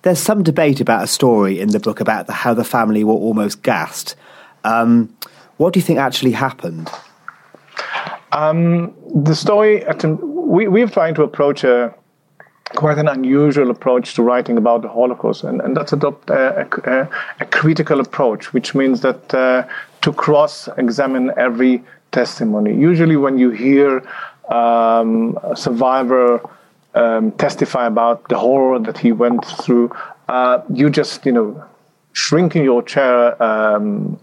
There's 0.02 0.18
some 0.18 0.42
debate 0.42 0.80
about 0.80 1.04
a 1.04 1.06
story 1.06 1.60
in 1.60 1.70
the 1.70 1.80
book 1.80 2.00
about 2.00 2.26
the, 2.26 2.32
how 2.32 2.54
the 2.54 2.64
family 2.64 3.04
were 3.04 3.14
almost 3.14 3.62
gassed. 3.62 4.16
Um, 4.64 5.14
what 5.58 5.74
do 5.74 5.80
you 5.80 5.84
think 5.84 5.98
actually 5.98 6.32
happened? 6.32 6.90
Um, 8.32 8.94
the 9.14 9.34
story, 9.34 9.84
we, 10.02 10.68
we've 10.68 10.90
tried 10.90 11.16
to 11.16 11.22
approach 11.22 11.64
a, 11.64 11.94
quite 12.76 12.98
an 12.98 13.09
unusual 13.09 13.70
approach 13.70 14.14
to 14.14 14.22
writing 14.22 14.56
about 14.56 14.83
the 14.83 14.88
Holocaust, 14.88 15.44
and, 15.44 15.61
and 15.61 15.76
that's 15.76 15.92
adopt 15.92 16.30
a, 16.30 16.68
a, 16.85 17.09
a 17.40 17.46
critical 17.46 18.00
approach, 18.00 18.52
which 18.52 18.74
means 18.74 19.00
that 19.00 19.35
uh, 19.35 19.66
to 20.02 20.12
cross-examine 20.12 21.33
every 21.37 21.83
testimony. 22.12 22.74
Usually, 22.74 23.16
when 23.16 23.38
you 23.38 23.50
hear 23.50 24.02
um, 24.48 25.38
a 25.42 25.56
survivor 25.56 26.40
um, 26.94 27.33
testify 27.33 27.87
about 27.87 28.28
the 28.28 28.38
horror 28.38 28.78
that 28.78 28.98
he 28.98 29.12
went 29.12 29.44
through, 29.44 29.94
uh, 30.28 30.62
you 30.72 30.90
just 30.90 31.26
you 31.26 31.33
know 31.33 31.64
shrink 32.12 32.56
in 32.56 32.64
your 32.64 32.83
chair, 32.83 33.40
um, 33.42 34.18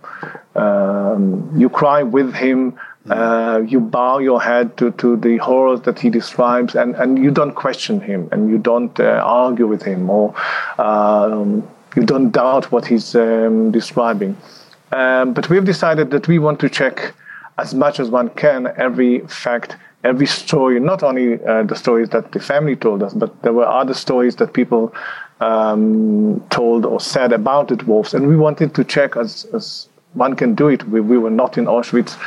um 0.55 1.51
you 1.55 1.69
cry 1.69 2.03
with 2.03 2.33
him. 2.33 2.77
Uh, 3.09 3.61
you 3.65 3.79
bow 3.79 4.17
your 4.17 4.41
head 4.41 4.75
to, 4.77 4.91
to 4.91 5.15
the 5.17 5.37
horrors 5.37 5.81
that 5.81 5.99
he 5.99 6.09
describes, 6.09 6.75
and, 6.75 6.95
and 6.95 7.17
you 7.23 7.31
don't 7.31 7.53
question 7.53 8.01
him, 8.01 8.27
and 8.31 8.49
you 8.49 8.57
don't 8.57 8.99
uh, 8.99 9.21
argue 9.23 9.67
with 9.67 9.81
him, 9.81 10.09
or 10.09 10.33
um, 10.77 11.67
you 11.95 12.03
don't 12.03 12.31
doubt 12.31 12.71
what 12.71 12.85
he's 12.85 13.15
um, 13.15 13.71
describing. 13.71 14.35
Um, 14.91 15.33
but 15.33 15.49
we've 15.49 15.65
decided 15.65 16.11
that 16.11 16.27
we 16.27 16.39
want 16.39 16.59
to 16.59 16.69
check 16.69 17.13
as 17.57 17.73
much 17.73 17.99
as 17.99 18.09
one 18.09 18.29
can 18.29 18.67
every 18.77 19.19
fact, 19.27 19.75
every 20.03 20.27
story, 20.27 20.79
not 20.79 21.03
only 21.03 21.43
uh, 21.43 21.63
the 21.63 21.75
stories 21.75 22.09
that 22.09 22.31
the 22.31 22.39
family 22.39 22.75
told 22.75 23.01
us, 23.03 23.13
but 23.13 23.41
there 23.41 23.53
were 23.53 23.67
other 23.67 23.93
stories 23.93 24.35
that 24.35 24.53
people 24.53 24.93
um, 25.39 26.45
told 26.49 26.85
or 26.85 26.99
said 26.99 27.33
about 27.33 27.67
the 27.67 27.75
dwarfs, 27.75 28.13
and 28.13 28.27
we 28.27 28.35
wanted 28.35 28.75
to 28.75 28.83
check 28.83 29.17
as, 29.17 29.45
as 29.53 29.89
one 30.13 30.35
can 30.35 30.55
do 30.55 30.67
it. 30.67 30.87
We, 30.87 31.01
we 31.01 31.17
were 31.17 31.29
not 31.29 31.57
in 31.57 31.65
Auschwitz, 31.65 32.17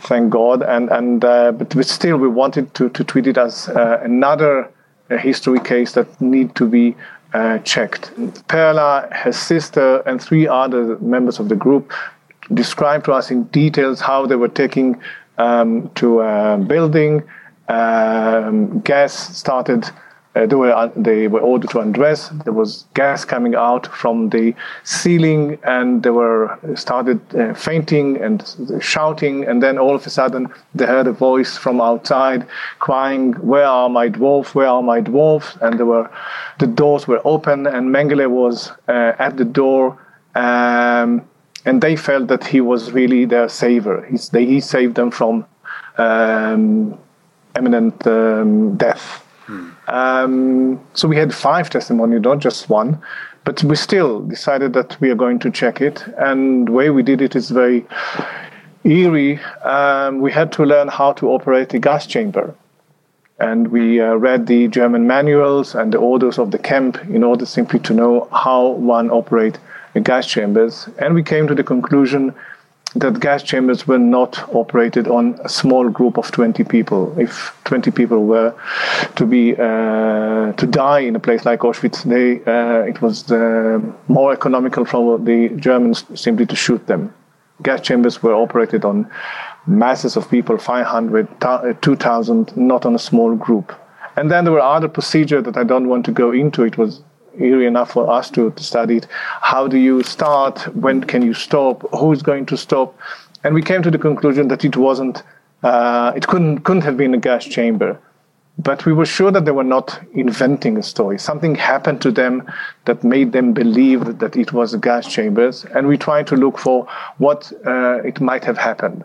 thank 0.00 0.30
God, 0.30 0.62
and 0.62 0.90
and 0.90 1.24
uh, 1.24 1.52
but, 1.52 1.74
but 1.74 1.86
still 1.86 2.16
we 2.16 2.28
wanted 2.28 2.74
to 2.74 2.88
to 2.90 3.04
treat 3.04 3.26
it 3.26 3.38
as 3.38 3.68
uh, 3.68 4.00
another 4.02 4.70
uh, 5.10 5.16
history 5.16 5.60
case 5.60 5.92
that 5.92 6.20
need 6.20 6.54
to 6.56 6.68
be 6.68 6.96
uh, 7.32 7.58
checked. 7.58 8.12
Perla, 8.48 9.08
her 9.12 9.32
sister, 9.32 9.98
and 10.06 10.20
three 10.20 10.48
other 10.48 10.98
members 10.98 11.38
of 11.38 11.48
the 11.48 11.56
group 11.56 11.92
described 12.52 13.04
to 13.04 13.12
us 13.12 13.30
in 13.30 13.44
details 13.44 14.00
how 14.00 14.26
they 14.26 14.36
were 14.36 14.48
taking 14.48 15.00
um, 15.38 15.90
to 15.94 16.20
a 16.20 16.58
building. 16.58 17.22
Um, 17.68 18.80
gas 18.80 19.36
started 19.36 19.88
uh, 20.36 20.46
they 20.46 20.54
were 20.54 20.92
they 20.94 21.26
were 21.26 21.40
ordered 21.40 21.70
to 21.70 21.80
undress. 21.80 22.28
There 22.44 22.52
was 22.52 22.86
gas 22.94 23.24
coming 23.24 23.56
out 23.56 23.86
from 23.88 24.28
the 24.30 24.54
ceiling, 24.84 25.58
and 25.64 26.04
they 26.04 26.10
were 26.10 26.56
started 26.76 27.20
uh, 27.34 27.54
fainting 27.54 28.16
and 28.22 28.44
shouting. 28.80 29.44
And 29.44 29.60
then 29.60 29.76
all 29.76 29.94
of 29.94 30.06
a 30.06 30.10
sudden, 30.10 30.46
they 30.74 30.86
heard 30.86 31.08
a 31.08 31.12
voice 31.12 31.56
from 31.58 31.80
outside 31.80 32.46
crying, 32.78 33.32
"Where 33.40 33.66
are 33.66 33.88
my 33.88 34.08
dwarfs? 34.08 34.54
Where 34.54 34.68
are 34.68 34.82
my 34.82 35.00
dwarfs?" 35.00 35.56
And 35.62 35.78
there 35.78 35.86
were 35.86 36.08
the 36.60 36.68
doors 36.68 37.08
were 37.08 37.20
open, 37.24 37.66
and 37.66 37.90
Mengele 37.90 38.28
was 38.30 38.70
uh, 38.88 39.12
at 39.18 39.36
the 39.36 39.44
door. 39.44 39.98
Um, 40.36 41.22
and 41.66 41.82
they 41.82 41.96
felt 41.96 42.28
that 42.28 42.46
he 42.46 42.60
was 42.60 42.92
really 42.92 43.26
their 43.26 43.48
savior. 43.48 44.06
He's, 44.08 44.30
they, 44.30 44.46
he 44.46 44.60
saved 44.60 44.94
them 44.94 45.10
from 45.10 45.44
um, 45.98 46.96
imminent 47.56 48.06
um, 48.06 48.76
death. 48.76 49.26
Um, 49.88 50.80
so 50.94 51.08
we 51.08 51.16
had 51.16 51.34
five 51.34 51.70
testimonies, 51.70 52.20
not 52.20 52.38
just 52.38 52.68
one, 52.68 53.00
but 53.44 53.62
we 53.64 53.76
still 53.76 54.20
decided 54.20 54.72
that 54.74 55.00
we 55.00 55.10
are 55.10 55.14
going 55.14 55.38
to 55.40 55.50
check 55.50 55.80
it. 55.80 56.04
And 56.18 56.68
the 56.68 56.72
way 56.72 56.90
we 56.90 57.02
did 57.02 57.20
it 57.20 57.34
is 57.34 57.50
very 57.50 57.84
eerie. 58.84 59.38
Um, 59.62 60.20
we 60.20 60.32
had 60.32 60.52
to 60.52 60.64
learn 60.64 60.88
how 60.88 61.12
to 61.14 61.30
operate 61.30 61.74
a 61.74 61.78
gas 61.78 62.06
chamber. 62.06 62.54
And 63.38 63.68
we 63.68 64.00
uh, 64.00 64.14
read 64.16 64.46
the 64.46 64.68
German 64.68 65.06
manuals 65.06 65.74
and 65.74 65.92
the 65.92 65.98
orders 65.98 66.38
of 66.38 66.50
the 66.50 66.58
camp 66.58 67.02
in 67.08 67.24
order 67.24 67.46
simply 67.46 67.80
to 67.80 67.94
know 67.94 68.28
how 68.32 68.68
one 68.68 69.10
operate 69.10 69.58
a 69.94 70.00
gas 70.00 70.26
chambers. 70.26 70.88
And 70.98 71.14
we 71.14 71.22
came 71.22 71.46
to 71.48 71.54
the 71.54 71.64
conclusion 71.64 72.34
that 72.96 73.20
gas 73.20 73.42
chambers 73.42 73.86
were 73.86 73.98
not 73.98 74.38
operated 74.54 75.06
on 75.06 75.38
a 75.44 75.48
small 75.48 75.88
group 75.88 76.18
of 76.18 76.30
20 76.32 76.64
people. 76.64 77.16
If 77.18 77.56
20 77.64 77.90
people 77.92 78.24
were 78.24 78.54
to 79.14 79.26
be 79.26 79.52
uh, 79.54 80.52
to 80.52 80.66
die 80.66 81.00
in 81.00 81.14
a 81.14 81.20
place 81.20 81.44
like 81.44 81.60
Auschwitz, 81.60 82.02
they, 82.02 82.42
uh, 82.50 82.82
it 82.82 83.00
was 83.00 83.30
uh, 83.30 83.80
more 84.08 84.32
economical 84.32 84.84
for 84.84 85.18
the 85.18 85.50
Germans 85.50 86.04
simply 86.20 86.46
to 86.46 86.56
shoot 86.56 86.84
them. 86.88 87.14
Gas 87.62 87.80
chambers 87.80 88.22
were 88.22 88.34
operated 88.34 88.84
on 88.84 89.08
masses 89.66 90.16
of 90.16 90.28
people, 90.28 90.58
500, 90.58 91.28
uh, 91.42 91.72
2,000, 91.80 92.56
not 92.56 92.84
on 92.86 92.94
a 92.94 92.98
small 92.98 93.36
group. 93.36 93.72
And 94.16 94.30
then 94.30 94.44
there 94.44 94.52
were 94.52 94.60
other 94.60 94.88
procedures 94.88 95.44
that 95.44 95.56
I 95.56 95.64
don't 95.64 95.88
want 95.88 96.04
to 96.06 96.12
go 96.12 96.32
into. 96.32 96.64
It 96.64 96.76
was 96.76 97.02
eerie 97.38 97.66
enough 97.66 97.92
for 97.92 98.10
us 98.10 98.30
to, 98.30 98.50
to 98.52 98.62
study 98.62 98.96
it. 98.98 99.06
How 99.40 99.66
do 99.66 99.78
you 99.78 100.02
start? 100.02 100.74
When 100.74 101.04
can 101.04 101.22
you 101.22 101.34
stop? 101.34 101.88
Who's 101.94 102.22
going 102.22 102.46
to 102.46 102.56
stop? 102.56 102.96
And 103.44 103.54
we 103.54 103.62
came 103.62 103.82
to 103.82 103.90
the 103.90 103.98
conclusion 103.98 104.48
that 104.48 104.64
it 104.64 104.76
wasn't, 104.76 105.22
uh, 105.62 106.12
it 106.14 106.26
couldn't, 106.26 106.60
couldn't 106.60 106.82
have 106.82 106.96
been 106.96 107.14
a 107.14 107.18
gas 107.18 107.44
chamber. 107.44 107.98
But 108.58 108.84
we 108.84 108.92
were 108.92 109.06
sure 109.06 109.30
that 109.30 109.46
they 109.46 109.52
were 109.52 109.64
not 109.64 109.98
inventing 110.12 110.76
a 110.76 110.82
story. 110.82 111.18
Something 111.18 111.54
happened 111.54 112.02
to 112.02 112.10
them 112.10 112.50
that 112.84 113.02
made 113.02 113.32
them 113.32 113.54
believe 113.54 114.18
that 114.18 114.36
it 114.36 114.52
was 114.52 114.74
gas 114.76 115.10
chambers. 115.10 115.64
And 115.74 115.86
we 115.86 115.96
tried 115.96 116.26
to 116.26 116.36
look 116.36 116.58
for 116.58 116.86
what 117.16 117.50
uh, 117.64 118.02
it 118.02 118.20
might 118.20 118.44
have 118.44 118.58
happened. 118.58 119.04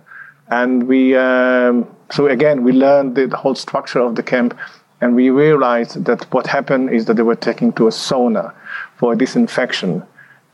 And 0.50 0.88
we, 0.88 1.16
um, 1.16 1.88
so 2.12 2.28
again, 2.28 2.64
we 2.64 2.72
learned 2.72 3.16
the 3.16 3.30
whole 3.36 3.56
structure 3.56 4.00
of 4.00 4.16
the 4.16 4.24
camp 4.24 4.58
and 5.06 5.16
we 5.16 5.30
realized 5.30 6.04
that 6.06 6.24
what 6.34 6.48
happened 6.48 6.90
is 6.90 7.06
that 7.06 7.14
they 7.14 7.22
were 7.22 7.36
taken 7.36 7.72
to 7.74 7.86
a 7.86 7.92
sauna 7.92 8.52
for 8.98 9.16
disinfection. 9.16 10.02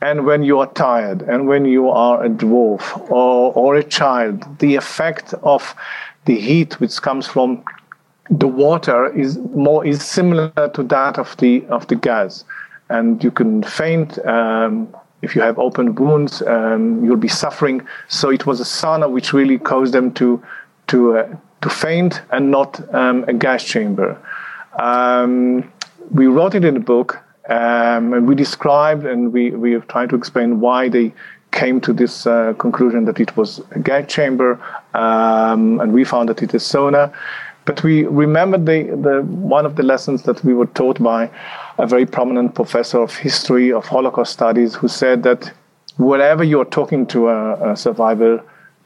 And 0.02 0.26
when 0.26 0.42
you 0.42 0.60
are 0.60 0.70
tired, 0.74 1.22
and 1.22 1.48
when 1.48 1.64
you 1.64 1.88
are 1.88 2.22
a 2.22 2.28
dwarf 2.28 2.84
or, 3.10 3.54
or 3.54 3.76
a 3.76 3.82
child, 3.82 4.44
the 4.58 4.74
effect 4.76 5.32
of 5.42 5.74
the 6.26 6.38
heat 6.38 6.78
which 6.80 7.00
comes 7.00 7.26
from 7.26 7.64
the 8.28 8.46
water 8.46 9.08
is 9.18 9.38
more 9.38 9.86
is 9.86 10.04
similar 10.04 10.68
to 10.74 10.82
that 10.82 11.18
of 11.18 11.34
the 11.38 11.64
of 11.68 11.86
the 11.86 11.96
gas, 11.96 12.44
and 12.90 13.24
you 13.24 13.30
can 13.30 13.62
faint. 13.62 14.10
Um, 14.26 14.94
if 15.22 15.34
you 15.34 15.40
have 15.40 15.58
open 15.58 15.94
wounds, 15.94 16.42
um, 16.42 17.02
you'll 17.04 17.24
be 17.28 17.34
suffering. 17.44 17.86
So 18.08 18.28
it 18.28 18.44
was 18.44 18.60
a 18.60 18.64
sauna 18.64 19.08
which 19.10 19.32
really 19.32 19.58
caused 19.58 19.94
them 19.94 20.12
to 20.20 20.42
to 20.88 20.98
uh, 21.18 21.36
to 21.62 21.70
faint 21.70 22.20
and 22.30 22.50
not 22.50 22.70
um, 22.94 23.24
a 23.28 23.32
gas 23.32 23.64
chamber. 23.64 24.18
Um, 24.78 25.70
we 26.10 26.26
wrote 26.26 26.54
it 26.54 26.64
in 26.64 26.74
the 26.74 26.80
book, 26.80 27.18
Um, 27.48 28.14
and 28.14 28.28
we 28.28 28.34
described 28.36 29.04
and 29.04 29.32
we, 29.32 29.50
we 29.50 29.72
have 29.72 29.86
tried 29.88 30.10
to 30.10 30.16
explain 30.16 30.60
why 30.60 30.88
they 30.88 31.12
came 31.50 31.80
to 31.80 31.92
this 31.92 32.24
uh, 32.26 32.54
conclusion 32.56 33.04
that 33.04 33.18
it 33.18 33.36
was 33.36 33.60
a 33.72 33.80
gas 33.80 34.06
chamber, 34.06 34.50
um, 34.94 35.80
and 35.80 35.92
we 35.92 36.04
found 36.04 36.28
that 36.28 36.40
it 36.42 36.54
is 36.54 36.62
sauna. 36.62 37.10
But 37.64 37.82
we 37.82 38.06
remembered 38.06 38.64
the, 38.64 38.78
the, 39.06 39.22
one 39.22 39.66
of 39.66 39.74
the 39.74 39.82
lessons 39.82 40.22
that 40.22 40.44
we 40.44 40.54
were 40.54 40.70
taught 40.78 40.98
by 41.02 41.30
a 41.78 41.86
very 41.86 42.06
prominent 42.06 42.54
professor 42.54 43.02
of 43.02 43.10
history 43.16 43.72
of 43.72 43.86
Holocaust 43.86 44.32
studies 44.32 44.76
who 44.76 44.88
said 44.88 45.22
that 45.24 45.52
whenever 45.98 46.44
you're 46.44 46.70
talking 46.70 47.06
to 47.06 47.28
a, 47.28 47.72
a 47.72 47.76
survivor, 47.76 48.42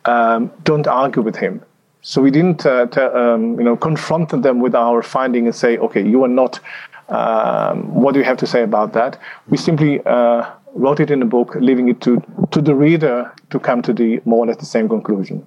um, 0.07 0.51
don't 0.65 0.87
argue 0.87 1.23
with 1.23 1.37
him. 1.37 1.61
So 2.09 2.23
we 2.23 2.31
didn't, 2.31 2.65
uh, 2.65 2.87
t- 2.87 3.01
um, 3.01 3.59
you 3.59 3.65
know, 3.65 3.77
confront 3.77 4.31
them 4.31 4.61
with 4.61 4.77
our 4.77 5.03
finding 5.03 5.47
and 5.47 5.55
say, 5.55 5.77
okay, 5.79 6.07
you 6.07 6.23
are 6.23 6.29
not. 6.29 6.61
Um, 7.09 7.93
what 7.93 8.15
do 8.15 8.21
you 8.21 8.25
have 8.25 8.37
to 8.37 8.47
say 8.47 8.63
about 8.63 8.93
that? 8.93 9.19
We 9.49 9.57
simply 9.57 10.01
uh, 10.07 10.49
wrote 10.75 11.01
it 11.01 11.11
in 11.11 11.21
a 11.21 11.25
book, 11.25 11.57
leaving 11.57 11.89
it 11.89 12.01
to 12.03 12.23
to 12.53 12.63
the 12.63 12.77
reader 12.77 13.33
to 13.51 13.59
come 13.59 13.83
to 13.83 13.93
the 13.93 14.21
more 14.25 14.45
or 14.45 14.47
less 14.47 14.59
the 14.59 14.67
same 14.67 14.89
conclusion. 14.89 15.45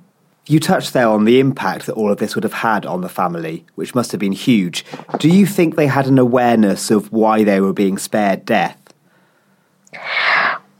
You 0.47 0.59
touched 0.59 0.91
there 0.91 1.07
on 1.07 1.23
the 1.23 1.39
impact 1.39 1.85
that 1.85 1.93
all 1.93 2.11
of 2.11 2.17
this 2.17 2.35
would 2.35 2.43
have 2.43 2.59
had 2.71 2.85
on 2.85 2.99
the 2.99 3.09
family, 3.09 3.65
which 3.75 3.95
must 3.95 4.11
have 4.11 4.19
been 4.19 4.33
huge. 4.33 4.83
Do 5.17 5.29
you 5.29 5.45
think 5.45 5.77
they 5.77 5.87
had 5.87 6.07
an 6.07 6.19
awareness 6.19 6.91
of 6.91 7.09
why 7.13 7.45
they 7.45 7.61
were 7.61 7.73
being 7.73 7.97
spared 7.97 8.43
death? 8.43 8.77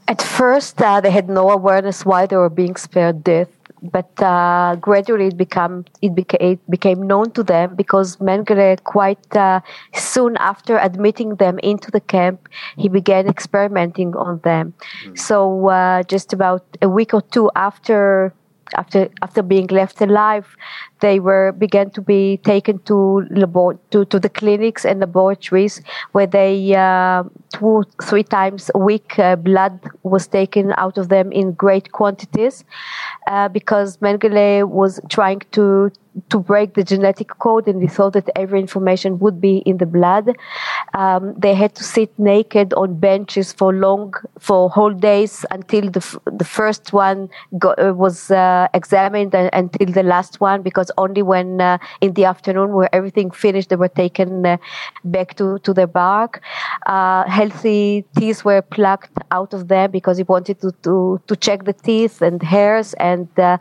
At 0.06 0.20
first, 0.20 0.82
uh, 0.82 1.00
they 1.00 1.10
had 1.10 1.30
no 1.30 1.50
awareness 1.50 2.04
why 2.04 2.26
they 2.26 2.36
were 2.36 2.50
being 2.50 2.76
spared 2.76 3.24
death, 3.24 3.48
but 3.82 4.10
uh, 4.22 4.76
gradually 4.76 5.26
it 5.28 5.36
became 5.36 5.84
it, 6.02 6.14
beca- 6.14 6.40
it 6.40 6.70
became 6.70 7.02
known 7.06 7.30
to 7.32 7.42
them 7.42 7.74
because 7.74 8.16
Mengele, 8.16 8.82
quite 8.84 9.36
uh, 9.36 9.60
soon 9.94 10.36
after 10.36 10.78
admitting 10.78 11.36
them 11.36 11.58
into 11.60 11.90
the 11.90 12.00
camp, 12.00 12.48
he 12.76 12.88
began 12.88 13.26
experimenting 13.26 14.14
on 14.16 14.40
them. 14.40 14.74
Mm. 15.04 15.18
So 15.18 15.68
uh, 15.68 16.02
just 16.04 16.32
about 16.32 16.64
a 16.82 16.88
week 16.88 17.14
or 17.14 17.22
two 17.22 17.50
after 17.56 18.34
after 18.76 19.08
after 19.22 19.42
being 19.42 19.66
left 19.68 20.00
alive, 20.00 20.56
they 21.00 21.20
were 21.20 21.52
began 21.52 21.90
to 21.90 22.00
be 22.00 22.38
taken 22.38 22.78
to 22.80 23.26
labor- 23.30 23.78
to, 23.90 24.04
to 24.06 24.18
the 24.20 24.28
clinics 24.28 24.84
and 24.84 25.00
laboratories 25.00 25.80
where 26.12 26.26
they 26.26 26.74
uh, 26.74 27.24
two 27.52 27.84
three 28.02 28.22
times 28.22 28.70
a 28.74 28.78
week 28.78 29.18
uh, 29.18 29.36
blood 29.36 29.78
was 30.02 30.26
taken 30.26 30.72
out 30.76 30.98
of 30.98 31.08
them 31.08 31.32
in 31.32 31.52
great 31.52 31.92
quantities 31.92 32.64
uh, 33.28 33.48
because 33.48 33.96
Mengele 33.98 34.68
was 34.68 35.00
trying 35.08 35.40
to 35.52 35.90
to 36.28 36.38
break 36.38 36.74
the 36.74 36.84
genetic 36.84 37.28
code, 37.38 37.66
and 37.68 37.80
we 37.80 37.86
thought 37.86 38.12
that 38.12 38.28
every 38.36 38.60
information 38.60 39.18
would 39.18 39.40
be 39.40 39.58
in 39.58 39.78
the 39.78 39.86
blood. 39.86 40.36
Um, 40.94 41.34
they 41.36 41.54
had 41.54 41.74
to 41.76 41.84
sit 41.84 42.16
naked 42.18 42.74
on 42.74 42.98
benches 42.98 43.52
for 43.52 43.72
long, 43.72 44.14
for 44.38 44.70
whole 44.70 44.92
days 44.92 45.44
until 45.50 45.90
the 45.90 46.00
f- 46.00 46.18
the 46.26 46.44
first 46.44 46.92
one 46.92 47.28
got, 47.58 47.78
uh, 47.78 47.94
was 47.94 48.30
uh, 48.30 48.68
examined, 48.74 49.34
and, 49.34 49.50
until 49.52 49.92
the 49.92 50.02
last 50.02 50.40
one, 50.40 50.62
because 50.62 50.90
only 50.98 51.22
when 51.22 51.60
uh, 51.60 51.78
in 52.00 52.14
the 52.14 52.24
afternoon, 52.24 52.72
where 52.72 52.94
everything 52.94 53.30
finished, 53.30 53.68
they 53.68 53.76
were 53.76 53.88
taken 53.88 54.46
uh, 54.46 54.56
back 55.04 55.34
to 55.36 55.58
to 55.60 55.72
their 55.72 55.86
bark. 55.86 56.42
Uh, 56.86 57.24
healthy 57.28 58.04
teeth 58.16 58.44
were 58.44 58.62
plucked 58.62 59.16
out 59.30 59.54
of 59.54 59.68
them 59.68 59.90
because 59.90 60.16
he 60.16 60.24
wanted 60.24 60.60
to 60.60 60.72
to, 60.82 61.20
to 61.26 61.36
check 61.36 61.64
the 61.64 61.72
teeth 61.72 62.22
and 62.22 62.42
hairs 62.42 62.94
and 62.94 63.28
uh, 63.38 63.58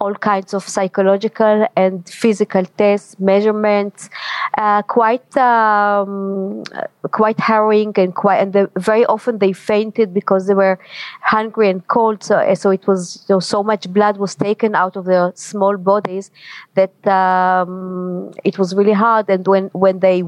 all 0.00 0.14
kinds 0.14 0.54
of 0.54 0.66
psychological 0.66 1.66
and 1.76 2.01
physical 2.08 2.64
tests, 2.64 3.18
measurements, 3.18 4.10
uh, 4.58 4.82
quite 4.82 5.36
um, 5.36 6.62
quite 7.10 7.38
harrowing 7.40 7.92
and 7.96 8.14
quite 8.14 8.38
and 8.38 8.52
the, 8.52 8.70
very 8.76 9.04
often 9.06 9.38
they 9.38 9.52
fainted 9.52 10.14
because 10.14 10.46
they 10.46 10.54
were 10.54 10.78
hungry 11.22 11.68
and 11.68 11.86
cold. 11.88 12.22
So 12.22 12.54
so 12.54 12.70
it 12.70 12.86
was 12.86 13.24
you 13.28 13.34
know, 13.34 13.40
so 13.40 13.62
much 13.62 13.92
blood 13.92 14.16
was 14.16 14.34
taken 14.34 14.74
out 14.74 14.96
of 14.96 15.04
their 15.04 15.32
small 15.34 15.76
bodies 15.76 16.30
that 16.74 17.06
um, 17.06 18.32
it 18.44 18.58
was 18.58 18.74
really 18.74 18.92
hard. 18.92 19.28
And 19.28 19.46
when 19.46 19.66
when 19.72 20.00
they 20.00 20.20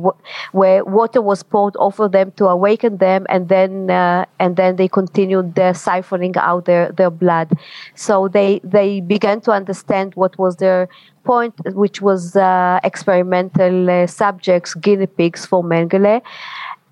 where 0.53 0.85
water 0.85 1.23
was 1.23 1.43
poured 1.43 1.77
over 1.77 2.09
them 2.09 2.33
to 2.33 2.47
awaken 2.47 2.99
them, 2.99 3.27
and 3.29 3.49
then 3.49 3.91
uh, 3.91 4.25
and 4.39 4.57
then 4.57 4.77
they 4.77 4.89
continued 4.89 5.59
uh, 5.59 5.73
siphoning 5.73 6.37
out 6.37 6.65
their 6.65 6.93
their 6.93 7.11
blood. 7.11 7.53
So 7.95 8.29
they 8.29 8.61
they 8.65 9.01
began 9.01 9.41
to 9.43 9.51
understand 9.53 10.15
what 10.15 10.39
was 10.39 10.57
their 10.57 10.89
point, 11.25 11.55
which 11.75 12.01
was 12.01 12.37
uh, 12.37 12.81
experimental 12.85 13.91
uh, 13.91 14.07
subjects, 14.07 14.75
guinea 14.75 15.07
pigs 15.07 15.47
for 15.47 15.63
Mengele. 15.63 16.23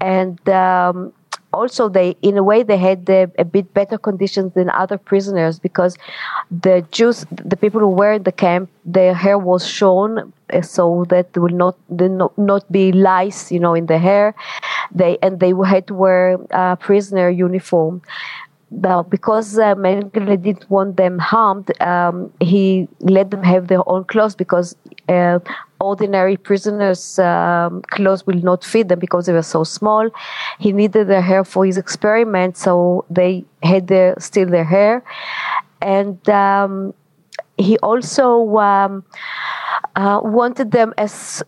And 0.00 0.48
um, 0.48 1.12
also 1.52 1.88
they 1.88 2.16
in 2.22 2.36
a 2.36 2.42
way 2.42 2.62
they 2.62 2.76
had 2.76 3.08
a, 3.08 3.30
a, 3.38 3.44
bit 3.44 3.72
better 3.74 3.98
conditions 3.98 4.52
than 4.54 4.70
other 4.70 4.98
prisoners 4.98 5.58
because 5.58 5.96
the 6.50 6.84
Jews 6.90 7.26
the 7.30 7.56
people 7.56 7.80
who 7.80 7.88
were 7.88 8.14
in 8.14 8.22
the 8.22 8.32
camp 8.32 8.70
their 8.84 9.14
hair 9.14 9.38
was 9.38 9.66
shorn 9.66 10.32
uh, 10.52 10.62
so 10.62 11.04
that 11.08 11.32
there 11.32 11.42
will 11.42 11.56
not 11.56 11.76
not, 11.90 12.36
not 12.38 12.70
be 12.72 12.92
lice 12.92 13.52
you 13.52 13.60
know 13.60 13.74
in 13.74 13.86
the 13.86 13.98
hair 13.98 14.34
they 14.94 15.18
and 15.22 15.40
they 15.40 15.52
had 15.66 15.86
to 15.86 15.94
wear 15.94 16.38
a 16.50 16.76
prisoner 16.76 17.28
uniform 17.28 18.02
well, 18.72 19.02
because 19.02 19.58
uh, 19.58 19.74
Mengele 19.74 20.40
didn't 20.40 20.68
want 20.70 20.96
them 20.96 21.18
harmed, 21.18 21.70
um, 21.82 22.32
he 22.40 22.88
let 23.00 23.30
them 23.30 23.42
have 23.42 23.68
their 23.68 23.86
own 23.88 24.04
clothes 24.04 24.34
because 24.34 24.74
uh, 25.08 25.38
ordinary 25.78 26.36
prisoners' 26.38 27.18
um, 27.18 27.82
clothes 27.90 28.26
will 28.26 28.40
not 28.40 28.64
fit 28.64 28.88
them 28.88 28.98
because 28.98 29.26
they 29.26 29.32
were 29.32 29.42
so 29.42 29.62
small. 29.62 30.08
He 30.58 30.72
needed 30.72 31.08
their 31.08 31.20
hair 31.20 31.44
for 31.44 31.66
his 31.66 31.76
experiment, 31.76 32.56
so 32.56 33.04
they 33.10 33.44
had 33.62 33.88
their, 33.88 34.14
still 34.18 34.48
their 34.48 34.64
hair. 34.64 35.04
And 35.82 36.26
um, 36.30 36.94
he 37.58 37.76
also 37.78 38.56
um, 38.56 39.04
uh, 39.96 40.20
wanted 40.22 40.70
them 40.70 40.94
as 40.96 41.42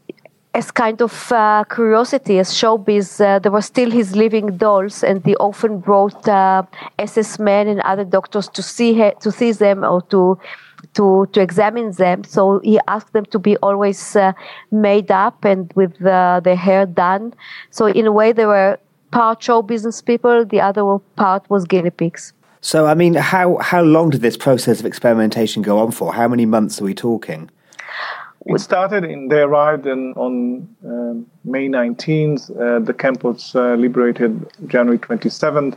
as 0.55 0.71
kind 0.71 1.03
of 1.03 1.33
uh, 1.33 1.64
curiosity, 1.64 2.38
as 2.38 2.51
showbiz, 2.53 3.21
uh, 3.21 3.40
there 3.40 3.51
were 3.51 3.61
still 3.62 3.90
his 3.90 4.14
living 4.14 4.57
dolls, 4.57 5.03
and 5.03 5.25
he 5.27 5.35
often 5.37 5.81
brought 5.81 6.29
uh, 6.29 6.62
SS 6.99 7.38
men 7.40 7.67
and 7.67 7.81
other 7.81 8.05
doctors 8.05 8.49
to 8.49 8.62
see 8.62 8.95
he- 8.95 9.17
to 9.21 9.33
see 9.33 9.51
them 9.53 9.85
or 9.85 10.01
to 10.03 10.38
to 10.95 11.27
to 11.33 11.40
examine 11.40 11.90
them. 11.93 12.23
So 12.25 12.61
he 12.61 12.79
asked 12.87 13.12
them 13.12 13.25
to 13.27 13.38
be 13.38 13.57
always 13.57 14.14
uh, 14.17 14.33
made 14.71 15.11
up 15.11 15.45
and 15.45 15.73
with 15.75 16.01
uh, 16.07 16.40
their 16.45 16.57
hair 16.57 16.87
done. 16.87 17.35
So 17.71 17.87
in 17.87 18.07
a 18.07 18.12
way, 18.12 18.33
they 18.33 18.47
were 18.47 18.79
part 19.11 19.43
show 19.43 19.61
business 19.62 20.01
people. 20.03 20.45
The 20.45 20.61
other 20.61 20.99
part 21.17 21.51
was 21.51 21.64
guinea 21.64 21.90
pigs. 21.90 22.33
So 22.61 22.87
I 22.87 22.95
mean, 22.95 23.14
how 23.14 23.57
how 23.57 23.83
long 23.83 24.11
did 24.11 24.21
this 24.21 24.37
process 24.37 24.79
of 24.79 24.87
experimentation 24.87 25.62
go 25.62 25.79
on 25.81 25.90
for? 25.90 26.14
How 26.14 26.29
many 26.29 26.47
months 26.47 26.81
are 26.81 26.85
we 26.85 26.95
talking? 26.95 27.51
It 28.46 28.61
started 28.61 29.04
in, 29.04 29.28
they 29.28 29.40
arrived 29.40 29.87
in, 29.87 30.12
on 30.14 30.68
uh, 30.85 31.14
May 31.50 31.68
19th. 31.68 32.50
Uh, 32.50 32.78
the 32.85 32.92
camp 32.92 33.24
was 33.24 33.54
uh, 33.54 33.74
liberated 33.74 34.46
January 34.66 34.98
27th, 34.98 35.76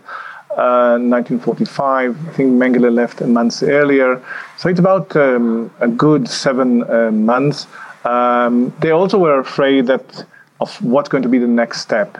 1945. 0.49 2.09
Uh, 2.09 2.29
I 2.29 2.33
think 2.33 2.51
Mengele 2.51 2.93
left 2.93 3.21
a 3.21 3.27
month 3.27 3.63
earlier. 3.63 4.21
So 4.57 4.67
it's 4.67 4.79
about 4.79 5.15
um, 5.15 5.71
a 5.79 5.87
good 5.87 6.27
seven 6.27 6.83
uh, 6.89 7.11
months. 7.11 7.67
Um, 8.03 8.73
they 8.81 8.91
also 8.91 9.17
were 9.17 9.39
afraid 9.39 9.87
that 9.87 10.25
of 10.59 10.81
what's 10.81 11.07
going 11.07 11.23
to 11.23 11.29
be 11.29 11.37
the 11.37 11.47
next 11.47 11.81
step. 11.81 12.17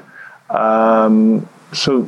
Um, 0.50 1.48
so 1.74 2.04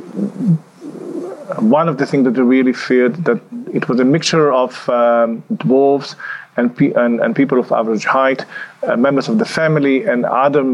one 1.58 1.88
of 1.88 1.98
the 1.98 2.06
things 2.06 2.24
that 2.24 2.34
they 2.34 2.42
really 2.42 2.72
feared 2.72 3.24
that 3.24 3.40
it 3.72 3.88
was 3.88 4.00
a 4.00 4.04
mixture 4.04 4.52
of 4.52 4.88
um, 4.88 5.42
dwarves 5.52 6.14
and, 6.60 6.80
and, 7.02 7.20
and 7.20 7.34
people 7.34 7.58
of 7.58 7.72
average 7.72 8.04
height, 8.04 8.44
uh, 8.86 8.96
members 8.96 9.28
of 9.28 9.38
the 9.38 9.44
family, 9.44 10.04
and 10.04 10.24
other 10.24 10.64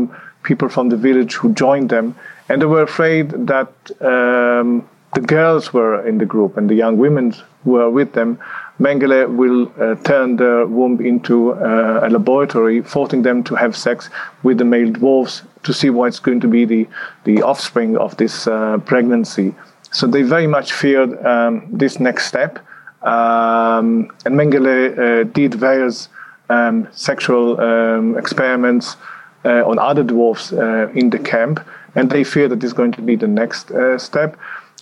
people 0.43 0.69
from 0.69 0.89
the 0.89 0.97
village 0.97 1.35
who 1.35 1.53
joined 1.55 1.89
them. 1.91 2.15
And 2.49 2.61
they 2.61 2.67
were 2.67 2.83
afraid 2.83 3.31
that 3.53 3.73
um, 4.01 4.89
the 5.15 5.21
girls 5.21 5.73
were 5.73 6.07
in 6.07 6.19
the 6.19 6.27
group 6.27 6.57
and 6.57 6.69
the 6.69 6.75
young 6.75 6.97
women 6.99 7.35
were 7.65 7.91
with 7.91 8.13
them. 8.13 8.39
Mengele 8.79 9.35
will 9.35 9.73
uh, 9.81 9.95
turn 10.05 10.37
the 10.37 10.67
womb 10.69 11.01
into 11.01 11.53
uh, 11.53 12.07
a 12.07 12.09
laboratory, 12.11 12.83
forcing 12.83 13.23
them 13.23 13.43
to 13.45 13.55
have 13.55 13.75
sex 13.75 14.11
with 14.43 14.59
the 14.59 14.65
male 14.65 14.93
dwarfs 14.93 15.43
to 15.63 15.73
see 15.73 15.91
what's 15.91 16.21
going 16.21 16.41
to 16.41 16.49
be 16.49 16.65
the, 16.65 16.87
the 17.25 17.43
offspring 17.43 17.97
of 17.97 18.17
this 18.19 18.47
uh, 18.47 18.79
pregnancy. 18.85 19.55
So 19.93 20.07
they 20.07 20.23
very 20.23 20.47
much 20.47 20.73
feared 20.73 21.25
um, 21.25 21.67
this 21.71 21.99
next 21.99 22.27
step. 22.27 22.59
Um, 23.07 24.11
and 24.25 24.35
Mengele 24.35 24.99
uh, 24.99 25.25
did 25.25 25.55
various 25.55 26.09
um, 26.51 26.89
sexual 26.93 27.61
um, 27.61 28.19
experiments 28.19 28.97
uh, 29.45 29.65
on 29.65 29.79
other 29.79 30.03
dwarfs 30.03 30.53
uh, 30.53 30.89
in 30.95 31.11
the 31.11 31.19
camp, 31.19 31.61
and 31.95 32.11
they 32.11 32.25
fear 32.25 32.49
that 32.49 32.61
this 32.61 32.69
is 32.69 32.75
going 32.75 32.93
to 32.93 33.03
be 33.03 33.17
the 33.17 33.29
next 33.29 33.71
step. 33.99 34.37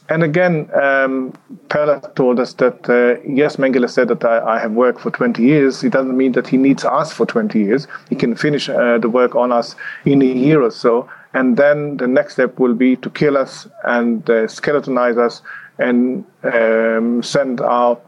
And 0.09 0.23
again, 0.23 0.69
um, 0.75 1.33
Perla 1.71 2.13
told 2.15 2.39
us 2.39 2.53
that 2.55 2.89
uh, 2.91 3.23
yes, 3.27 3.57
Mengele 3.57 3.89
said 3.89 4.09
that 4.09 4.25
I, 4.25 4.57
I, 4.57 4.59
have 4.59 4.73
worked 4.73 5.01
for 5.01 5.11
20 5.11 5.43
years. 5.43 5.83
It 5.83 5.93
doesn't 5.93 6.15
mean 6.15 6.33
that 6.33 6.47
he 6.47 6.59
needs 6.59 6.85
us 6.85 7.11
for 7.11 7.25
20 7.25 7.59
years. 7.59 7.87
He 8.11 8.15
can 8.15 8.37
finish 8.37 8.69
uh, 8.69 8.99
the 8.99 9.09
work 9.09 9.35
on 9.35 9.51
us 9.51 9.77
in 10.05 10.21
a 10.21 10.27
year 10.27 10.61
or 10.61 10.71
so. 10.71 11.09
and 11.35 11.57
then 11.57 11.97
the 11.97 12.07
next 12.07 12.35
step 12.35 12.59
will 12.59 12.75
be 12.75 12.97
to 12.97 13.11
kill 13.11 13.37
us 13.37 13.67
and 13.85 14.29
uh, 14.31 14.47
skeletonize 14.47 15.19
us 15.19 15.43
and 15.79 16.25
um, 16.45 17.23
send 17.23 17.61
our 17.61 17.99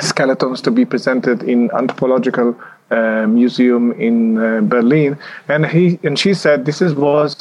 skeletons 0.00 0.60
to 0.62 0.70
be 0.70 0.84
presented 0.84 1.42
in 1.42 1.70
anthropological 1.72 2.56
uh, 2.90 3.26
museum 3.26 3.92
in 3.92 4.38
uh, 4.38 4.60
Berlin. 4.62 5.18
And 5.48 5.66
he 5.66 5.98
and 6.02 6.18
she 6.18 6.34
said 6.34 6.64
this 6.64 6.82
is 6.82 6.94
was 6.94 7.36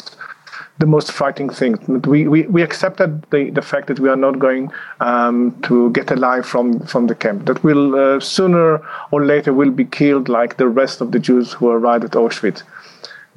the 0.79 0.85
most 0.85 1.11
frightening 1.11 1.49
thing. 1.49 1.77
We, 2.07 2.27
we, 2.27 2.43
we 2.43 2.61
accepted 2.61 3.21
the, 3.31 3.49
the 3.49 3.61
fact 3.61 3.87
that 3.87 3.99
we 3.99 4.07
are 4.07 4.15
not 4.15 4.39
going 4.39 4.71
um, 5.01 5.59
to 5.63 5.91
get 5.91 6.09
alive 6.09 6.45
from, 6.45 6.79
from 6.79 7.07
the 7.07 7.15
camp, 7.15 7.45
that 7.47 7.61
we'll 7.65 7.95
uh, 7.95 8.19
sooner 8.21 8.81
or 9.11 9.25
later 9.25 9.53
will 9.53 9.71
be 9.71 9.83
killed 9.83 10.29
like 10.29 10.55
the 10.55 10.69
rest 10.69 11.01
of 11.01 11.11
the 11.11 11.19
Jews 11.19 11.51
who 11.51 11.69
arrived 11.69 12.05
at 12.05 12.11
Auschwitz. 12.11 12.63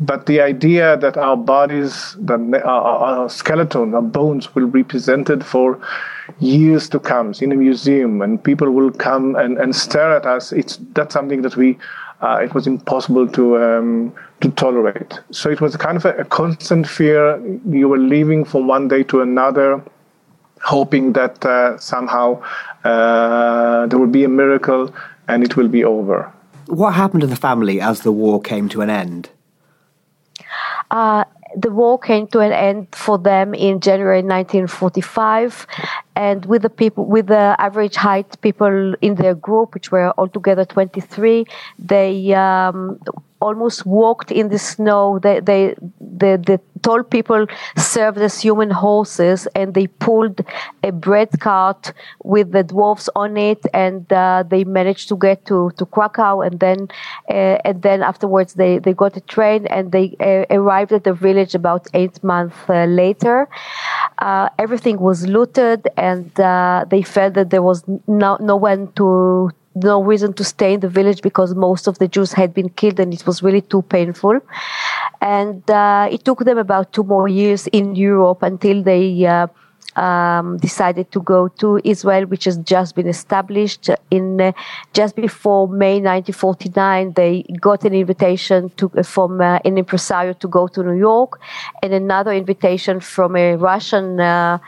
But 0.04 0.26
the 0.26 0.40
idea 0.40 0.96
that 0.96 1.16
our 1.16 1.36
bodies, 1.36 2.16
that 2.18 2.40
our, 2.64 3.28
skeleton, 3.28 3.94
our 3.94 4.02
bones 4.02 4.52
will 4.52 4.66
be 4.66 4.82
presented 4.82 5.46
for 5.46 5.78
years 6.40 6.88
to 6.88 6.98
come 6.98 7.32
in 7.40 7.52
a 7.52 7.54
museum 7.54 8.20
and 8.20 8.42
people 8.42 8.72
will 8.72 8.90
come 8.90 9.36
and, 9.36 9.58
and 9.58 9.76
stare 9.76 10.16
at 10.16 10.26
us, 10.26 10.50
it's, 10.50 10.78
that's 10.94 11.14
something 11.14 11.42
that 11.42 11.56
we 11.56 11.78
uh, 12.20 12.38
it 12.40 12.54
was 12.54 12.68
impossible 12.68 13.26
to 13.28 13.58
um, 13.58 14.14
to 14.40 14.50
tolerate. 14.50 15.20
So 15.32 15.50
it 15.50 15.60
was 15.60 15.76
kind 15.76 15.96
of 15.96 16.04
a, 16.04 16.18
a, 16.18 16.24
constant 16.24 16.86
fear. 16.86 17.40
You 17.68 17.88
were 17.88 17.98
leaving 17.98 18.44
from 18.44 18.68
one 18.68 18.86
day 18.86 19.02
to 19.04 19.22
another, 19.22 19.82
hoping 20.62 21.14
that 21.14 21.44
uh, 21.44 21.78
somehow 21.78 22.40
uh, 22.84 23.86
there 23.86 23.98
will 23.98 24.14
be 24.20 24.22
a 24.22 24.28
miracle 24.28 24.94
and 25.26 25.42
it 25.42 25.56
will 25.56 25.68
be 25.68 25.82
over. 25.82 26.32
What 26.66 26.92
happened 26.94 27.22
to 27.22 27.26
the 27.26 27.34
family 27.36 27.80
as 27.80 28.02
the 28.02 28.12
war 28.12 28.40
came 28.40 28.68
to 28.68 28.82
an 28.82 28.90
end? 28.90 29.30
Uh, 30.92 31.24
the 31.56 31.70
war 31.70 31.98
came 31.98 32.26
to 32.28 32.40
an 32.40 32.52
end 32.52 32.88
for 32.92 33.18
them 33.18 33.54
in 33.54 33.80
January 33.80 34.22
1945, 34.22 35.66
and 36.16 36.44
with 36.46 36.62
the 36.62 36.70
people, 36.70 37.04
with 37.04 37.26
the 37.26 37.56
average 37.58 37.96
height 37.96 38.40
people 38.40 38.94
in 39.00 39.14
their 39.16 39.34
group, 39.34 39.74
which 39.74 39.90
were 39.90 40.12
altogether 40.18 40.64
23, 40.64 41.44
they 41.78 42.32
um, 42.34 42.98
almost 43.40 43.84
walked 43.84 44.30
in 44.30 44.48
the 44.48 44.58
snow. 44.58 45.18
They, 45.18 45.40
they, 45.40 45.74
the, 46.00 46.40
the 46.46 46.60
tall 46.82 47.02
people 47.02 47.46
served 47.76 48.18
as 48.18 48.40
human 48.40 48.70
horses 48.70 49.46
and 49.54 49.74
they 49.74 49.86
pulled 49.86 50.40
a 50.82 50.92
bread 50.92 51.28
cart 51.40 51.92
with 52.24 52.52
the 52.52 52.62
dwarfs 52.62 53.08
on 53.16 53.36
it 53.36 53.64
and 53.72 54.12
uh, 54.12 54.44
they 54.48 54.64
managed 54.64 55.08
to 55.08 55.16
get 55.16 55.44
to, 55.46 55.70
to 55.76 55.86
Krakow 55.86 56.40
and 56.40 56.60
then, 56.60 56.88
uh, 57.30 57.58
and 57.64 57.82
then 57.82 58.02
afterwards 58.02 58.54
they, 58.54 58.78
they 58.78 58.92
got 58.92 59.16
a 59.16 59.20
train 59.20 59.66
and 59.66 59.92
they 59.92 60.16
uh, 60.20 60.44
arrived 60.54 60.92
at 60.92 61.04
the 61.04 61.12
village 61.12 61.54
about 61.54 61.86
eight 61.94 62.22
months 62.22 62.56
uh, 62.68 62.84
later. 62.84 63.48
Uh, 64.18 64.48
everything 64.58 64.98
was 64.98 65.26
looted 65.26 65.88
and 65.96 66.38
uh, 66.40 66.84
they 66.88 67.02
felt 67.02 67.34
that 67.34 67.50
there 67.50 67.62
was 67.62 67.84
no, 68.06 68.36
no 68.40 68.56
one 68.56 68.92
to, 68.92 69.50
no 69.74 70.02
reason 70.02 70.32
to 70.34 70.44
stay 70.44 70.74
in 70.74 70.80
the 70.80 70.88
village 70.88 71.22
because 71.22 71.54
most 71.54 71.86
of 71.86 71.98
the 71.98 72.08
Jews 72.08 72.32
had 72.32 72.52
been 72.52 72.68
killed 72.68 73.00
and 73.00 73.12
it 73.12 73.26
was 73.26 73.42
really 73.42 73.60
too 73.60 73.82
painful. 73.82 74.40
And 75.20 75.68
uh, 75.70 76.08
it 76.10 76.24
took 76.24 76.40
them 76.40 76.58
about 76.58 76.92
two 76.92 77.04
more 77.04 77.28
years 77.28 77.66
in 77.68 77.94
Europe 77.94 78.42
until 78.42 78.82
they 78.82 79.24
uh, 79.24 79.46
um, 79.96 80.56
decided 80.58 81.10
to 81.12 81.20
go 81.20 81.48
to 81.48 81.80
Israel, 81.84 82.24
which 82.26 82.44
has 82.44 82.56
just 82.58 82.94
been 82.94 83.08
established. 83.08 83.90
In 84.10 84.40
uh, 84.40 84.52
just 84.92 85.16
before 85.16 85.68
May 85.68 86.00
1949, 86.00 87.12
they 87.12 87.42
got 87.60 87.84
an 87.84 87.94
invitation 87.94 88.70
to, 88.76 88.88
from 89.02 89.40
uh, 89.40 89.58
an 89.64 89.78
impresario 89.78 90.32
to 90.34 90.48
go 90.48 90.66
to 90.68 90.82
New 90.82 90.98
York, 90.98 91.40
and 91.82 91.92
another 91.92 92.32
invitation 92.32 93.00
from 93.00 93.36
a 93.36 93.56
Russian 93.56 94.20
uh, 94.20 94.58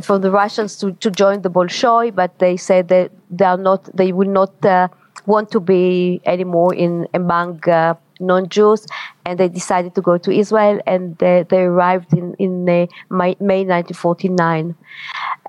from 0.00 0.22
the 0.22 0.30
Russians 0.30 0.76
to, 0.76 0.92
to 0.92 1.10
join 1.10 1.42
the 1.42 1.50
Bolshoi, 1.50 2.14
but 2.14 2.38
they 2.38 2.56
said 2.56 2.88
that 2.88 3.10
they 3.30 3.44
are 3.44 3.58
not, 3.58 3.94
they 3.94 4.12
will 4.12 4.28
not 4.28 4.64
uh, 4.64 4.88
want 5.26 5.50
to 5.52 5.60
be 5.60 6.20
anymore 6.24 6.74
in 6.74 7.06
among 7.14 7.68
uh, 7.68 7.94
non-Jews, 8.20 8.86
and 9.26 9.38
they 9.38 9.48
decided 9.48 9.94
to 9.94 10.00
go 10.00 10.16
to 10.18 10.30
Israel, 10.30 10.80
and 10.86 11.16
they, 11.18 11.44
they 11.48 11.62
arrived 11.62 12.12
in 12.12 12.34
in 12.38 12.68
uh, 12.68 12.86
May, 13.10 13.36
May 13.40 13.64
1949, 13.64 14.74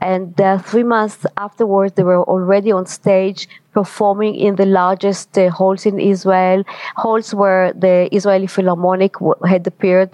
and 0.01 0.41
uh, 0.41 0.57
three 0.57 0.83
months 0.83 1.25
afterwards, 1.38 1.93
they 1.93 2.03
were 2.03 2.23
already 2.23 2.71
on 2.71 2.86
stage 2.86 3.47
performing 3.73 4.36
in 4.36 4.55
the 4.55 4.65
largest 4.65 5.38
uh, 5.38 5.49
halls 5.49 5.86
in 5.86 5.99
Israel, 5.99 6.63
halls 6.95 7.33
where 7.33 7.73
the 7.73 8.09
Israeli 8.15 8.47
Philharmonic 8.47 9.15
had 9.45 9.65
appeared, 9.67 10.12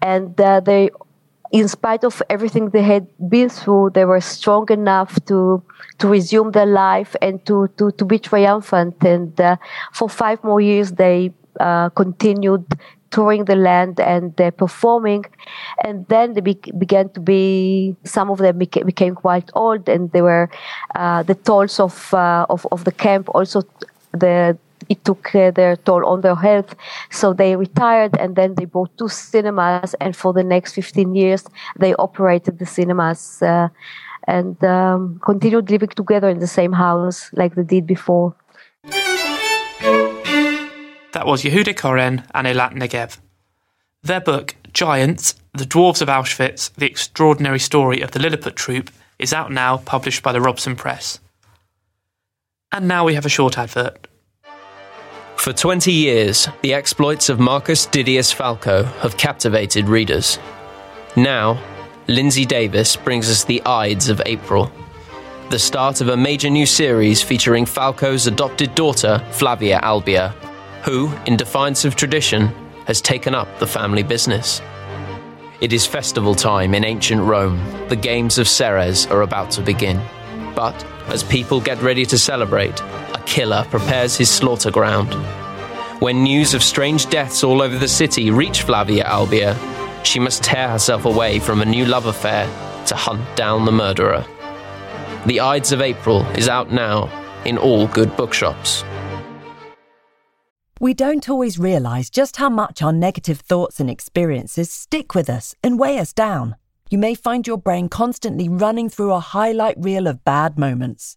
and 0.00 0.38
uh, 0.40 0.60
they 0.60 0.90
in 1.52 1.68
spite 1.68 2.02
of 2.02 2.22
everything 2.30 2.70
they 2.70 2.82
had 2.82 3.06
been 3.28 3.50
through, 3.50 3.90
they 3.90 4.06
were 4.06 4.20
strong 4.20 4.70
enough 4.70 5.22
to 5.26 5.62
to 5.98 6.08
resume 6.08 6.50
their 6.52 6.66
life 6.66 7.14
and 7.20 7.44
to 7.46 7.68
to, 7.76 7.92
to 7.92 8.04
be 8.04 8.18
triumphant. 8.18 9.04
And 9.04 9.38
uh, 9.40 9.56
for 9.92 10.08
five 10.08 10.42
more 10.42 10.60
years, 10.60 10.92
they 10.92 11.32
uh, 11.60 11.90
continued 11.90 12.64
touring 13.10 13.44
the 13.44 13.56
land 13.56 14.00
and 14.00 14.40
uh, 14.40 14.50
performing. 14.52 15.26
And 15.84 16.06
then 16.08 16.32
they 16.32 16.40
be- 16.40 16.72
began 16.78 17.10
to 17.10 17.20
be 17.20 17.94
some 18.04 18.30
of 18.30 18.38
them 18.38 18.58
beca- 18.58 18.86
became 18.86 19.14
quite 19.14 19.50
old, 19.54 19.88
and 19.90 20.10
they 20.12 20.22
were 20.22 20.48
uh, 20.94 21.22
the 21.22 21.34
tolls 21.34 21.78
of, 21.78 22.14
uh, 22.14 22.46
of 22.48 22.66
of 22.72 22.84
the 22.84 22.92
camp 22.92 23.28
also 23.34 23.62
the 24.12 24.56
it 24.92 25.04
took 25.04 25.34
uh, 25.34 25.50
their 25.50 25.74
toll 25.76 26.04
on 26.12 26.20
their 26.20 26.38
health. 26.48 26.70
So 27.10 27.32
they 27.32 27.56
retired 27.56 28.14
and 28.22 28.36
then 28.36 28.54
they 28.54 28.66
bought 28.66 28.96
two 28.98 29.08
cinemas. 29.08 29.94
And 30.00 30.14
for 30.14 30.32
the 30.32 30.44
next 30.44 30.74
15 30.74 31.14
years, 31.14 31.42
they 31.78 31.94
operated 31.94 32.58
the 32.58 32.66
cinemas 32.66 33.42
uh, 33.42 33.68
and 34.28 34.62
um, 34.64 35.20
continued 35.24 35.70
living 35.70 35.94
together 36.00 36.28
in 36.28 36.38
the 36.38 36.46
same 36.46 36.72
house 36.72 37.30
like 37.32 37.54
they 37.54 37.64
did 37.64 37.86
before. 37.86 38.34
That 41.14 41.26
was 41.26 41.42
Yehuda 41.42 41.76
Koren 41.76 42.22
and 42.34 42.46
Eilat 42.46 42.72
Negev. 42.72 43.18
Their 44.02 44.20
book, 44.20 44.56
Giants 44.72 45.34
The 45.52 45.64
Dwarves 45.64 46.02
of 46.02 46.08
Auschwitz 46.08 46.74
The 46.74 46.86
Extraordinary 46.86 47.58
Story 47.58 48.00
of 48.00 48.10
the 48.10 48.18
Lilliput 48.18 48.56
Troupe, 48.56 48.90
is 49.18 49.32
out 49.32 49.52
now, 49.52 49.76
published 49.76 50.22
by 50.22 50.32
the 50.32 50.40
Robson 50.40 50.74
Press. 50.74 51.20
And 52.72 52.88
now 52.88 53.04
we 53.04 53.14
have 53.14 53.26
a 53.26 53.36
short 53.38 53.58
advert. 53.58 54.08
For 55.42 55.52
20 55.52 55.90
years, 55.90 56.46
the 56.60 56.72
exploits 56.72 57.28
of 57.28 57.40
Marcus 57.40 57.84
Didius 57.84 58.32
Falco 58.32 58.84
have 58.84 59.16
captivated 59.16 59.88
readers. 59.88 60.38
Now, 61.16 61.60
Lindsay 62.06 62.46
Davis 62.46 62.94
brings 62.94 63.28
us 63.28 63.42
the 63.42 63.60
Ides 63.66 64.08
of 64.08 64.22
April, 64.24 64.70
the 65.50 65.58
start 65.58 66.00
of 66.00 66.10
a 66.10 66.16
major 66.16 66.48
new 66.48 66.64
series 66.64 67.24
featuring 67.24 67.66
Falco's 67.66 68.28
adopted 68.28 68.76
daughter, 68.76 69.18
Flavia 69.32 69.80
Albia, 69.80 70.30
who, 70.84 71.10
in 71.26 71.36
defiance 71.36 71.84
of 71.84 71.96
tradition, 71.96 72.46
has 72.86 73.00
taken 73.00 73.34
up 73.34 73.48
the 73.58 73.66
family 73.66 74.04
business. 74.04 74.62
It 75.60 75.72
is 75.72 75.84
festival 75.84 76.36
time 76.36 76.72
in 76.72 76.84
ancient 76.84 77.20
Rome. 77.20 77.58
The 77.88 77.96
games 77.96 78.38
of 78.38 78.46
Ceres 78.46 79.06
are 79.06 79.22
about 79.22 79.50
to 79.50 79.60
begin. 79.60 80.00
But 80.54 80.84
as 81.08 81.24
people 81.24 81.60
get 81.60 81.82
ready 81.82 82.06
to 82.06 82.16
celebrate, 82.16 82.80
killer 83.26 83.64
prepares 83.70 84.16
his 84.16 84.30
slaughter 84.30 84.70
ground. 84.70 85.14
When 86.00 86.22
news 86.22 86.54
of 86.54 86.62
strange 86.62 87.08
deaths 87.10 87.44
all 87.44 87.62
over 87.62 87.78
the 87.78 87.88
city 87.88 88.30
reach 88.30 88.62
Flavia 88.62 89.04
Albia, 89.04 89.56
she 90.04 90.18
must 90.18 90.42
tear 90.42 90.68
herself 90.68 91.04
away 91.04 91.38
from 91.38 91.62
a 91.62 91.64
new 91.64 91.84
love 91.84 92.06
affair 92.06 92.46
to 92.86 92.96
hunt 92.96 93.24
down 93.36 93.64
the 93.64 93.72
murderer. 93.72 94.24
The 95.26 95.40
Ides 95.40 95.70
of 95.70 95.80
April 95.80 96.26
is 96.32 96.48
out 96.48 96.72
now 96.72 97.08
in 97.44 97.56
all 97.56 97.86
good 97.86 98.16
bookshops. 98.16 98.84
We 100.80 100.94
don't 100.94 101.28
always 101.28 101.60
realise 101.60 102.10
just 102.10 102.38
how 102.38 102.48
much 102.48 102.82
our 102.82 102.92
negative 102.92 103.38
thoughts 103.38 103.78
and 103.78 103.88
experiences 103.88 104.68
stick 104.72 105.14
with 105.14 105.30
us 105.30 105.54
and 105.62 105.78
weigh 105.78 106.00
us 106.00 106.12
down. 106.12 106.56
You 106.90 106.98
may 106.98 107.14
find 107.14 107.46
your 107.46 107.58
brain 107.58 107.88
constantly 107.88 108.48
running 108.48 108.88
through 108.88 109.12
a 109.12 109.20
highlight 109.20 109.76
reel 109.78 110.08
of 110.08 110.24
bad 110.24 110.58
moments. 110.58 111.16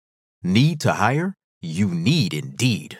Need 0.43 0.79
to 0.81 0.93
hire? 0.93 1.35
You 1.61 1.87
need 1.89 2.33
Indeed. 2.33 2.97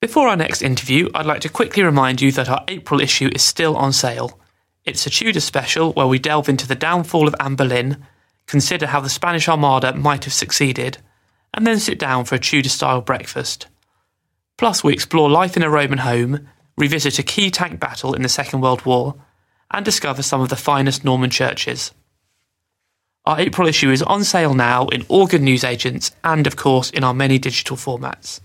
Before 0.00 0.26
our 0.26 0.36
next 0.36 0.60
interview, 0.60 1.08
I'd 1.14 1.26
like 1.26 1.42
to 1.42 1.48
quickly 1.48 1.84
remind 1.84 2.20
you 2.20 2.32
that 2.32 2.48
our 2.48 2.64
April 2.66 3.00
issue 3.00 3.30
is 3.32 3.40
still 3.40 3.76
on 3.76 3.92
sale. 3.92 4.40
It's 4.84 5.06
a 5.06 5.10
Tudor 5.10 5.38
special 5.38 5.92
where 5.92 6.08
we 6.08 6.18
delve 6.18 6.48
into 6.48 6.66
the 6.66 6.74
downfall 6.74 7.28
of 7.28 7.36
Anne 7.38 7.54
Boleyn, 7.54 8.04
consider 8.46 8.88
how 8.88 8.98
the 8.98 9.08
Spanish 9.08 9.48
Armada 9.48 9.94
might 9.94 10.24
have 10.24 10.32
succeeded, 10.32 10.98
and 11.54 11.64
then 11.64 11.78
sit 11.78 12.00
down 12.00 12.24
for 12.24 12.34
a 12.34 12.40
Tudor 12.40 12.68
style 12.68 13.00
breakfast. 13.00 13.68
Plus, 14.58 14.82
we 14.82 14.92
explore 14.92 15.30
life 15.30 15.56
in 15.56 15.62
a 15.62 15.70
Roman 15.70 15.98
home, 15.98 16.48
revisit 16.76 17.20
a 17.20 17.22
key 17.22 17.48
tank 17.48 17.78
battle 17.78 18.12
in 18.12 18.22
the 18.22 18.28
Second 18.28 18.60
World 18.60 18.84
War, 18.84 19.14
and 19.70 19.84
discover 19.84 20.22
some 20.22 20.40
of 20.40 20.48
the 20.48 20.56
finest 20.56 21.04
Norman 21.04 21.30
churches. 21.30 21.92
Our 23.24 23.38
April 23.40 23.68
issue 23.68 23.90
is 23.90 24.02
on 24.02 24.24
sale 24.24 24.54
now 24.54 24.88
in 24.88 25.04
all 25.08 25.26
good 25.26 25.42
newsagents 25.42 26.10
and, 26.24 26.46
of 26.46 26.56
course, 26.56 26.90
in 26.90 27.04
our 27.04 27.14
many 27.14 27.38
digital 27.38 27.76
formats. 27.76 28.40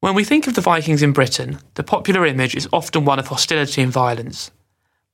When 0.00 0.14
we 0.14 0.24
think 0.24 0.46
of 0.46 0.54
the 0.54 0.60
Vikings 0.60 1.02
in 1.02 1.12
Britain, 1.12 1.60
the 1.74 1.84
popular 1.84 2.26
image 2.26 2.54
is 2.54 2.68
often 2.72 3.04
one 3.04 3.18
of 3.18 3.28
hostility 3.28 3.82
and 3.82 3.92
violence. 3.92 4.50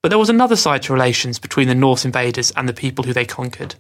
But 0.03 0.09
there 0.09 0.19
was 0.19 0.31
another 0.31 0.57
side 0.57 0.83
to 0.85 0.95
relations 0.95 1.39
between 1.39 1.69
the 1.69 1.75
Norse 1.75 2.07
invaders 2.07 2.53
and 2.57 2.69
the 2.69 2.73
people 2.73 3.05
who 3.05 3.13
they 3.13 3.27
conquered. 3.27 3.75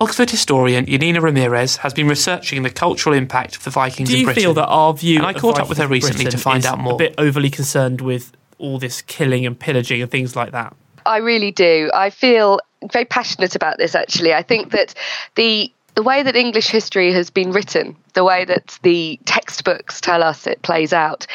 Oxford 0.00 0.30
historian 0.30 0.86
Janina 0.86 1.20
Ramirez 1.20 1.76
has 1.76 1.94
been 1.94 2.08
researching 2.08 2.62
the 2.62 2.70
cultural 2.70 3.14
impact 3.14 3.56
of 3.56 3.62
the 3.62 3.70
Vikings 3.70 4.08
Do 4.08 4.14
in 4.16 4.20
you 4.22 4.26
Britain. 4.26 4.42
feel 4.42 4.54
that 4.54 4.66
our 4.66 4.94
view? 4.94 5.18
And 5.18 5.26
I 5.26 5.34
caught 5.34 5.60
up 5.60 5.68
with 5.68 5.78
her 5.78 5.84
in 5.84 5.90
recently 5.90 6.24
to 6.24 6.38
find 6.38 6.66
out 6.66 6.78
more. 6.78 6.94
A 6.94 6.96
bit 6.96 7.14
overly 7.18 7.50
concerned 7.50 8.00
with 8.00 8.32
all 8.58 8.78
this 8.78 9.02
killing 9.02 9.46
and 9.46 9.56
pillaging 9.56 10.02
and 10.02 10.10
things 10.10 10.34
like 10.34 10.50
that. 10.50 10.74
I 11.06 11.18
really 11.18 11.52
do. 11.52 11.90
I 11.94 12.10
feel 12.10 12.60
very 12.90 13.04
passionate 13.04 13.54
about 13.54 13.78
this 13.78 13.94
actually. 13.94 14.34
I 14.34 14.42
think 14.42 14.72
that 14.72 14.94
the 15.34 15.72
the 15.94 16.02
way 16.02 16.22
that 16.22 16.36
English 16.36 16.68
history 16.68 17.12
has 17.12 17.28
been 17.28 17.52
written, 17.52 17.94
the 18.14 18.24
way 18.24 18.46
that 18.46 18.78
the 18.82 19.20
textbooks 19.26 20.00
tell 20.00 20.22
us 20.22 20.46
it 20.46 20.62
plays 20.62 20.92
out, 20.92 21.26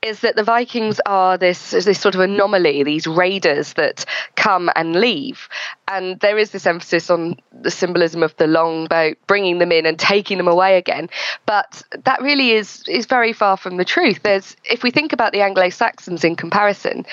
is 0.00 0.20
that 0.20 0.36
the 0.36 0.44
Vikings 0.44 1.00
are 1.06 1.36
this 1.36 1.70
this 1.70 2.00
sort 2.00 2.14
of 2.14 2.20
anomaly, 2.20 2.84
these 2.84 3.06
raiders 3.06 3.72
that 3.72 4.04
come 4.36 4.70
and 4.76 4.94
leave, 4.94 5.48
and 5.88 6.20
there 6.20 6.38
is 6.38 6.50
this 6.50 6.66
emphasis 6.66 7.10
on 7.10 7.36
the 7.62 7.70
symbolism 7.70 8.22
of 8.22 8.36
the 8.36 8.46
longboat 8.46 9.16
bringing 9.26 9.58
them 9.58 9.72
in 9.72 9.86
and 9.86 9.98
taking 9.98 10.38
them 10.38 10.48
away 10.48 10.78
again. 10.78 11.10
But 11.44 11.82
that 12.04 12.22
really 12.22 12.52
is 12.52 12.84
is 12.86 13.06
very 13.06 13.32
far 13.32 13.56
from 13.56 13.76
the 13.76 13.84
truth. 13.84 14.20
There's 14.22 14.56
if 14.64 14.84
we 14.84 14.92
think 14.92 15.12
about 15.12 15.32
the 15.32 15.40
Anglo 15.40 15.68
Saxons 15.70 16.22
in 16.22 16.36
comparison, 16.36 17.04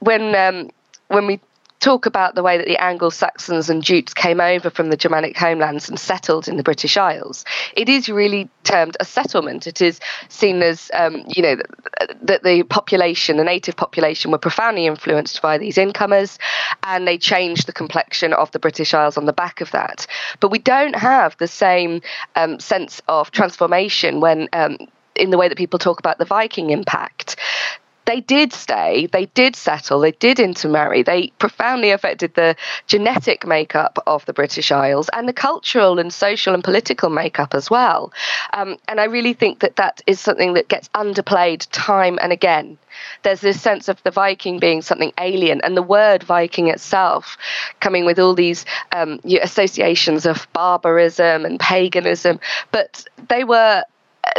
when 0.00 0.34
um, 0.34 0.70
when 1.08 1.26
we 1.28 1.40
talk 1.80 2.06
about 2.06 2.34
the 2.34 2.42
way 2.42 2.58
that 2.58 2.66
the 2.66 2.76
Anglo-Saxons 2.76 3.70
and 3.70 3.82
Jutes 3.82 4.14
came 4.14 4.40
over 4.40 4.70
from 4.70 4.90
the 4.90 4.96
Germanic 4.96 5.36
homelands 5.36 5.88
and 5.88 5.98
settled 5.98 6.46
in 6.46 6.56
the 6.56 6.62
British 6.62 6.96
Isles. 6.96 7.44
It 7.74 7.88
is 7.88 8.08
really 8.08 8.48
termed 8.64 8.96
a 9.00 9.04
settlement. 9.04 9.66
It 9.66 9.80
is 9.80 9.98
seen 10.28 10.62
as, 10.62 10.90
um, 10.94 11.24
you 11.26 11.42
know, 11.42 11.56
that 12.22 12.42
the 12.42 12.62
population, 12.64 13.38
the 13.38 13.44
native 13.44 13.76
population, 13.76 14.30
were 14.30 14.38
profoundly 14.38 14.86
influenced 14.86 15.40
by 15.40 15.58
these 15.58 15.78
incomers, 15.78 16.38
and 16.82 17.08
they 17.08 17.18
changed 17.18 17.66
the 17.66 17.72
complexion 17.72 18.32
of 18.34 18.50
the 18.52 18.58
British 18.58 18.94
Isles 18.94 19.16
on 19.16 19.24
the 19.24 19.32
back 19.32 19.60
of 19.60 19.70
that. 19.72 20.06
But 20.38 20.50
we 20.50 20.58
don't 20.58 20.96
have 20.96 21.36
the 21.38 21.48
same 21.48 22.02
um, 22.36 22.60
sense 22.60 23.00
of 23.08 23.30
transformation 23.30 24.20
when. 24.20 24.48
Um, 24.52 24.76
in 25.16 25.30
the 25.30 25.36
way 25.36 25.48
that 25.48 25.58
people 25.58 25.78
talk 25.78 25.98
about 25.98 26.18
the 26.18 26.24
Viking 26.24 26.70
impact 26.70 27.36
they 28.06 28.20
did 28.20 28.52
stay, 28.52 29.06
they 29.12 29.26
did 29.26 29.54
settle, 29.54 30.00
they 30.00 30.12
did 30.12 30.40
intermarry, 30.40 31.02
they 31.02 31.28
profoundly 31.38 31.90
affected 31.90 32.34
the 32.34 32.56
genetic 32.86 33.46
makeup 33.46 33.98
of 34.06 34.24
the 34.26 34.32
British 34.32 34.72
Isles 34.72 35.08
and 35.12 35.28
the 35.28 35.32
cultural 35.32 35.98
and 35.98 36.12
social 36.12 36.54
and 36.54 36.64
political 36.64 37.10
makeup 37.10 37.54
as 37.54 37.70
well. 37.70 38.12
Um, 38.52 38.76
and 38.88 39.00
I 39.00 39.04
really 39.04 39.32
think 39.32 39.60
that 39.60 39.76
that 39.76 40.02
is 40.06 40.20
something 40.20 40.54
that 40.54 40.68
gets 40.68 40.88
underplayed 40.88 41.66
time 41.70 42.18
and 42.20 42.32
again. 42.32 42.78
There's 43.22 43.40
this 43.40 43.60
sense 43.60 43.88
of 43.88 44.02
the 44.02 44.10
Viking 44.10 44.58
being 44.58 44.82
something 44.82 45.12
alien, 45.18 45.60
and 45.62 45.76
the 45.76 45.82
word 45.82 46.22
Viking 46.22 46.68
itself 46.68 47.36
coming 47.80 48.04
with 48.04 48.18
all 48.18 48.34
these 48.34 48.64
um, 48.92 49.20
associations 49.24 50.26
of 50.26 50.48
barbarism 50.52 51.44
and 51.44 51.60
paganism, 51.60 52.40
but 52.72 53.04
they 53.28 53.44
were 53.44 53.84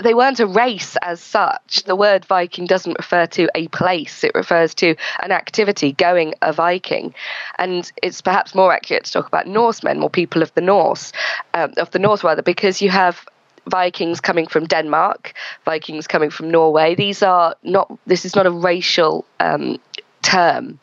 they 0.04 0.14
weren't 0.14 0.40
a 0.40 0.48
race 0.48 0.96
as 1.02 1.22
such. 1.22 1.84
The 1.86 1.96
word 1.96 2.26
Viking 2.26 2.66
doesn't 2.66 2.98
refer 2.98 3.26
to 3.28 3.50
a 3.56 3.68
place, 3.70 4.24
it 4.24 4.32
refers 4.36 4.74
to 4.76 4.96
an 5.22 5.32
activity 5.32 5.94
going 5.94 6.34
a 6.42 6.54
Viking. 6.54 7.14
And 7.58 7.92
it's 8.02 8.22
perhaps 8.22 8.56
more 8.56 8.74
accurate 8.74 9.06
to 9.06 9.12
talk 9.12 9.28
about 9.28 9.48
Norsemen 9.48 10.02
or 10.02 10.10
people 10.10 10.42
of 10.42 10.54
the 10.54 10.62
Norse, 10.62 11.12
um, 11.54 11.74
of 11.78 11.92
the 11.92 12.00
North 12.00 12.24
rather, 12.24 12.42
because 12.42 12.82
you 12.82 12.90
have 12.90 13.26
Vikings 13.68 14.20
coming 14.20 14.48
from 14.48 14.66
Denmark, 14.66 15.34
Vikings 15.66 16.08
coming 16.08 16.32
from 16.32 16.50
Norway. 16.50 16.96
These 16.96 17.22
are 17.22 17.56
not, 17.64 17.92
this 18.08 18.26
is 18.26 18.36
not 18.36 18.48
a 18.48 18.52
racial 18.52 19.26
um, 19.40 19.78
term 20.22 20.80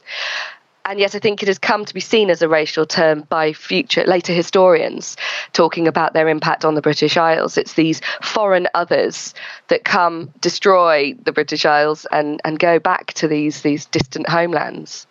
and 0.88 0.98
yet 0.98 1.14
I 1.14 1.18
think 1.18 1.42
it 1.42 1.48
has 1.48 1.58
come 1.58 1.84
to 1.84 1.92
be 1.92 2.00
seen 2.00 2.30
as 2.30 2.40
a 2.40 2.48
racial 2.48 2.86
term 2.86 3.20
by 3.28 3.52
future 3.52 4.04
later 4.04 4.32
historians 4.32 5.18
talking 5.52 5.86
about 5.86 6.14
their 6.14 6.28
impact 6.28 6.64
on 6.64 6.74
the 6.74 6.80
British 6.80 7.18
Isles. 7.18 7.58
It's 7.58 7.74
these 7.74 8.00
foreign 8.22 8.68
others 8.74 9.34
that 9.68 9.84
come 9.84 10.32
destroy 10.40 11.14
the 11.22 11.32
British 11.32 11.66
Isles 11.66 12.06
and, 12.10 12.40
and 12.42 12.58
go 12.58 12.78
back 12.78 13.12
to 13.14 13.28
these 13.28 13.60
these 13.60 13.84
distant 13.84 14.28
homelands. 14.28 15.06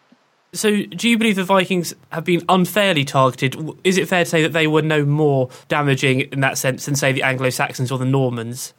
So, 0.54 0.84
do 0.84 1.10
you 1.10 1.18
believe 1.18 1.36
the 1.36 1.44
Vikings 1.44 1.94
have 2.12 2.24
been 2.24 2.42
unfairly 2.50 3.06
targeted? 3.06 3.56
Is 3.84 3.98
it 3.98 4.08
fair 4.08 4.24
to 4.24 4.30
say 4.30 4.42
that 4.42 4.54
they 4.54 4.66
were 4.66 4.82
no 4.82 5.06
more 5.06 5.50
damaging 5.68 6.22
in 6.22 6.40
that 6.40 6.58
sense 6.58 6.86
than, 6.86 6.96
say, 6.96 7.12
the 7.12 7.22
Anglo 7.22 7.50
Saxons 7.50 7.92
or 7.92 8.00
the 8.00 8.06
Normans? 8.06 8.74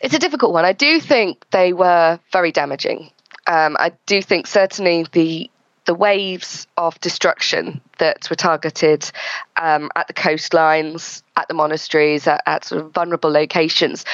It's 0.00 0.14
a 0.14 0.18
difficult 0.18 0.52
one. 0.52 0.64
I 0.64 0.72
do 0.72 0.98
think 1.00 1.44
they 1.50 1.74
were 1.74 2.18
very 2.32 2.50
damaging. 2.50 3.10
Um, 3.46 3.76
I 3.78 3.92
do 4.06 4.22
think 4.22 4.46
certainly 4.46 5.06
the 5.12 5.50
the 5.92 5.98
waves 5.98 6.66
of 6.78 6.98
destruction 7.02 7.78
that 7.98 8.30
were 8.30 8.36
targeted 8.36 9.10
um, 9.56 9.90
at 9.94 10.06
the 10.06 10.14
coastlines, 10.14 11.22
at 11.36 11.46
the 11.48 11.54
monasteries, 11.54 12.26
at, 12.26 12.42
at, 12.46 12.64
sort 12.64 12.80
of 12.80 12.92
vulnerable 12.92 13.30
locations, 13.30 14.06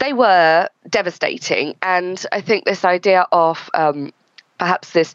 they 0.00 0.12
were 0.12 0.68
devastating. 0.88 1.76
And 1.82 2.26
I 2.32 2.40
think 2.40 2.64
this 2.64 2.84
idea 2.84 3.28
of 3.30 3.70
um, 3.74 4.12
perhaps 4.58 4.90
this 4.90 5.14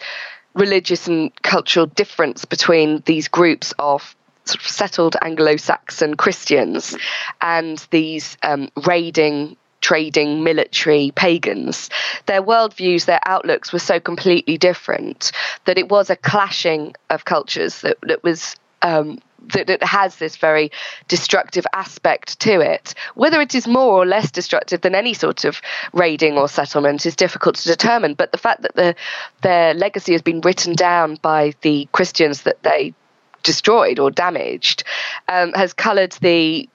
religious 0.53 1.05
and 1.05 1.36
cultural 1.41 1.86
difference 1.86 2.45
between 2.45 3.03
these 3.05 3.28
groups 3.28 3.74
of 3.78 4.16
sort 4.45 4.61
of 4.61 4.68
settled 4.68 5.18
Anglo-Saxon 5.22 6.16
Christians 6.16 6.95
and 7.41 7.86
these 7.91 8.38
um, 8.41 8.70
raiding 8.88 9.57
trading, 9.86 10.44
military 10.44 11.12
pagans. 11.16 11.92
Their 12.26 12.42
worldviews, 12.42 13.06
their 13.06 13.20
outlooks 13.28 13.72
were 13.72 13.86
so 13.92 14.00
completely 14.00 14.58
different 14.58 15.32
that 15.66 15.78
it 15.78 15.90
was 15.90 16.10
a 16.10 16.16
clashing 16.16 16.96
of 17.12 17.26
cultures 17.26 17.82
that, 17.82 17.98
that 18.02 18.24
was. 18.24 18.56
Um, 18.82 19.20
that 19.54 19.70
it 19.70 19.84
has 19.84 20.16
this 20.16 20.38
very 20.38 20.72
destructive 21.08 21.68
aspect 21.74 22.40
to 22.40 22.62
it. 22.62 22.96
Whether 23.14 23.40
it 23.42 23.54
is 23.54 23.68
more 23.68 23.94
or 23.94 24.06
less 24.06 24.32
destructive 24.32 24.82
than 24.82 24.96
any 24.96 25.14
sort 25.14 25.46
of 25.46 25.62
raiding 25.94 26.36
or 26.36 26.48
settlement 26.48 27.06
is 27.06 27.16
difficult 27.16 27.56
to 27.58 27.68
determine. 27.68 28.16
But 28.16 28.32
the 28.32 28.40
fact 28.40 28.64
that 28.64 28.76
the, 28.76 28.96
their 29.42 29.76
legacy 29.76 30.14
has 30.14 30.24
been 30.24 30.42
written 30.42 30.74
down 30.74 31.20
by 31.22 31.54
the 31.62 31.88
Christians 31.92 32.42
that 32.42 32.64
they 32.64 32.96
destroyed 33.44 34.00
or 34.00 34.10
damaged 34.10 34.84
um, 35.28 35.54
has 35.54 35.74
coloured 35.74 36.14
the 36.14 36.68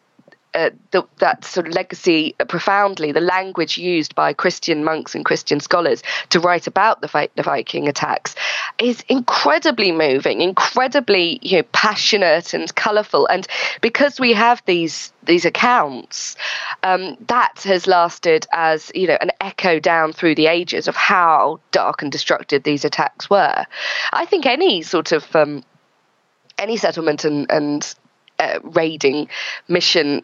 uh, 0.55 0.71
the, 0.91 1.07
that 1.19 1.45
sort 1.45 1.67
of 1.69 1.75
legacy 1.75 2.35
profoundly. 2.49 3.13
The 3.13 3.21
language 3.21 3.79
used 3.79 4.15
by 4.15 4.33
Christian 4.33 4.85
monks 4.85 5.15
and 5.15 5.25
Christian 5.25 5.61
scholars 5.61 6.03
to 6.31 6.41
write 6.41 6.67
about 6.67 7.01
the, 7.01 7.29
the 7.37 7.43
Viking 7.43 7.89
attacks 7.89 8.35
is 8.79 9.05
incredibly 9.09 9.93
moving, 9.93 10.41
incredibly 10.41 11.39
you 11.43 11.59
know, 11.59 11.63
passionate 11.73 12.53
and 12.55 12.75
colourful. 12.75 13.27
And 13.27 13.47
because 13.81 14.19
we 14.19 14.33
have 14.33 14.63
these 14.67 15.13
these 15.23 15.45
accounts, 15.45 16.35
um, 16.83 17.17
that 17.29 17.63
has 17.65 17.87
lasted 17.87 18.47
as 18.53 18.91
you 18.95 19.07
know 19.07 19.19
an 19.21 19.31
echo 19.41 19.79
down 19.79 20.13
through 20.13 20.35
the 20.35 20.47
ages 20.47 20.89
of 20.89 20.97
how 20.97 21.61
dark 21.73 22.03
and 22.03 22.11
destructive 22.11 22.63
these 22.63 22.85
attacks 22.85 23.29
were. 23.31 23.67
I 24.13 24.25
think 24.25 24.47
any 24.47 24.83
sort 24.83 25.13
of 25.13 25.37
um, 25.37 25.63
any 26.59 26.77
settlement 26.77 27.25
and, 27.25 27.51
and 27.51 27.95
uh, 28.39 28.59
raiding 28.63 29.29
mission 29.69 30.23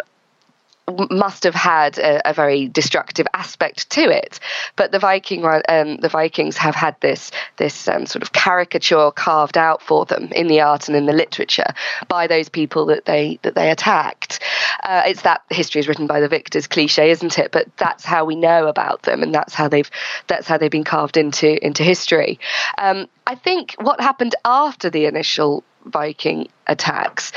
must 1.11 1.43
have 1.43 1.55
had 1.55 1.99
a, 1.99 2.31
a, 2.31 2.33
very 2.33 2.69
destructive 2.69 3.27
aspect 3.35 3.91
to 3.91 4.03
it. 4.03 4.39
But 4.77 4.93
the 4.93 5.01
Viking, 5.01 5.45
um, 5.45 5.97
the 5.97 6.09
Vikings 6.09 6.57
have 6.59 6.77
had 6.77 6.95
this 7.01 7.33
this 7.57 7.89
um, 7.89 8.07
sort 8.07 8.23
of 8.23 8.33
caricature 8.33 9.11
carved 9.11 9.59
out 9.59 9.83
for 9.83 10.05
them 10.05 10.29
in 10.33 10.47
the 10.47 10.61
art 10.61 10.87
and 10.87 10.97
in 10.97 11.07
the 11.07 11.13
literature 11.13 11.75
by 12.09 12.29
those 12.29 12.49
people 12.49 12.87
that 12.87 13.05
they 13.05 13.39
that 13.43 13.57
they 13.57 13.71
attacked. 13.71 14.41
Uh, 14.85 15.03
it's 15.07 15.23
that 15.23 15.43
history 15.51 15.81
is 15.81 15.89
written 15.89 16.07
by 16.07 16.21
the 16.21 16.29
victors 16.29 16.69
cliche, 16.69 17.11
isn't 17.11 17.39
it? 17.39 17.51
But 17.51 17.69
that's 17.77 18.05
how 18.05 18.25
we 18.25 18.37
know 18.37 18.69
about 18.69 19.03
them, 19.03 19.23
and 19.23 19.35
that's 19.35 19.55
how 19.55 19.67
they've 19.69 19.91
that's 20.29 20.47
how 20.47 20.57
they've 20.57 20.71
been 20.71 20.85
carved 20.85 21.17
into 21.17 21.65
into 21.65 21.83
history. 21.83 22.39
Um, 22.79 23.09
I 23.27 23.35
think 23.35 23.75
what 23.81 24.01
happened 24.01 24.37
after 24.45 24.89
the 24.89 25.07
initial 25.07 25.65
Viking 25.85 26.49
attacks 26.67 27.33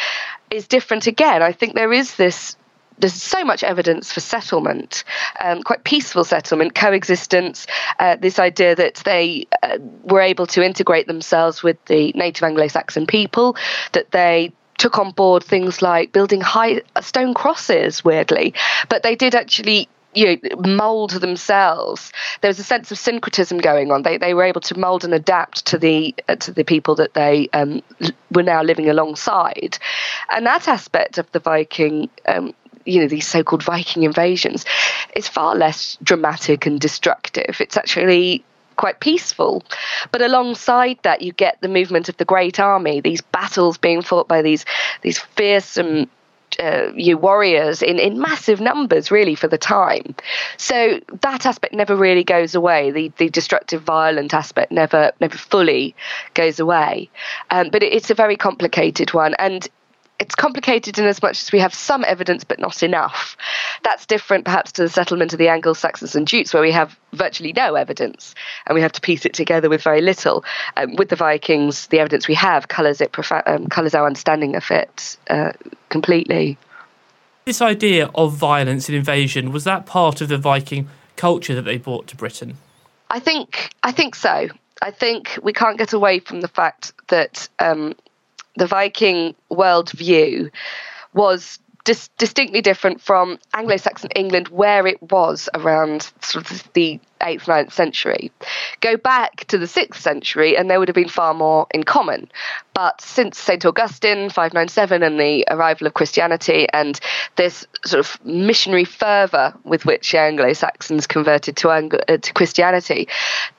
is 0.49 0.67
different 0.67 1.07
again. 1.07 1.41
I 1.41 1.51
think 1.51 1.75
there 1.75 1.93
is 1.93 2.15
this 2.15 2.55
there's 2.99 3.13
so 3.13 3.43
much 3.43 3.63
evidence 3.63 4.11
for 4.11 4.19
settlement, 4.19 5.03
um, 5.39 5.63
quite 5.63 5.83
peaceful 5.83 6.23
settlement, 6.23 6.75
coexistence. 6.75 7.65
Uh, 7.99 8.15
this 8.17 8.39
idea 8.39 8.75
that 8.75 8.95
they 9.05 9.47
uh, 9.63 9.77
were 10.03 10.21
able 10.21 10.45
to 10.47 10.63
integrate 10.63 11.07
themselves 11.07 11.63
with 11.63 11.83
the 11.85 12.11
native 12.13 12.43
Anglo-Saxon 12.43 13.07
people, 13.07 13.55
that 13.93 14.11
they 14.11 14.51
took 14.77 14.97
on 14.97 15.11
board 15.11 15.43
things 15.43 15.81
like 15.81 16.11
building 16.11 16.41
high 16.41 16.81
stone 17.01 17.33
crosses, 17.33 18.03
weirdly, 18.03 18.53
but 18.87 19.03
they 19.03 19.15
did 19.15 19.35
actually 19.35 19.89
you 20.13 20.25
know, 20.41 20.75
mold 20.75 21.11
themselves. 21.11 22.11
There 22.41 22.49
was 22.49 22.59
a 22.59 22.63
sense 22.63 22.91
of 22.91 22.97
syncretism 22.97 23.59
going 23.59 23.91
on. 23.91 24.01
They 24.01 24.17
they 24.17 24.33
were 24.33 24.43
able 24.43 24.61
to 24.61 24.79
mold 24.79 25.03
and 25.03 25.13
adapt 25.13 25.65
to 25.67 25.77
the 25.77 26.15
uh, 26.27 26.35
to 26.37 26.51
the 26.51 26.63
people 26.63 26.95
that 26.95 27.13
they 27.13 27.49
um, 27.53 27.83
were 28.31 28.43
now 28.43 28.63
living 28.63 28.89
alongside, 28.89 29.77
and 30.31 30.45
that 30.45 30.67
aspect 30.67 31.17
of 31.17 31.31
the 31.31 31.39
Viking. 31.39 32.09
Um, 32.27 32.53
you 32.89 33.01
know 33.01 33.07
these 33.07 33.27
so-called 33.27 33.63
Viking 33.63 34.03
invasions 34.03 34.65
is 35.15 35.27
far 35.27 35.55
less 35.55 35.97
dramatic 36.03 36.65
and 36.65 36.79
destructive. 36.79 37.57
It's 37.59 37.77
actually 37.77 38.43
quite 38.79 38.99
peaceful. 39.01 39.63
But 40.11 40.21
alongside 40.21 40.99
that, 41.03 41.21
you 41.21 41.33
get 41.33 41.59
the 41.59 41.67
movement 41.67 42.07
of 42.07 42.15
the 42.15 42.25
Great 42.25 42.59
Army, 42.59 43.01
these 43.01 43.21
battles 43.21 43.77
being 43.77 44.01
fought 44.01 44.27
by 44.27 44.41
these 44.41 44.65
these 45.01 45.19
fearsome 45.19 46.09
uh, 46.59 46.91
you 46.95 47.17
warriors 47.17 47.81
in, 47.81 47.99
in 47.99 48.19
massive 48.19 48.59
numbers, 48.59 49.11
really, 49.11 49.35
for 49.35 49.47
the 49.47 49.57
time. 49.57 50.15
So 50.57 50.99
that 51.21 51.45
aspect 51.45 51.73
never 51.73 51.95
really 51.95 52.23
goes 52.23 52.55
away. 52.55 52.91
The 52.91 53.11
the 53.17 53.29
destructive, 53.29 53.81
violent 53.83 54.33
aspect 54.33 54.71
never 54.71 55.11
never 55.19 55.37
fully 55.37 55.95
goes 56.33 56.59
away. 56.59 57.09
Um, 57.51 57.69
but 57.69 57.83
it, 57.83 57.93
it's 57.93 58.09
a 58.09 58.15
very 58.15 58.35
complicated 58.35 59.13
one, 59.13 59.35
and 59.39 59.67
it's 60.19 60.35
complicated 60.35 60.99
in 60.99 61.05
as 61.05 61.21
much 61.21 61.41
as 61.41 61.51
we 61.51 61.59
have 61.59 61.73
some 61.73 62.03
evidence 62.03 62.43
but 62.43 62.59
not 62.59 62.83
enough. 62.83 63.37
That's 63.83 64.05
different 64.05 64.45
perhaps 64.45 64.73
to 64.73 64.83
the 64.83 64.89
settlement 64.89 65.33
of 65.33 65.39
the 65.39 65.47
Anglo 65.47 65.73
Saxons 65.73 66.15
and 66.15 66.27
Jutes, 66.27 66.53
where 66.53 66.61
we 66.61 66.71
have 66.71 66.97
virtually 67.13 67.53
no 67.53 67.75
evidence 67.75 68.35
and 68.67 68.75
we 68.75 68.81
have 68.81 68.91
to 68.91 69.01
piece 69.01 69.25
it 69.25 69.33
together 69.33 69.69
with 69.69 69.81
very 69.81 70.01
little. 70.01 70.43
Um, 70.75 70.95
with 70.97 71.09
the 71.09 71.15
Vikings, 71.15 71.87
the 71.87 71.99
evidence 71.99 72.27
we 72.27 72.35
have 72.35 72.67
colours 72.67 72.99
it 72.99 73.13
profa- 73.13 73.47
um, 73.47 73.67
colours 73.67 73.95
our 73.95 74.05
understanding 74.05 74.55
of 74.55 74.69
it 74.69 75.17
uh, 75.29 75.53
completely. 75.87 76.57
This 77.45 77.61
idea 77.61 78.11
of 78.13 78.33
violence 78.33 78.89
and 78.89 78.97
invasion 78.97 79.51
was 79.51 79.63
that 79.63 79.85
part 79.85 80.21
of 80.21 80.27
the 80.27 80.37
Viking 80.37 80.89
culture 81.15 81.55
that 81.55 81.63
they 81.63 81.77
brought 81.77 82.07
to 82.07 82.15
Britain? 82.15 82.57
I 83.09 83.19
think 83.19 83.71
I 83.83 83.91
think 83.91 84.15
so. 84.15 84.49
I 84.81 84.91
think 84.91 85.39
we 85.41 85.53
can't 85.53 85.77
get 85.77 85.93
away 85.93 86.19
from 86.19 86.41
the 86.41 86.47
fact 86.47 86.93
that 87.07 87.49
um, 87.59 87.95
the 88.57 88.67
Viking 88.67 89.35
worldview 89.51 90.51
was 91.13 91.59
dis- 91.89 92.09
distinctly 92.17 92.61
different 92.61 93.01
from 93.01 93.39
Anglo-Saxon 93.53 94.11
England, 94.11 94.49
where 94.49 94.85
it 94.85 95.01
was 95.01 95.49
around 95.55 96.11
sort 96.21 96.49
of 96.51 96.69
the 96.73 96.99
eighth, 97.21 97.45
9th 97.45 97.71
century. 97.71 98.31
Go 98.79 98.95
back 98.95 99.45
to 99.45 99.57
the 99.57 99.67
sixth 99.67 100.01
century, 100.01 100.55
and 100.55 100.69
there 100.69 100.79
would 100.79 100.87
have 100.87 100.95
been 100.95 101.09
far 101.09 101.33
more 101.33 101.67
in 101.71 101.83
common. 101.83 102.29
But 102.73 103.01
since 103.01 103.39
St. 103.39 103.65
Augustine, 103.65 104.29
597, 104.29 105.03
and 105.03 105.19
the 105.19 105.45
arrival 105.49 105.87
of 105.87 105.95
Christianity, 105.95 106.67
and 106.71 106.99
this 107.35 107.65
sort 107.85 107.99
of 107.99 108.23
missionary 108.23 108.85
fervour 108.85 109.53
with 109.63 109.85
which 109.85 110.13
Anglo 110.13 110.53
Saxons 110.53 111.07
converted 111.07 111.57
to, 111.57 111.69
uh, 111.69 112.17
to 112.17 112.33
Christianity, 112.33 113.07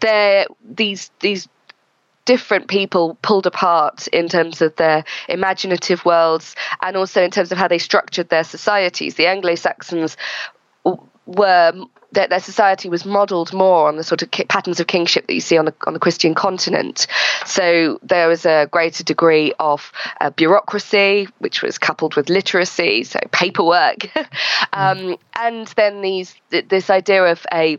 there 0.00 0.46
these 0.64 1.10
these 1.20 1.48
different 2.24 2.68
people 2.68 3.18
pulled 3.22 3.46
apart 3.46 4.06
in 4.08 4.28
terms 4.28 4.60
of 4.62 4.76
their 4.76 5.04
imaginative 5.28 6.04
worlds 6.04 6.54
and 6.82 6.96
also 6.96 7.22
in 7.22 7.30
terms 7.30 7.52
of 7.52 7.58
how 7.58 7.68
they 7.68 7.78
structured 7.78 8.28
their 8.28 8.44
societies. 8.44 9.14
The 9.14 9.26
Anglo 9.26 9.54
Saxons 9.54 10.16
were 11.26 11.72
that 12.12 12.30
their 12.30 12.40
society 12.40 12.88
was 12.88 13.04
modelled 13.04 13.52
more 13.52 13.86
on 13.86 13.96
the 13.96 14.02
sort 14.02 14.22
of 14.22 14.30
patterns 14.48 14.80
of 14.80 14.86
kingship 14.86 15.26
that 15.26 15.34
you 15.34 15.40
see 15.40 15.56
on 15.56 15.64
the 15.64 15.74
on 15.86 15.92
the 15.92 16.00
Christian 16.00 16.34
continent. 16.34 17.06
So 17.46 17.98
there 18.02 18.28
was 18.28 18.44
a 18.44 18.68
greater 18.70 19.04
degree 19.04 19.52
of 19.60 19.92
uh, 20.20 20.30
bureaucracy, 20.30 21.28
which 21.38 21.62
was 21.62 21.78
coupled 21.78 22.16
with 22.16 22.28
literacy, 22.28 23.04
so 23.04 23.20
paperwork, 23.30 24.08
um, 24.72 25.16
and 25.34 25.68
then 25.68 26.00
these 26.00 26.34
this 26.50 26.90
idea 26.90 27.24
of 27.24 27.46
a 27.52 27.78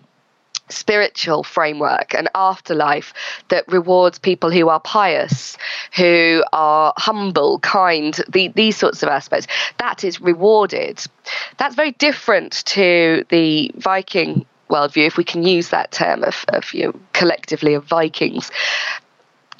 spiritual 0.71 1.43
framework, 1.43 2.13
an 2.13 2.27
afterlife 2.35 3.13
that 3.49 3.67
rewards 3.67 4.19
people 4.19 4.49
who 4.51 4.69
are 4.69 4.79
pious, 4.79 5.57
who 5.95 6.43
are 6.53 6.93
humble, 6.97 7.59
kind, 7.59 8.19
the, 8.29 8.49
these 8.49 8.77
sorts 8.77 9.03
of 9.03 9.09
aspects. 9.09 9.47
That 9.77 10.03
is 10.03 10.21
rewarded. 10.21 11.03
That's 11.57 11.75
very 11.75 11.91
different 11.91 12.63
to 12.67 13.25
the 13.29 13.71
Viking 13.75 14.45
worldview, 14.69 15.05
if 15.05 15.17
we 15.17 15.23
can 15.23 15.43
use 15.43 15.69
that 15.69 15.91
term 15.91 16.23
of, 16.23 16.45
of 16.47 16.73
you 16.73 16.87
know, 16.87 16.99
collectively 17.13 17.73
of 17.73 17.83
Vikings 17.83 18.49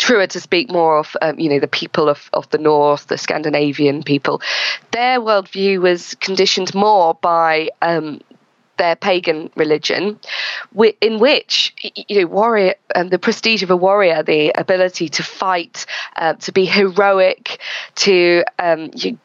truer 0.02 0.26
to 0.26 0.40
speak 0.40 0.72
more 0.72 0.98
of 0.98 1.16
um, 1.22 1.40
you 1.40 1.48
know 1.48 1.60
the 1.60 1.68
people 1.68 2.10
of, 2.10 2.30
of 2.34 2.50
the 2.50 2.58
north, 2.58 3.08
the 3.08 3.18
Scandinavian 3.18 4.02
people. 4.02 4.42
Their 4.92 5.20
worldview 5.20 5.80
was 5.80 6.16
conditioned 6.16 6.74
more 6.74 7.14
by 7.14 7.70
um, 7.84 8.22
their 8.82 8.96
pagan 8.96 9.52
religion, 9.56 10.20
in 11.02 11.20
which 11.20 11.72
you 12.10 12.22
know 12.22 12.26
warrior 12.26 12.74
and 12.96 13.06
um, 13.06 13.10
the 13.10 13.20
prestige 13.20 13.62
of 13.62 13.70
a 13.70 13.78
warrior, 13.78 14.24
the 14.24 14.52
ability 14.56 15.08
to 15.08 15.22
fight, 15.22 15.86
uh, 16.16 16.34
to 16.34 16.52
be 16.52 16.66
heroic, 16.66 17.62
to 17.94 18.44
um, 18.58 18.90
you 18.96 19.20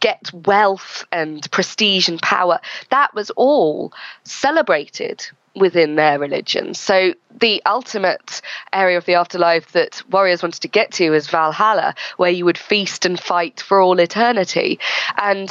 get 0.00 0.28
wealth 0.32 1.04
and 1.12 1.48
prestige 1.52 2.08
and 2.08 2.20
power, 2.20 2.58
that 2.90 3.14
was 3.14 3.30
all 3.30 3.92
celebrated 4.24 5.24
within 5.54 5.94
their 5.94 6.18
religion. 6.18 6.74
So 6.74 7.14
the 7.40 7.62
ultimate 7.64 8.42
area 8.72 8.98
of 8.98 9.06
the 9.06 9.14
afterlife 9.14 9.70
that 9.72 10.02
warriors 10.10 10.42
wanted 10.42 10.62
to 10.62 10.68
get 10.68 10.90
to 10.92 11.10
was 11.10 11.28
Valhalla, 11.28 11.94
where 12.16 12.30
you 12.30 12.44
would 12.44 12.58
feast 12.58 13.06
and 13.06 13.18
fight 13.18 13.60
for 13.60 13.80
all 13.80 13.98
eternity. 14.00 14.80
And 15.16 15.48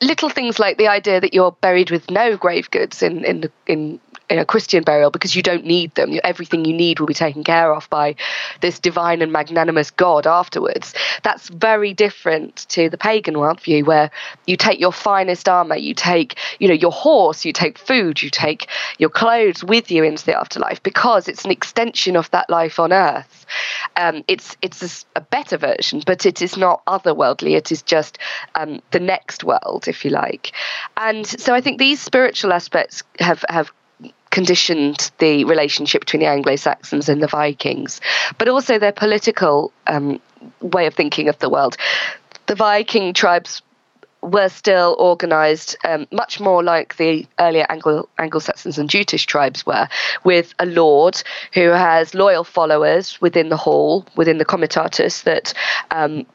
little 0.00 0.28
things 0.28 0.58
like 0.58 0.76
the 0.78 0.88
idea 0.88 1.20
that 1.20 1.32
you're 1.34 1.52
buried 1.52 1.90
with 1.90 2.10
no 2.10 2.36
grave 2.36 2.70
goods 2.70 3.02
in 3.02 3.24
in 3.24 3.50
in 3.66 4.00
a 4.30 4.44
Christian 4.44 4.82
burial 4.82 5.10
because 5.10 5.36
you 5.36 5.42
don't 5.42 5.64
need 5.64 5.94
them. 5.94 6.18
Everything 6.24 6.64
you 6.64 6.74
need 6.74 7.00
will 7.00 7.06
be 7.06 7.14
taken 7.14 7.44
care 7.44 7.72
of 7.72 7.88
by 7.90 8.16
this 8.60 8.78
divine 8.78 9.22
and 9.22 9.32
magnanimous 9.32 9.90
God 9.90 10.26
afterwards. 10.26 10.94
That's 11.22 11.48
very 11.48 11.94
different 11.94 12.66
to 12.70 12.90
the 12.90 12.98
pagan 12.98 13.34
worldview 13.34 13.86
where 13.86 14.10
you 14.46 14.56
take 14.56 14.80
your 14.80 14.92
finest 14.92 15.48
armor, 15.48 15.76
you 15.76 15.94
take, 15.94 16.38
you 16.58 16.68
know, 16.68 16.74
your 16.74 16.92
horse, 16.92 17.44
you 17.44 17.52
take 17.52 17.78
food, 17.78 18.22
you 18.22 18.30
take 18.30 18.68
your 18.98 19.10
clothes 19.10 19.62
with 19.62 19.90
you 19.90 20.04
into 20.04 20.24
the 20.24 20.38
afterlife 20.38 20.82
because 20.82 21.28
it's 21.28 21.44
an 21.44 21.50
extension 21.50 22.16
of 22.16 22.30
that 22.30 22.50
life 22.50 22.78
on 22.78 22.92
earth. 22.92 23.46
Um, 23.96 24.24
it's 24.28 24.56
it's 24.60 25.06
a, 25.14 25.20
better 25.20 25.56
version, 25.56 26.02
but 26.06 26.24
it 26.24 26.40
is 26.40 26.56
not 26.56 26.84
otherworldly. 26.86 27.56
It 27.56 27.72
is 27.72 27.82
just 27.82 28.18
um, 28.54 28.80
the 28.90 29.00
next 29.00 29.44
world, 29.44 29.86
if 29.88 30.04
you 30.04 30.10
like. 30.10 30.52
And 30.96 31.26
so 31.26 31.54
I 31.54 31.60
think 31.60 31.78
these 31.78 32.00
spiritual 32.00 32.52
aspects 32.52 33.02
have 33.18 33.44
have 33.48 33.72
conditioned 34.36 35.10
the 35.16 35.46
relationship 35.46 36.02
between 36.02 36.20
the 36.20 36.26
Anglo 36.26 36.56
Saxons 36.56 37.08
and 37.08 37.22
the 37.22 37.26
Vikings, 37.26 38.02
but 38.36 38.50
also 38.50 38.78
their 38.78 38.92
political 38.92 39.72
um, 39.86 40.20
way 40.60 40.84
of 40.84 40.92
thinking 40.92 41.30
of 41.30 41.38
the 41.38 41.48
world. 41.48 41.78
The 42.44 42.54
Viking 42.54 43.14
tribes 43.14 43.62
were 44.20 44.50
still 44.50 44.94
organised 44.98 45.74
um, 45.86 46.06
much 46.12 46.38
more 46.38 46.62
like 46.62 46.98
the 46.98 47.26
earlier 47.38 47.64
Anglo 47.70 48.38
Saxons 48.38 48.76
and 48.76 48.90
Jutish 48.90 49.24
tribes 49.24 49.64
were, 49.64 49.88
with 50.22 50.52
a 50.58 50.66
lord 50.66 51.22
who 51.54 51.70
has 51.70 52.12
loyal 52.12 52.44
followers 52.44 53.18
within 53.22 53.48
the 53.48 53.56
hall, 53.56 54.04
within 54.16 54.36
the 54.36 54.44
comitatus 54.44 55.22
that 55.22 55.54
um, 55.92 56.26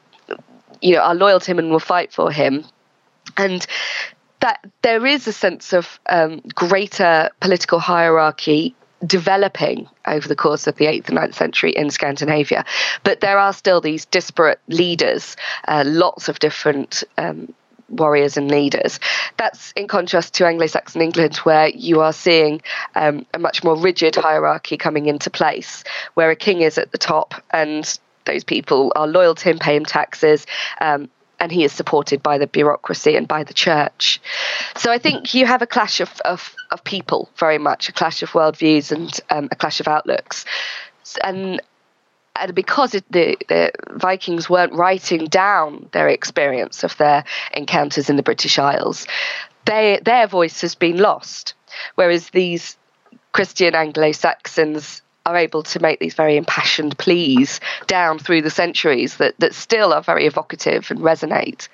you 0.80 0.92
know 0.96 1.02
are 1.02 1.14
loyal 1.14 1.38
to 1.38 1.48
him 1.52 1.60
and 1.60 1.70
will 1.70 1.78
fight 1.78 2.12
for 2.12 2.32
him, 2.32 2.64
and 3.36 3.64
that 4.42 4.64
there 4.82 5.06
is 5.06 5.26
a 5.26 5.32
sense 5.32 5.72
of 5.72 5.98
um, 6.08 6.42
greater 6.54 7.30
political 7.40 7.78
hierarchy 7.78 8.74
developing 9.06 9.88
over 10.06 10.28
the 10.28 10.36
course 10.36 10.66
of 10.66 10.76
the 10.76 10.86
8th 10.86 11.08
and 11.08 11.18
9th 11.18 11.34
century 11.34 11.72
in 11.72 11.90
Scandinavia. 11.90 12.64
But 13.04 13.20
there 13.20 13.38
are 13.38 13.52
still 13.52 13.80
these 13.80 14.04
disparate 14.04 14.60
leaders, 14.68 15.36
uh, 15.66 15.84
lots 15.86 16.28
of 16.28 16.38
different 16.38 17.04
um, 17.18 17.52
warriors 17.88 18.36
and 18.36 18.50
leaders. 18.50 18.98
That's 19.36 19.72
in 19.72 19.86
contrast 19.86 20.34
to 20.34 20.46
Anglo 20.46 20.66
Saxon 20.66 21.02
England, 21.02 21.36
where 21.38 21.68
you 21.68 22.00
are 22.00 22.12
seeing 22.12 22.62
um, 22.94 23.26
a 23.34 23.38
much 23.38 23.62
more 23.62 23.76
rigid 23.76 24.16
hierarchy 24.16 24.76
coming 24.76 25.06
into 25.06 25.30
place, 25.30 25.84
where 26.14 26.30
a 26.30 26.36
king 26.36 26.62
is 26.62 26.78
at 26.78 26.90
the 26.90 26.98
top 26.98 27.34
and 27.50 27.98
those 28.24 28.44
people 28.44 28.92
are 28.96 29.06
loyal 29.06 29.34
to 29.34 29.50
him, 29.50 29.58
pay 29.58 29.76
him 29.76 29.84
taxes, 29.84 30.46
um, 30.80 31.08
and 31.42 31.50
he 31.50 31.64
is 31.64 31.72
supported 31.72 32.22
by 32.22 32.38
the 32.38 32.46
bureaucracy 32.46 33.16
and 33.16 33.26
by 33.26 33.42
the 33.42 33.52
church. 33.52 34.20
So 34.76 34.92
I 34.92 34.98
think 34.98 35.34
you 35.34 35.44
have 35.44 35.60
a 35.60 35.66
clash 35.66 36.00
of, 36.00 36.20
of, 36.20 36.54
of 36.70 36.84
people 36.84 37.28
very 37.36 37.58
much, 37.58 37.88
a 37.88 37.92
clash 37.92 38.22
of 38.22 38.30
worldviews 38.30 38.92
and 38.92 39.20
um, 39.28 39.48
a 39.50 39.56
clash 39.56 39.80
of 39.80 39.88
outlooks. 39.88 40.44
And 41.22 41.60
and 42.36 42.54
because 42.54 42.94
it, 42.94 43.04
the, 43.10 43.36
the, 43.48 43.72
Vikings 43.90 44.48
weren't 44.48 44.72
writing 44.72 45.26
down 45.26 45.88
their 45.92 46.08
experience 46.08 46.82
of 46.82 46.96
their 46.96 47.24
encounters 47.52 48.08
in 48.08 48.16
the 48.16 48.22
British 48.22 48.58
Isles, 48.58 49.06
they, 49.66 50.00
their 50.02 50.26
voice 50.26 50.62
has 50.62 50.74
been 50.74 50.96
lost. 50.96 51.52
Whereas 51.96 52.30
these 52.30 52.78
Christian 53.32 53.74
Anglo 53.74 54.12
Saxons 54.12 55.02
are 55.26 55.36
able 55.36 55.62
to 55.62 55.80
make 55.80 56.00
these 56.00 56.14
very 56.14 56.36
impassioned 56.36 56.98
pleas 56.98 57.60
down 57.86 58.18
through 58.18 58.42
the 58.42 58.50
centuries 58.50 59.16
that, 59.16 59.34
that 59.38 59.54
still 59.54 59.92
are 59.92 60.02
very 60.02 60.26
evocative 60.26 60.90
and 60.90 61.00
resonate. 61.00 61.68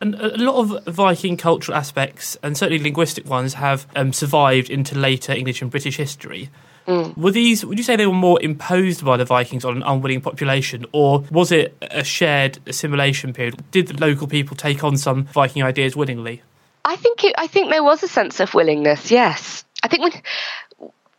And 0.00 0.14
a 0.16 0.36
lot 0.36 0.56
of 0.56 0.84
Viking 0.86 1.36
cultural 1.36 1.76
aspects, 1.76 2.36
and 2.42 2.56
certainly 2.56 2.82
linguistic 2.82 3.26
ones, 3.26 3.54
have 3.54 3.86
um, 3.94 4.12
survived 4.12 4.68
into 4.68 4.98
later 4.98 5.32
English 5.32 5.62
and 5.62 5.70
British 5.70 5.96
history. 5.96 6.50
Mm. 6.86 7.16
Were 7.16 7.30
these? 7.30 7.64
Would 7.64 7.78
you 7.78 7.84
say 7.84 7.96
they 7.96 8.06
were 8.06 8.12
more 8.12 8.42
imposed 8.42 9.04
by 9.04 9.16
the 9.16 9.24
Vikings 9.24 9.64
on 9.64 9.76
an 9.76 9.82
unwilling 9.82 10.20
population, 10.20 10.84
or 10.92 11.24
was 11.30 11.50
it 11.50 11.74
a 11.80 12.04
shared 12.04 12.58
assimilation 12.66 13.32
period? 13.32 13.62
Did 13.70 13.86
the 13.86 14.06
local 14.06 14.26
people 14.26 14.56
take 14.56 14.84
on 14.84 14.98
some 14.98 15.24
Viking 15.24 15.62
ideas 15.62 15.96
willingly? 15.96 16.42
I 16.84 16.96
think 16.96 17.24
it, 17.24 17.34
I 17.38 17.46
think 17.46 17.70
there 17.70 17.82
was 17.82 18.02
a 18.02 18.08
sense 18.08 18.40
of 18.40 18.52
willingness. 18.52 19.10
Yes, 19.10 19.64
I 19.82 19.88
think 19.88 20.02
when 20.02 20.12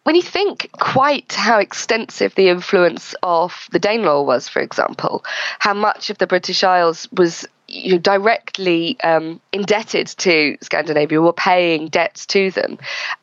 when 0.05 0.15
you 0.15 0.21
think 0.21 0.69
quite 0.73 1.33
how 1.33 1.57
extensive 1.57 2.35
the 2.35 2.49
influence 2.49 3.15
of 3.23 3.67
the 3.71 3.79
Danelaw 3.79 4.23
was, 4.23 4.47
for 4.47 4.61
example, 4.61 5.25
how 5.57 5.73
much 5.73 6.11
of 6.11 6.19
the 6.19 6.27
British 6.27 6.63
Isles 6.63 7.07
was 7.11 7.47
you 7.67 7.93
know, 7.93 7.97
directly 7.97 8.97
um, 9.03 9.39
indebted 9.51 10.07
to 10.07 10.57
Scandinavia, 10.61 11.21
were 11.21 11.33
paying 11.33 11.87
debts 11.87 12.25
to 12.27 12.51
them. 12.51 12.77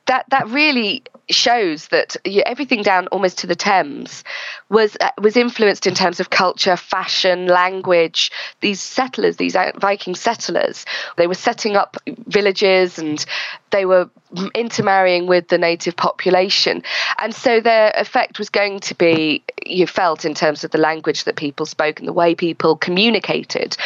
That 0.06 0.24
that 0.30 0.48
really 0.48 1.04
shows 1.30 1.88
that 1.88 2.16
everything 2.44 2.82
down 2.82 3.06
almost 3.08 3.38
to 3.38 3.46
the 3.46 3.54
Thames 3.54 4.24
was 4.68 4.96
uh, 5.00 5.10
was 5.18 5.36
influenced 5.36 5.86
in 5.86 5.94
terms 5.94 6.20
of 6.20 6.30
culture, 6.30 6.76
fashion, 6.76 7.46
language. 7.46 8.30
These 8.60 8.80
settlers, 8.80 9.36
these 9.36 9.56
Viking 9.76 10.14
settlers, 10.14 10.84
they 11.16 11.26
were 11.26 11.34
setting 11.34 11.76
up 11.76 11.96
villages 12.26 12.98
and 12.98 13.24
they 13.70 13.84
were 13.86 14.10
intermarrying 14.54 15.26
with 15.26 15.48
the 15.48 15.58
native 15.58 15.96
population, 15.96 16.82
and 17.18 17.34
so 17.34 17.60
their 17.60 17.92
effect 17.96 18.38
was 18.38 18.50
going 18.50 18.80
to 18.80 18.94
be 18.94 19.42
you 19.64 19.86
felt 19.86 20.24
in 20.24 20.34
terms 20.34 20.64
of 20.64 20.70
the 20.72 20.78
language 20.78 21.24
that 21.24 21.36
people 21.36 21.66
spoke 21.66 21.98
and 21.98 22.08
the 22.08 22.12
way 22.12 22.34
people 22.34 22.76
communicated. 22.76 23.76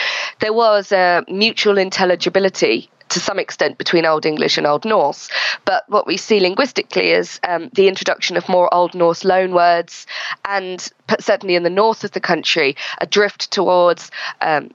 There 0.47 0.53
was 0.53 0.93
a 0.93 1.25
mutual 1.27 1.77
intelligibility 1.77 2.89
to 3.09 3.19
some 3.19 3.41
extent 3.41 3.79
between 3.79 4.07
Old 4.07 4.25
English 4.25 4.57
and 4.57 4.65
Old 4.65 4.85
Norse. 4.85 5.29
But 5.65 5.83
what 5.89 6.07
we 6.07 6.17
see 6.17 6.39
linguistically 6.39 7.11
is 7.11 7.41
um, 7.43 7.69
the 7.73 7.89
introduction 7.89 8.37
of 8.37 8.49
more 8.49 8.73
Old 8.73 8.95
Norse 8.95 9.25
loanwords, 9.25 10.07
and 10.45 10.89
certainly 11.19 11.57
in 11.57 11.65
the 11.65 11.69
north 11.83 12.05
of 12.05 12.13
the 12.13 12.21
country, 12.21 12.77
a 13.01 13.07
drift 13.07 13.51
towards. 13.51 14.13
Um, 14.41 14.71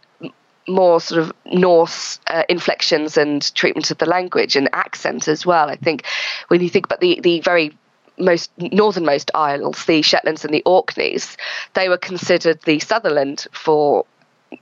more 0.68 1.02
sort 1.02 1.22
of 1.22 1.34
Norse 1.46 2.20
uh, 2.28 2.44
inflections 2.50 3.18
and 3.18 3.42
treatment 3.56 3.92
of 3.92 3.98
the 3.98 4.06
language 4.06 4.56
and 4.56 4.70
accent 4.74 5.28
as 5.28 5.46
well. 5.46 5.70
I 5.70 5.76
think 5.76 6.06
when 6.50 6.62
you 6.62 6.70
think 6.70 6.86
about 6.86 7.00
the, 7.00 7.20
the 7.22 7.40
very 7.40 7.76
most 8.20 8.52
northernmost 8.58 9.32
isles, 9.34 9.86
the 9.86 10.02
Shetlands 10.02 10.46
and 10.46 10.54
the 10.54 10.62
Orkneys, 10.66 11.36
they 11.74 11.90
were 11.90 11.98
considered 11.98 12.62
the 12.62 12.80
Sutherland 12.80 13.48
for 13.52 14.06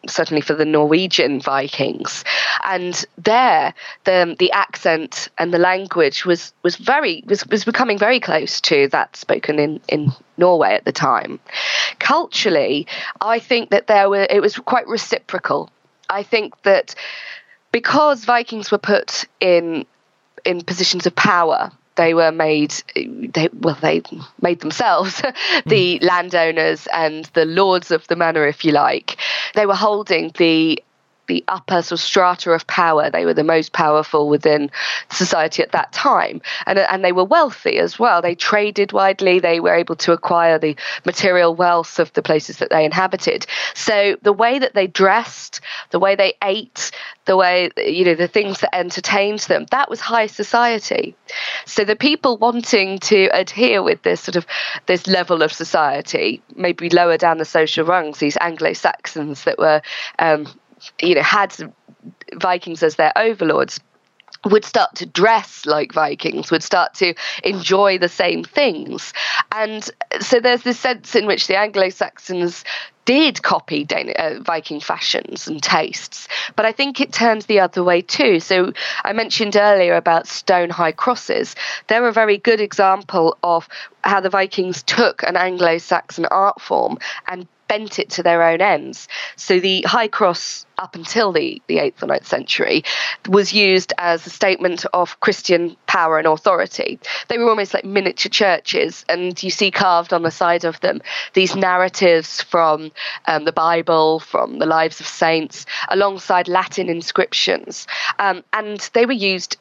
certainly 0.07 0.41
for 0.41 0.53
the 0.53 0.65
Norwegian 0.65 1.39
Vikings. 1.39 2.23
And 2.63 3.05
there, 3.17 3.73
the 4.03 4.35
the 4.37 4.51
accent 4.51 5.29
and 5.37 5.53
the 5.53 5.57
language 5.57 6.25
was 6.25 6.53
was 6.63 6.75
very 6.75 7.23
was, 7.27 7.45
was 7.47 7.65
becoming 7.65 7.97
very 7.97 8.19
close 8.19 8.61
to 8.61 8.87
that 8.89 9.15
spoken 9.15 9.59
in 9.59 9.81
in 9.87 10.11
Norway 10.37 10.73
at 10.73 10.85
the 10.85 10.91
time. 10.91 11.39
Culturally, 11.99 12.87
I 13.21 13.39
think 13.39 13.69
that 13.71 13.87
there 13.87 14.09
were 14.09 14.27
it 14.29 14.41
was 14.41 14.55
quite 14.57 14.87
reciprocal. 14.87 15.69
I 16.09 16.23
think 16.23 16.59
that 16.63 16.95
because 17.71 18.25
Vikings 18.25 18.71
were 18.71 18.77
put 18.77 19.25
in 19.39 19.85
in 20.45 20.61
positions 20.61 21.05
of 21.05 21.15
power 21.15 21.71
they 21.95 22.13
were 22.13 22.31
made 22.31 22.73
they 22.95 23.49
well 23.53 23.77
they 23.81 24.01
made 24.41 24.59
themselves 24.61 25.21
the 25.65 25.99
mm. 25.99 26.03
landowners 26.03 26.87
and 26.93 27.25
the 27.33 27.45
lords 27.45 27.91
of 27.91 28.07
the 28.07 28.15
manor 28.15 28.45
if 28.45 28.63
you 28.63 28.71
like 28.71 29.17
they 29.55 29.65
were 29.65 29.75
holding 29.75 30.31
the 30.37 30.81
the 31.29 31.45
upper 31.47 31.81
sort 31.81 31.93
of 31.93 31.99
strata 32.01 32.51
of 32.51 32.67
power. 32.67 33.09
They 33.09 33.23
were 33.23 33.33
the 33.33 33.43
most 33.43 33.71
powerful 33.71 34.27
within 34.27 34.69
society 35.11 35.63
at 35.63 35.71
that 35.71 35.93
time, 35.93 36.41
and 36.65 36.77
and 36.79 37.05
they 37.05 37.13
were 37.13 37.23
wealthy 37.23 37.77
as 37.77 37.97
well. 37.97 38.21
They 38.21 38.35
traded 38.35 38.91
widely. 38.91 39.39
They 39.39 39.61
were 39.61 39.75
able 39.75 39.95
to 39.97 40.11
acquire 40.11 40.59
the 40.59 40.75
material 41.05 41.55
wealth 41.55 41.99
of 41.99 42.11
the 42.13 42.21
places 42.21 42.57
that 42.57 42.71
they 42.71 42.83
inhabited. 42.83 43.45
So 43.75 44.17
the 44.23 44.33
way 44.33 44.59
that 44.59 44.73
they 44.73 44.87
dressed, 44.87 45.61
the 45.91 45.99
way 45.99 46.15
they 46.15 46.33
ate, 46.43 46.91
the 47.25 47.37
way 47.37 47.69
you 47.77 48.03
know 48.03 48.15
the 48.15 48.27
things 48.27 48.59
that 48.61 48.75
entertained 48.75 49.41
them, 49.41 49.67
that 49.71 49.89
was 49.89 50.01
high 50.01 50.27
society. 50.27 51.15
So 51.65 51.85
the 51.85 51.95
people 51.95 52.37
wanting 52.37 52.97
to 52.99 53.25
adhere 53.27 53.83
with 53.83 54.01
this 54.01 54.21
sort 54.21 54.35
of 54.35 54.47
this 54.87 55.05
level 55.05 55.43
of 55.43 55.53
society, 55.53 56.41
maybe 56.55 56.89
lower 56.89 57.17
down 57.17 57.37
the 57.37 57.45
social 57.45 57.85
rungs, 57.85 58.17
these 58.17 58.37
Anglo 58.41 58.73
Saxons 58.73 59.43
that 59.43 59.59
were 59.59 59.83
um, 60.17 60.47
you 61.01 61.15
know, 61.15 61.23
had 61.23 61.55
Vikings 62.33 62.83
as 62.83 62.95
their 62.95 63.11
overlords 63.17 63.79
would 64.45 64.63
start 64.63 64.95
to 64.95 65.05
dress 65.05 65.65
like 65.65 65.93
Vikings, 65.93 66.51
would 66.51 66.63
start 66.63 66.93
to 66.95 67.13
enjoy 67.43 67.97
the 67.97 68.07
same 68.07 68.43
things. 68.43 69.13
And 69.51 69.89
so 70.21 70.39
there's 70.39 70.63
this 70.63 70.79
sense 70.79 71.15
in 71.15 71.25
which 71.25 71.47
the 71.47 71.57
Anglo 71.57 71.89
Saxons 71.89 72.63
did 73.05 73.41
copy 73.41 73.83
Dan- 73.83 74.13
uh, 74.17 74.39
Viking 74.41 74.79
fashions 74.79 75.47
and 75.47 75.63
tastes, 75.63 76.27
but 76.55 76.65
I 76.65 76.71
think 76.71 77.01
it 77.01 77.11
turns 77.11 77.47
the 77.47 77.59
other 77.59 77.83
way 77.83 78.01
too. 78.03 78.39
So 78.39 78.71
I 79.03 79.13
mentioned 79.13 79.55
earlier 79.55 79.95
about 79.95 80.27
stone 80.27 80.69
high 80.69 80.91
crosses. 80.91 81.55
They're 81.87 82.07
a 82.07 82.13
very 82.13 82.37
good 82.37 82.61
example 82.61 83.35
of 83.43 83.67
how 84.03 84.19
the 84.21 84.29
Vikings 84.29 84.83
took 84.83 85.23
an 85.23 85.35
Anglo 85.35 85.79
Saxon 85.79 86.27
art 86.27 86.61
form 86.61 86.99
and 87.27 87.47
bent 87.69 87.99
it 87.99 88.09
to 88.09 88.23
their 88.23 88.43
own 88.43 88.59
ends. 88.59 89.07
So 89.37 89.61
the 89.61 89.83
high 89.83 90.09
cross 90.09 90.65
up 90.77 90.95
until 90.95 91.31
the, 91.31 91.61
the 91.67 91.77
8th 91.77 92.03
or 92.03 92.07
9th 92.07 92.25
century 92.25 92.83
was 93.27 93.53
used 93.53 93.93
as 93.97 94.25
a 94.25 94.29
statement 94.29 94.85
of 94.93 95.19
Christian 95.19 95.77
power 95.87 96.17
and 96.17 96.27
authority. 96.27 96.99
They 97.27 97.37
were 97.37 97.49
almost 97.49 97.73
like 97.73 97.85
miniature 97.85 98.29
churches, 98.29 99.05
and 99.07 99.41
you 99.41 99.51
see 99.51 99.71
carved 99.71 100.13
on 100.13 100.23
the 100.23 100.31
side 100.31 100.65
of 100.65 100.79
them 100.81 101.01
these 101.33 101.55
narratives 101.55 102.41
from 102.41 102.91
um, 103.27 103.45
the 103.45 103.51
Bible, 103.51 104.19
from 104.19 104.59
the 104.59 104.65
lives 104.65 104.99
of 104.99 105.07
saints, 105.07 105.65
alongside 105.89 106.47
Latin 106.47 106.89
inscriptions. 106.89 107.85
Um, 108.17 108.43
and 108.53 108.89
they 108.93 109.05
were 109.05 109.11
used 109.11 109.57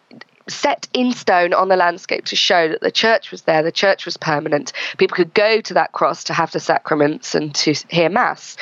set 0.48 0.88
in 0.92 1.12
stone 1.12 1.52
on 1.52 1.68
the 1.68 1.76
landscape 1.76 2.24
to 2.26 2.36
show 2.36 2.68
that 2.68 2.80
the 2.80 2.90
church 2.90 3.30
was 3.30 3.42
there, 3.42 3.62
the 3.62 3.72
church 3.72 4.04
was 4.04 4.16
permanent. 4.16 4.72
People 4.96 5.16
could 5.16 5.34
go 5.34 5.60
to 5.60 5.74
that 5.74 5.92
cross 5.92 6.24
to 6.24 6.34
have 6.34 6.52
the 6.52 6.60
sacraments 6.60 7.34
and 7.34 7.54
to 7.54 7.74
hear 7.88 8.08
Mass. 8.08 8.56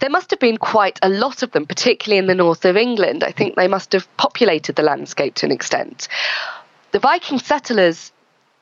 There 0.00 0.10
must 0.10 0.30
have 0.30 0.40
been 0.40 0.58
quite 0.58 0.98
a 1.02 1.08
lot 1.08 1.42
of 1.42 1.52
them, 1.52 1.66
particularly 1.66 2.18
in 2.18 2.26
the 2.26 2.34
north 2.34 2.64
of 2.64 2.76
England. 2.76 3.24
I 3.24 3.30
think 3.30 3.54
they 3.54 3.68
must 3.68 3.92
have 3.92 4.08
populated 4.16 4.76
the 4.76 4.82
landscape 4.82 5.34
to 5.36 5.46
an 5.46 5.52
extent. 5.52 6.08
The 6.90 6.98
Viking 6.98 7.38
settlers 7.38 8.12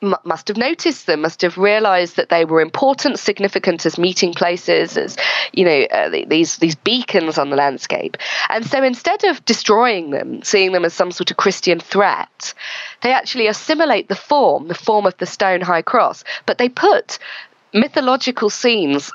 m- 0.03 0.15
must 0.23 0.47
have 0.49 0.57
noticed 0.57 1.07
them, 1.07 1.21
must 1.21 1.41
have 1.41 1.57
realised 1.57 2.17
that 2.17 2.29
they 2.29 2.45
were 2.45 2.61
important, 2.61 3.19
significant 3.19 3.85
as 3.85 3.97
meeting 3.97 4.33
places, 4.33 4.97
as 4.97 5.17
you 5.53 5.65
know 5.65 5.81
uh, 5.91 6.09
these 6.27 6.57
these 6.57 6.75
beacons 6.75 7.37
on 7.37 7.49
the 7.49 7.55
landscape. 7.55 8.17
And 8.49 8.65
so 8.65 8.83
instead 8.83 9.23
of 9.23 9.43
destroying 9.45 10.11
them, 10.11 10.43
seeing 10.43 10.73
them 10.73 10.85
as 10.85 10.93
some 10.93 11.11
sort 11.11 11.31
of 11.31 11.37
Christian 11.37 11.79
threat, 11.79 12.53
they 13.01 13.11
actually 13.11 13.47
assimilate 13.47 14.09
the 14.09 14.15
form, 14.15 14.67
the 14.67 14.75
form 14.75 15.05
of 15.05 15.17
the 15.17 15.25
stone 15.25 15.61
high 15.61 15.81
cross, 15.81 16.23
but 16.45 16.57
they 16.57 16.69
put 16.69 17.17
mythological 17.73 18.49
scenes 18.49 19.11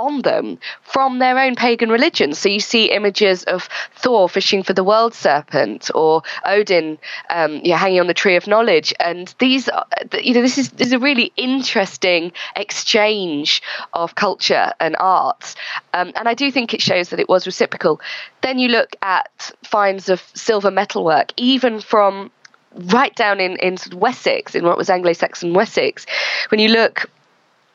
on 0.00 0.22
them 0.22 0.58
from 0.82 1.18
their 1.18 1.38
own 1.38 1.54
pagan 1.54 1.90
religion. 1.90 2.34
So 2.34 2.48
you 2.48 2.60
see 2.60 2.90
images 2.90 3.44
of 3.44 3.68
Thor 3.94 4.28
fishing 4.28 4.62
for 4.62 4.72
the 4.72 4.84
world 4.84 5.14
serpent 5.14 5.90
or 5.94 6.22
Odin 6.44 6.98
um, 7.28 7.62
know, 7.62 7.76
hanging 7.76 8.00
on 8.00 8.06
the 8.06 8.14
tree 8.14 8.36
of 8.36 8.46
knowledge. 8.46 8.92
And 8.98 9.32
these, 9.38 9.68
are, 9.68 9.86
you 10.20 10.34
know, 10.34 10.42
this 10.42 10.58
is, 10.58 10.70
this 10.70 10.88
is 10.88 10.92
a 10.92 10.98
really 10.98 11.32
interesting 11.36 12.32
exchange 12.56 13.62
of 13.92 14.14
culture 14.14 14.72
and 14.80 14.96
arts. 14.98 15.54
Um, 15.94 16.12
and 16.16 16.28
I 16.28 16.34
do 16.34 16.50
think 16.50 16.74
it 16.74 16.82
shows 16.82 17.10
that 17.10 17.20
it 17.20 17.28
was 17.28 17.46
reciprocal. 17.46 18.00
Then 18.42 18.58
you 18.58 18.68
look 18.68 18.96
at 19.02 19.52
finds 19.62 20.08
of 20.08 20.22
silver 20.34 20.70
metalwork, 20.70 21.32
even 21.36 21.80
from 21.80 22.30
right 22.74 23.14
down 23.14 23.40
in, 23.40 23.56
in 23.56 23.76
Wessex, 23.94 24.54
in 24.54 24.64
what 24.64 24.78
was 24.78 24.90
Anglo 24.90 25.12
Saxon 25.12 25.54
Wessex. 25.54 26.06
When 26.50 26.60
you 26.60 26.68
look 26.68 27.10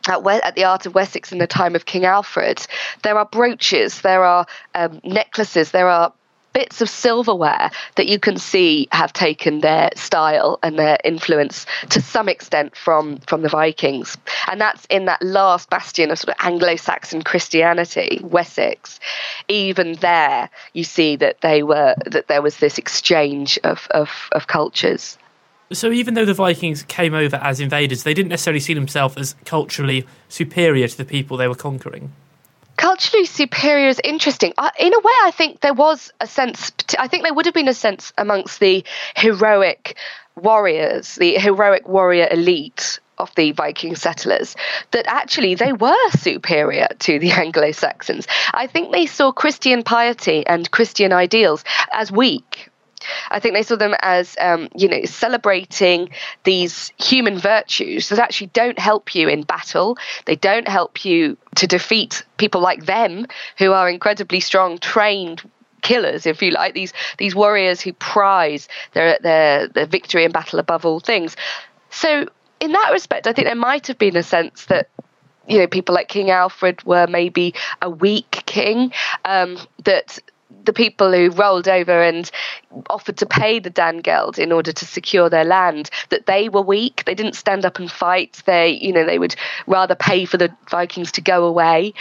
at, 0.07 0.55
the 0.55 0.63
art 0.63 0.85
of 0.85 0.95
Wessex 0.95 1.31
in 1.31 1.37
the 1.37 1.47
time 1.47 1.75
of 1.75 1.85
King 1.85 2.05
Alfred, 2.05 2.65
there 3.03 3.17
are 3.17 3.25
brooches, 3.25 4.01
there 4.01 4.23
are 4.23 4.45
um, 4.73 4.99
necklaces, 5.03 5.71
there 5.71 5.89
are 5.89 6.13
bits 6.55 6.79
of 6.79 6.89
silverware 6.89 7.69
that 7.95 8.07
you 8.07 8.17
can 8.17 8.37
see 8.37 8.87
have 8.93 9.11
taken 9.11 9.59
their 9.59 9.89
style 9.93 10.57
and 10.63 10.79
their 10.79 10.97
influence 11.03 11.65
to 11.89 12.01
some 12.01 12.29
extent 12.29 12.77
from 12.77 13.17
from 13.27 13.41
the 13.41 13.49
Vikings, 13.49 14.17
and 14.49 14.61
that's 14.61 14.85
in 14.85 15.03
that 15.05 15.21
last 15.21 15.69
bastion 15.69 16.11
of 16.11 16.17
sort 16.17 16.29
of 16.29 16.45
Anglo-Saxon 16.45 17.23
Christianity, 17.23 18.21
Wessex. 18.23 19.01
Even 19.49 19.95
there, 19.95 20.49
you 20.71 20.85
see 20.85 21.17
that 21.17 21.41
they 21.41 21.61
were 21.61 21.93
that 22.05 22.29
there 22.29 22.41
was 22.41 22.57
this 22.57 22.77
exchange 22.77 23.59
of, 23.65 23.87
of, 23.91 24.09
of 24.31 24.47
cultures. 24.47 25.17
So 25.73 25.91
even 25.91 26.13
though 26.13 26.25
the 26.25 26.33
Vikings 26.33 26.83
came 26.83 27.13
over 27.13 27.37
as 27.37 27.59
invaders, 27.59 28.03
they 28.03 28.13
didn't 28.13 28.29
necessarily 28.29 28.59
see 28.59 28.73
themselves 28.73 29.17
as 29.17 29.35
culturally 29.45 30.05
superior 30.29 30.87
to 30.87 30.97
the 30.97 31.05
people 31.05 31.37
they 31.37 31.47
were 31.47 31.55
conquering. 31.55 32.11
Culturally 32.77 33.25
superior 33.25 33.87
is 33.87 34.01
interesting. 34.03 34.53
in 34.79 34.93
a 34.93 34.99
way, 34.99 35.13
I 35.23 35.31
think 35.31 35.61
there 35.61 35.73
was 35.73 36.11
a 36.19 36.27
sense. 36.27 36.71
I 36.99 37.07
think 37.07 37.23
there 37.23 37.33
would 37.33 37.45
have 37.45 37.53
been 37.53 37.67
a 37.67 37.73
sense 37.73 38.13
amongst 38.17 38.59
the 38.59 38.83
heroic 39.15 39.97
warriors, 40.35 41.15
the 41.15 41.35
heroic 41.35 41.87
warrior 41.87 42.27
elite 42.29 42.99
of 43.17 43.33
the 43.35 43.51
Viking 43.53 43.95
settlers 43.95 44.55
that 44.91 45.05
actually 45.07 45.55
they 45.55 45.71
were 45.71 46.09
superior 46.11 46.87
to 46.99 47.17
the 47.17 47.31
Anglo 47.43 47.71
Saxons. 47.71 48.27
I 48.53 48.67
think 48.67 48.91
they 48.91 49.05
saw 49.05 49.31
Christian 49.31 49.83
piety 49.83 50.45
and 50.45 50.69
Christian 50.69 51.13
ideals 51.13 51.63
as 51.93 52.11
weak 52.11 52.69
I 53.31 53.39
think 53.39 53.53
they 53.53 53.63
saw 53.63 53.75
them 53.75 53.95
as, 54.01 54.35
um, 54.39 54.69
you 54.75 54.87
know, 54.87 55.03
celebrating 55.05 56.09
these 56.43 56.91
human 56.97 57.37
virtues 57.37 58.09
that 58.09 58.19
actually 58.19 58.47
don't 58.47 58.79
help 58.79 59.15
you 59.15 59.27
in 59.27 59.43
battle. 59.43 59.97
They 60.25 60.35
don't 60.35 60.67
help 60.67 61.05
you 61.05 61.37
to 61.55 61.67
defeat 61.67 62.23
people 62.37 62.61
like 62.61 62.85
them 62.85 63.27
who 63.57 63.71
are 63.71 63.89
incredibly 63.89 64.39
strong, 64.39 64.77
trained 64.77 65.43
killers, 65.85 66.25
if 66.25 66.41
you 66.41 66.51
like, 66.51 66.73
these 66.73 66.93
these 67.17 67.35
warriors 67.35 67.79
who 67.79 67.93
prize 67.93 68.67
their 68.93 69.17
their, 69.21 69.67
their 69.67 69.85
victory 69.85 70.25
in 70.25 70.31
battle 70.31 70.59
above 70.59 70.85
all 70.85 70.99
things. 70.99 71.35
So 71.91 72.27
in 72.59 72.71
that 72.71 72.89
respect, 72.91 73.27
I 73.27 73.33
think 73.33 73.47
there 73.47 73.55
might 73.55 73.87
have 73.87 73.97
been 73.97 74.17
a 74.17 74.23
sense 74.23 74.65
that 74.65 74.89
you 75.47 75.59
know 75.59 75.67
people 75.67 75.93
like 75.93 76.07
King 76.07 76.31
Alfred 76.31 76.83
were 76.85 77.07
maybe 77.07 77.53
a 77.81 77.89
weak 77.89 78.43
king, 78.45 78.91
um, 79.25 79.57
that 79.83 80.19
the 80.63 80.73
people 80.73 81.11
who 81.11 81.29
rolled 81.29 81.67
over 81.67 82.01
and 82.03 82.29
offered 82.89 83.17
to 83.17 83.25
pay 83.25 83.59
the 83.59 83.69
Danegeld 83.69 84.37
in 84.37 84.51
order 84.51 84.71
to 84.71 84.85
secure 84.85 85.29
their 85.29 85.43
land, 85.43 85.89
that 86.09 86.25
they 86.25 86.49
were 86.49 86.61
weak. 86.61 87.03
They 87.05 87.15
didn't 87.15 87.35
stand 87.35 87.65
up 87.65 87.79
and 87.79 87.91
fight. 87.91 88.41
They, 88.45 88.69
you 88.69 88.93
know, 88.93 89.05
they 89.05 89.19
would 89.19 89.35
rather 89.67 89.95
pay 89.95 90.25
for 90.25 90.37
the 90.37 90.55
Vikings 90.69 91.11
to 91.13 91.21
go 91.21 91.45
away. 91.45 91.93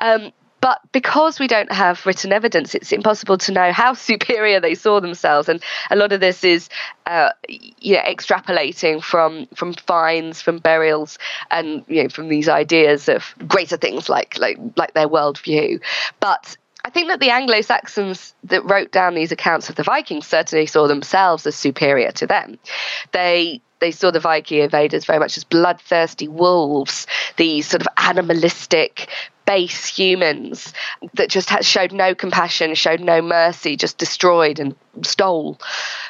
Um, 0.00 0.32
but 0.60 0.80
because 0.92 1.40
we 1.40 1.46
don't 1.46 1.72
have 1.72 2.04
written 2.04 2.32
evidence, 2.32 2.74
it's 2.74 2.92
impossible 2.92 3.38
to 3.38 3.52
know 3.52 3.72
how 3.72 3.94
superior 3.94 4.60
they 4.60 4.74
saw 4.74 5.00
themselves. 5.00 5.48
And 5.48 5.62
a 5.90 5.96
lot 5.96 6.12
of 6.12 6.20
this 6.20 6.44
is, 6.44 6.68
uh, 7.06 7.30
you 7.48 7.96
know, 7.96 8.02
extrapolating 8.02 9.02
from 9.02 9.46
from 9.54 9.74
finds, 9.74 10.42
from 10.42 10.58
burials, 10.58 11.18
and 11.50 11.84
you 11.88 12.02
know, 12.02 12.08
from 12.08 12.28
these 12.28 12.48
ideas 12.48 13.08
of 13.08 13.34
greater 13.48 13.76
things 13.76 14.08
like 14.08 14.38
like 14.38 14.58
like 14.76 14.92
their 14.94 15.08
worldview. 15.08 15.80
But 16.20 16.56
I 16.90 16.92
think 16.92 17.06
that 17.06 17.20
the 17.20 17.30
Anglo 17.30 17.60
Saxons 17.60 18.34
that 18.42 18.64
wrote 18.64 18.90
down 18.90 19.14
these 19.14 19.30
accounts 19.30 19.70
of 19.70 19.76
the 19.76 19.84
Vikings 19.84 20.26
certainly 20.26 20.66
saw 20.66 20.88
themselves 20.88 21.46
as 21.46 21.54
superior 21.54 22.10
to 22.10 22.26
them. 22.26 22.58
They 23.12 23.62
they 23.80 23.90
saw 23.90 24.10
the 24.10 24.20
Viking 24.20 24.60
invaders 24.60 25.04
very 25.04 25.18
much 25.18 25.36
as 25.36 25.44
bloodthirsty 25.44 26.28
wolves, 26.28 27.06
these 27.36 27.68
sort 27.68 27.82
of 27.82 27.88
animalistic 27.96 29.08
base 29.46 29.86
humans 29.86 30.72
that 31.14 31.28
just 31.28 31.50
showed 31.64 31.90
no 31.90 32.14
compassion, 32.14 32.72
showed 32.74 33.00
no 33.00 33.20
mercy, 33.20 33.74
just 33.76 33.98
destroyed 33.98 34.60
and 34.60 34.76
stole 35.02 35.58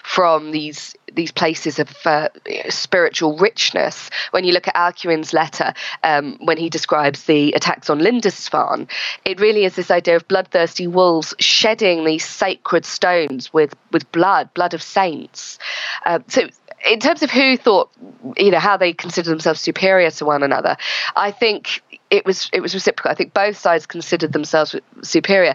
from 0.02 0.50
these 0.50 0.94
these 1.14 1.32
places 1.32 1.78
of 1.78 1.88
uh, 2.04 2.28
spiritual 2.68 3.36
richness. 3.38 4.10
When 4.30 4.44
you 4.44 4.52
look 4.52 4.68
at 4.68 4.74
Alcuin's 4.74 5.32
letter, 5.32 5.72
um, 6.04 6.38
when 6.40 6.56
he 6.56 6.68
describes 6.68 7.24
the 7.24 7.52
attacks 7.52 7.90
on 7.90 7.98
Lindisfarne, 7.98 8.86
it 9.24 9.40
really 9.40 9.64
is 9.64 9.74
this 9.74 9.90
idea 9.90 10.16
of 10.16 10.28
bloodthirsty 10.28 10.86
wolves 10.86 11.34
shedding 11.38 12.04
these 12.04 12.24
sacred 12.24 12.84
stones 12.84 13.52
with 13.52 13.74
with 13.90 14.10
blood, 14.12 14.52
blood 14.54 14.74
of 14.74 14.82
saints. 14.82 15.58
Uh, 16.04 16.20
so 16.28 16.48
in 16.86 17.00
terms 17.00 17.22
of 17.22 17.30
who 17.30 17.56
thought, 17.56 17.90
you 18.36 18.50
know, 18.50 18.58
how 18.58 18.76
they 18.76 18.92
considered 18.92 19.30
themselves 19.30 19.60
superior 19.60 20.10
to 20.10 20.24
one 20.24 20.42
another, 20.42 20.76
I 21.16 21.30
think 21.30 21.82
it 22.10 22.24
was 22.26 22.50
it 22.52 22.60
was 22.60 22.74
reciprocal. 22.74 23.10
I 23.10 23.14
think 23.14 23.34
both 23.34 23.56
sides 23.56 23.86
considered 23.86 24.32
themselves 24.32 24.74
superior, 25.02 25.54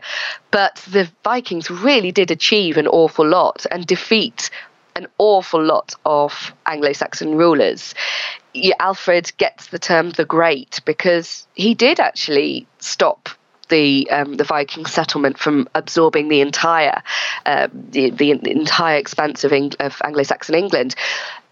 but 0.52 0.76
the 0.92 1.10
Vikings 1.24 1.70
really 1.70 2.12
did 2.12 2.32
achieve 2.32 2.78
an 2.78 2.88
awful 2.88 3.28
lot 3.28 3.66
and 3.72 3.86
defeat 3.86 4.50
an 4.96 5.08
awful 5.18 5.62
lot 5.62 5.94
of 6.06 6.54
Anglo-Saxon 6.68 7.36
rulers. 7.36 7.94
Alfred 8.80 9.34
gets 9.36 9.68
the 9.68 9.80
term 9.80 10.12
the 10.12 10.24
Great 10.24 10.80
because 10.86 11.46
he 11.56 11.74
did 11.74 12.00
actually 12.00 12.66
stop 12.80 13.28
the 13.70 14.10
um, 14.10 14.36
the 14.36 14.44
Viking 14.44 14.86
settlement 14.86 15.38
from 15.38 15.68
absorbing 15.76 16.28
the 16.28 16.42
entire 16.42 17.02
uh, 17.46 17.68
the, 17.74 18.10
the 18.12 18.32
entire 18.32 18.98
expanse 18.98 19.44
of, 19.44 19.52
Eng- 19.52 19.74
of 19.80 20.02
Anglo-Saxon 20.04 20.56
England, 20.56 20.96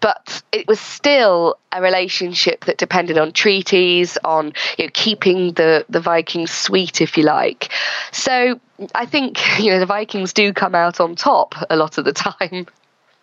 but 0.00 0.42
it 0.52 0.68
was 0.68 0.80
still 0.80 1.56
a 1.72 1.80
relationship 1.80 2.66
that 2.66 2.78
depended 2.78 3.16
on 3.16 3.32
treaties, 3.32 4.18
on 4.24 4.52
you 4.78 4.84
know, 4.84 4.90
keeping 4.92 5.52
the 5.52 5.84
the 5.88 6.00
Vikings 6.00 6.50
sweet, 6.50 7.00
if 7.00 7.16
you 7.16 7.24
like. 7.24 7.72
So 8.12 8.60
I 8.94 9.06
think 9.06 9.40
you 9.58 9.70
know 9.70 9.80
the 9.80 9.86
Vikings 9.86 10.32
do 10.32 10.52
come 10.52 10.74
out 10.74 11.00
on 11.00 11.16
top 11.16 11.54
a 11.70 11.76
lot 11.76 11.98
of 11.98 12.04
the 12.04 12.12
time. 12.12 12.66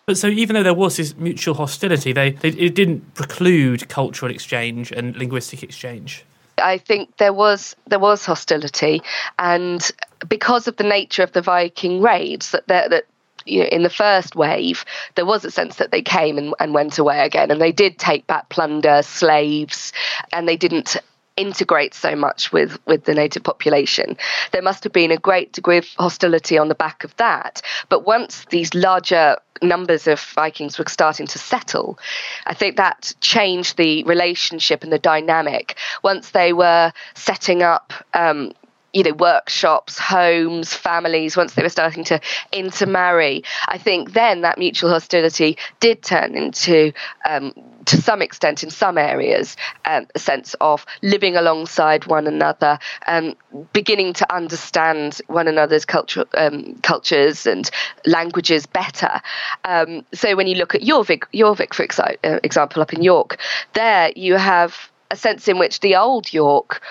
But 0.04 0.18
so 0.18 0.26
even 0.26 0.54
though 0.54 0.64
there 0.64 0.74
was 0.74 0.96
this 0.96 1.16
mutual 1.16 1.54
hostility, 1.54 2.12
they, 2.12 2.32
they 2.32 2.48
it 2.48 2.74
didn't 2.74 3.14
preclude 3.14 3.88
cultural 3.88 4.32
exchange 4.32 4.90
and 4.90 5.16
linguistic 5.16 5.62
exchange. 5.62 6.24
I 6.58 6.78
think 6.78 7.16
there 7.16 7.32
was 7.32 7.76
there 7.86 7.98
was 7.98 8.24
hostility, 8.24 9.02
and 9.38 9.90
because 10.28 10.68
of 10.68 10.76
the 10.76 10.84
nature 10.84 11.22
of 11.22 11.32
the 11.32 11.42
Viking 11.42 12.00
raids, 12.00 12.50
that 12.50 12.66
that 12.68 13.04
you 13.44 13.60
know, 13.60 13.66
in 13.66 13.82
the 13.82 13.90
first 13.90 14.36
wave, 14.36 14.84
there 15.14 15.26
was 15.26 15.44
a 15.44 15.50
sense 15.50 15.76
that 15.76 15.90
they 15.90 16.02
came 16.02 16.38
and, 16.38 16.54
and 16.60 16.74
went 16.74 16.98
away 16.98 17.20
again, 17.20 17.50
and 17.50 17.60
they 17.60 17.72
did 17.72 17.98
take 17.98 18.26
back 18.26 18.48
plunder, 18.48 19.02
slaves, 19.02 19.92
and 20.32 20.48
they 20.48 20.56
didn't 20.56 20.96
integrate 21.36 21.94
so 21.94 22.14
much 22.14 22.52
with, 22.52 22.78
with 22.86 23.04
the 23.04 23.14
native 23.14 23.42
population. 23.42 24.16
There 24.52 24.62
must 24.62 24.84
have 24.84 24.92
been 24.92 25.10
a 25.10 25.16
great 25.16 25.52
degree 25.52 25.78
of 25.78 25.86
hostility 25.98 26.58
on 26.58 26.68
the 26.68 26.74
back 26.74 27.04
of 27.04 27.16
that. 27.16 27.62
But 27.88 28.06
once 28.06 28.44
these 28.50 28.74
larger 28.74 29.36
numbers 29.62 30.06
of 30.06 30.20
Vikings 30.20 30.78
were 30.78 30.84
starting 30.88 31.26
to 31.28 31.38
settle, 31.38 31.98
I 32.46 32.54
think 32.54 32.76
that 32.76 33.14
changed 33.20 33.76
the 33.76 34.04
relationship 34.04 34.82
and 34.82 34.92
the 34.92 34.98
dynamic. 34.98 35.76
Once 36.02 36.30
they 36.30 36.52
were 36.52 36.92
setting 37.14 37.62
up 37.62 37.92
um, 38.14 38.52
you 38.92 39.02
know 39.02 39.12
workshops 39.14 39.98
homes 39.98 40.74
families 40.74 41.34
once 41.34 41.54
they 41.54 41.62
were 41.62 41.70
starting 41.70 42.04
to 42.04 42.20
intermarry 42.52 43.42
i 43.68 43.78
think 43.78 44.12
then 44.12 44.42
that 44.42 44.58
mutual 44.58 44.90
hostility 44.90 45.56
did 45.80 46.02
turn 46.02 46.36
into 46.36 46.92
um, 47.26 47.54
to 47.86 48.00
some 48.00 48.22
extent, 48.22 48.62
in 48.62 48.70
some 48.70 48.98
areas, 48.98 49.56
um, 49.84 50.06
a 50.14 50.18
sense 50.18 50.54
of 50.60 50.86
living 51.02 51.36
alongside 51.36 52.06
one 52.06 52.26
another, 52.26 52.78
um, 53.06 53.34
beginning 53.72 54.12
to 54.14 54.34
understand 54.34 55.20
one 55.26 55.48
another's 55.48 55.84
culture, 55.84 56.24
um, 56.34 56.74
cultures 56.82 57.46
and 57.46 57.70
languages 58.06 58.66
better. 58.66 59.20
Um, 59.64 60.04
so 60.12 60.36
when 60.36 60.46
you 60.46 60.56
look 60.56 60.74
at 60.74 60.82
Jorvik, 60.82 61.24
Jorvik 61.34 61.74
for 61.74 61.86
exi- 61.86 62.16
uh, 62.24 62.40
example, 62.42 62.82
up 62.82 62.92
in 62.92 63.02
York, 63.02 63.38
there 63.74 64.12
you 64.14 64.36
have 64.36 64.91
a 65.12 65.16
sense 65.16 65.46
in 65.46 65.58
which 65.58 65.80
the 65.80 65.94
old 65.94 66.32
York 66.32 66.82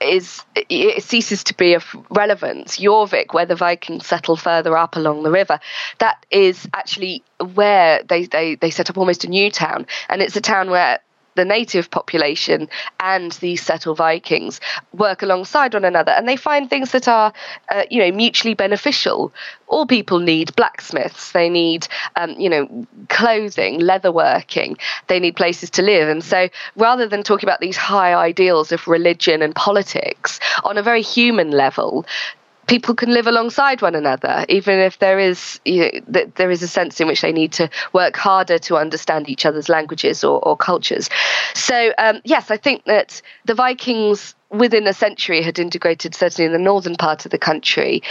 is 0.00 0.42
it 0.54 1.02
ceases 1.02 1.44
to 1.44 1.54
be 1.54 1.74
of 1.74 1.84
relevance. 2.10 2.78
Jorvik, 2.78 3.32
where 3.32 3.46
the 3.46 3.56
Vikings 3.56 4.06
settle 4.06 4.36
further 4.36 4.76
up 4.76 4.96
along 4.96 5.22
the 5.22 5.30
river, 5.30 5.58
that 5.98 6.24
is 6.30 6.68
actually 6.72 7.22
where 7.54 8.02
they, 8.02 8.26
they, 8.26 8.54
they 8.56 8.70
set 8.70 8.90
up 8.90 8.98
almost 8.98 9.24
a 9.24 9.28
new 9.28 9.50
town. 9.50 9.86
And 10.08 10.20
it's 10.20 10.36
a 10.36 10.40
town 10.40 10.70
where 10.70 11.00
the 11.34 11.44
native 11.44 11.90
population 11.90 12.68
and 13.00 13.32
the 13.32 13.56
settled 13.56 13.98
Vikings 13.98 14.60
work 14.92 15.22
alongside 15.22 15.74
one 15.74 15.84
another, 15.84 16.12
and 16.12 16.28
they 16.28 16.36
find 16.36 16.68
things 16.68 16.92
that 16.92 17.08
are, 17.08 17.32
uh, 17.70 17.84
you 17.90 18.00
know, 18.00 18.12
mutually 18.12 18.54
beneficial. 18.54 19.32
All 19.66 19.86
people 19.86 20.18
need 20.20 20.54
blacksmiths. 20.56 21.32
They 21.32 21.48
need, 21.48 21.88
um, 22.16 22.30
you 22.38 22.48
know, 22.48 22.86
clothing, 23.08 23.80
leatherworking. 23.80 24.78
They 25.08 25.18
need 25.20 25.36
places 25.36 25.70
to 25.70 25.82
live, 25.82 26.08
and 26.08 26.22
so 26.22 26.48
rather 26.76 27.08
than 27.08 27.22
talking 27.22 27.48
about 27.48 27.60
these 27.60 27.76
high 27.76 28.14
ideals 28.14 28.72
of 28.72 28.86
religion 28.86 29.42
and 29.42 29.54
politics 29.54 30.40
on 30.64 30.78
a 30.78 30.82
very 30.82 31.02
human 31.02 31.50
level, 31.50 32.06
people 32.66 32.94
can 32.94 33.10
live 33.10 33.26
alongside 33.26 33.82
one 33.82 33.94
another, 33.94 34.44
even 34.48 34.78
if 34.78 34.98
there 34.98 35.18
is 35.18 35.60
you 35.64 35.90
know, 36.08 36.24
there 36.36 36.50
is 36.50 36.62
a 36.62 36.68
sense 36.68 37.00
in 37.00 37.06
which 37.06 37.20
they 37.20 37.32
need 37.32 37.52
to 37.52 37.68
work 37.92 38.16
harder 38.16 38.58
to 38.58 38.76
understand 38.76 39.28
each 39.28 39.46
other's 39.46 39.68
languages 39.68 40.24
or, 40.24 40.40
or 40.46 40.56
cultures. 40.56 41.08
So 41.54 41.92
um, 41.98 42.20
yes, 42.24 42.50
I 42.50 42.56
think 42.56 42.84
that 42.84 43.20
the 43.44 43.54
Vikings 43.54 44.34
within 44.50 44.86
a 44.86 44.92
century 44.92 45.42
had 45.42 45.58
integrated 45.58 46.14
certainly 46.14 46.46
in 46.46 46.52
the 46.52 46.58
northern 46.58 46.96
part 46.96 47.24
of 47.24 47.30
the 47.30 47.38
country 47.38 48.02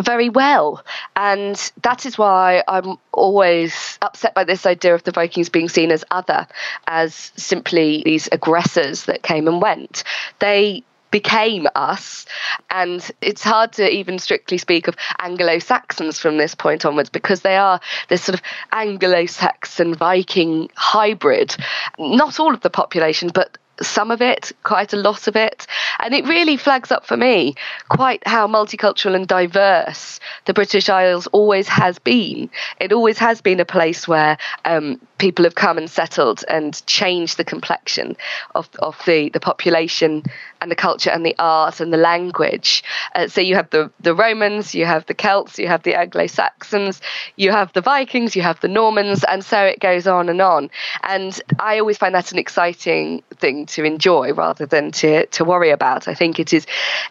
very 0.00 0.28
well. 0.28 0.84
And 1.16 1.56
that 1.82 2.06
is 2.06 2.18
why 2.18 2.62
I'm 2.66 2.96
always 3.12 3.98
upset 4.02 4.34
by 4.34 4.44
this 4.44 4.66
idea 4.66 4.94
of 4.94 5.04
the 5.04 5.12
Vikings 5.12 5.48
being 5.48 5.68
seen 5.68 5.90
as 5.90 6.04
other, 6.10 6.46
as 6.86 7.32
simply 7.36 8.02
these 8.04 8.28
aggressors 8.32 9.04
that 9.04 9.22
came 9.22 9.46
and 9.48 9.60
went. 9.60 10.04
They 10.38 10.82
became 11.12 11.68
us. 11.76 12.26
And 12.70 13.08
it's 13.20 13.44
hard 13.44 13.72
to 13.74 13.88
even 13.88 14.18
strictly 14.18 14.58
speak 14.58 14.88
of 14.88 14.96
Anglo 15.20 15.60
Saxons 15.60 16.18
from 16.18 16.38
this 16.38 16.56
point 16.56 16.84
onwards 16.84 17.10
because 17.10 17.42
they 17.42 17.56
are 17.56 17.80
this 18.08 18.24
sort 18.24 18.38
of 18.38 18.44
Anglo 18.72 19.26
Saxon 19.26 19.94
Viking 19.94 20.68
hybrid. 20.74 21.54
Not 22.00 22.40
all 22.40 22.52
of 22.52 22.62
the 22.62 22.70
population, 22.70 23.30
but 23.32 23.58
some 23.80 24.10
of 24.10 24.20
it, 24.20 24.52
quite 24.62 24.92
a 24.92 24.96
lot 24.96 25.28
of 25.28 25.36
it. 25.36 25.66
And 26.00 26.14
it 26.14 26.24
really 26.26 26.56
flags 26.56 26.90
up 26.90 27.06
for 27.06 27.16
me 27.16 27.54
quite 27.88 28.26
how 28.26 28.46
multicultural 28.46 29.14
and 29.14 29.26
diverse 29.26 30.20
the 30.44 30.54
British 30.54 30.88
Isles 30.88 31.26
always 31.28 31.68
has 31.68 31.98
been. 31.98 32.50
It 32.80 32.92
always 32.92 33.18
has 33.18 33.40
been 33.40 33.60
a 33.60 33.64
place 33.64 34.06
where 34.06 34.38
um, 34.64 35.00
people 35.22 35.44
have 35.44 35.54
come 35.54 35.78
and 35.78 35.88
settled 35.88 36.44
and 36.48 36.84
changed 36.86 37.36
the 37.36 37.44
complexion 37.44 38.16
of, 38.56 38.68
of 38.80 39.00
the, 39.06 39.28
the 39.28 39.38
population 39.38 40.24
and 40.60 40.68
the 40.68 40.74
culture 40.74 41.10
and 41.10 41.24
the 41.24 41.36
art 41.38 41.78
and 41.78 41.92
the 41.92 41.96
language. 41.96 42.82
Uh, 43.14 43.28
so 43.28 43.40
you 43.40 43.54
have 43.54 43.70
the, 43.70 43.88
the 44.00 44.16
Romans, 44.16 44.74
you 44.74 44.84
have 44.84 45.06
the 45.06 45.14
Celts, 45.14 45.60
you 45.60 45.68
have 45.68 45.84
the 45.84 45.94
Anglo 45.94 46.26
Saxons, 46.26 47.00
you 47.36 47.52
have 47.52 47.72
the 47.72 47.80
Vikings, 47.80 48.34
you 48.34 48.42
have 48.42 48.58
the 48.62 48.66
Normans, 48.66 49.22
and 49.22 49.44
so 49.44 49.62
it 49.64 49.78
goes 49.78 50.08
on 50.08 50.28
and 50.28 50.42
on. 50.42 50.68
And 51.04 51.40
I 51.60 51.78
always 51.78 51.98
find 51.98 52.16
that 52.16 52.32
an 52.32 52.38
exciting 52.38 53.22
thing 53.36 53.66
to 53.66 53.84
enjoy 53.84 54.32
rather 54.32 54.66
than 54.66 54.90
to, 54.90 55.26
to 55.26 55.44
worry 55.44 55.70
about. 55.70 56.08
I 56.08 56.14
think 56.14 56.40
it 56.40 56.52
is 56.52 56.66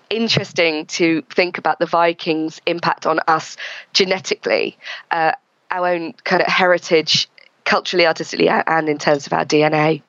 interesting 0.10 0.86
to 0.98 1.22
think 1.34 1.58
about 1.58 1.80
the 1.80 1.86
Vikings' 1.86 2.60
impact 2.66 3.06
on 3.06 3.22
us 3.30 3.56
genetically, 3.94 4.78
uh, 5.12 5.32
our 5.72 5.88
own 5.88 6.12
kind 6.26 6.42
of 6.42 6.50
heritage, 6.50 7.30
culturally, 7.66 8.06
artistically, 8.06 8.50
and 8.50 8.90
in 8.90 8.98
terms 8.98 9.28
of 9.28 9.34
our 9.34 9.46
DNA. 9.46 10.02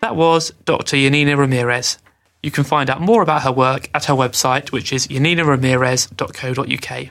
That 0.00 0.16
was 0.16 0.52
Dr. 0.64 0.96
Janina 0.96 1.36
Ramirez. 1.36 1.98
You 2.42 2.50
can 2.50 2.64
find 2.64 2.88
out 2.88 3.00
more 3.00 3.22
about 3.22 3.42
her 3.42 3.52
work 3.52 3.90
at 3.94 4.06
her 4.06 4.14
website, 4.14 4.72
which 4.72 4.92
is 4.92 5.06
janinaramirez.co.uk. 5.08 7.08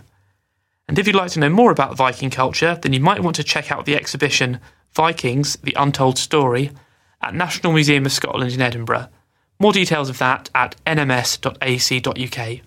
And 0.87 0.97
if 0.97 1.05
you'd 1.05 1.15
like 1.15 1.31
to 1.31 1.39
know 1.39 1.49
more 1.49 1.71
about 1.71 1.95
Viking 1.95 2.31
culture, 2.31 2.79
then 2.81 2.93
you 2.93 2.99
might 2.99 3.21
want 3.21 3.35
to 3.35 3.43
check 3.43 3.71
out 3.71 3.85
the 3.85 3.95
exhibition 3.95 4.59
Vikings 4.93 5.57
The 5.57 5.75
Untold 5.77 6.17
Story 6.17 6.71
at 7.21 7.35
National 7.35 7.73
Museum 7.73 8.07
of 8.07 8.11
Scotland 8.11 8.51
in 8.51 8.61
Edinburgh. 8.61 9.07
More 9.59 9.71
details 9.71 10.09
of 10.09 10.17
that 10.17 10.49
at 10.55 10.75
nms.ac.uk. 10.85 12.61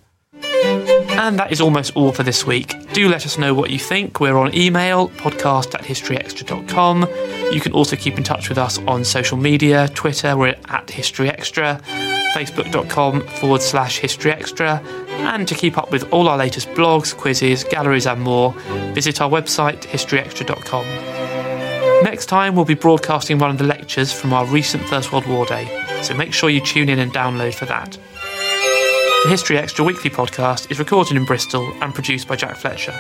And 1.22 1.38
that 1.38 1.52
is 1.52 1.60
almost 1.60 1.94
all 1.94 2.10
for 2.10 2.24
this 2.24 2.44
week. 2.44 2.74
Do 2.94 3.08
let 3.08 3.24
us 3.26 3.38
know 3.38 3.54
what 3.54 3.70
you 3.70 3.78
think. 3.78 4.18
We're 4.18 4.36
on 4.36 4.52
email, 4.56 5.08
podcast 5.10 5.72
at 5.72 5.82
historyextra.com. 5.82 7.06
You 7.54 7.60
can 7.60 7.70
also 7.70 7.94
keep 7.94 8.18
in 8.18 8.24
touch 8.24 8.48
with 8.48 8.58
us 8.58 8.78
on 8.88 9.04
social 9.04 9.38
media 9.38 9.86
Twitter, 9.94 10.36
we're 10.36 10.48
at 10.48 10.88
historyextra, 10.88 11.80
facebook.com 12.34 13.20
forward 13.28 13.62
slash 13.62 14.00
historyextra. 14.00 14.84
And 15.10 15.46
to 15.46 15.54
keep 15.54 15.78
up 15.78 15.92
with 15.92 16.12
all 16.12 16.26
our 16.26 16.36
latest 16.36 16.66
blogs, 16.70 17.16
quizzes, 17.16 17.62
galleries, 17.62 18.08
and 18.08 18.20
more, 18.20 18.52
visit 18.92 19.20
our 19.20 19.30
website, 19.30 19.82
historyextra.com. 19.82 20.84
Next 22.02 22.26
time, 22.26 22.56
we'll 22.56 22.64
be 22.64 22.74
broadcasting 22.74 23.38
one 23.38 23.50
of 23.50 23.58
the 23.58 23.64
lectures 23.64 24.12
from 24.12 24.32
our 24.32 24.44
recent 24.46 24.82
First 24.88 25.12
World 25.12 25.28
War 25.28 25.46
Day, 25.46 25.68
so 26.02 26.14
make 26.14 26.32
sure 26.32 26.50
you 26.50 26.60
tune 26.60 26.88
in 26.88 26.98
and 26.98 27.14
download 27.14 27.54
for 27.54 27.66
that. 27.66 27.96
The 29.22 29.28
History 29.28 29.56
Extra 29.56 29.84
weekly 29.84 30.10
podcast 30.10 30.68
is 30.68 30.80
recorded 30.80 31.16
in 31.16 31.24
Bristol 31.24 31.72
and 31.80 31.94
produced 31.94 32.26
by 32.26 32.34
Jack 32.34 32.56
Fletcher. 32.56 32.92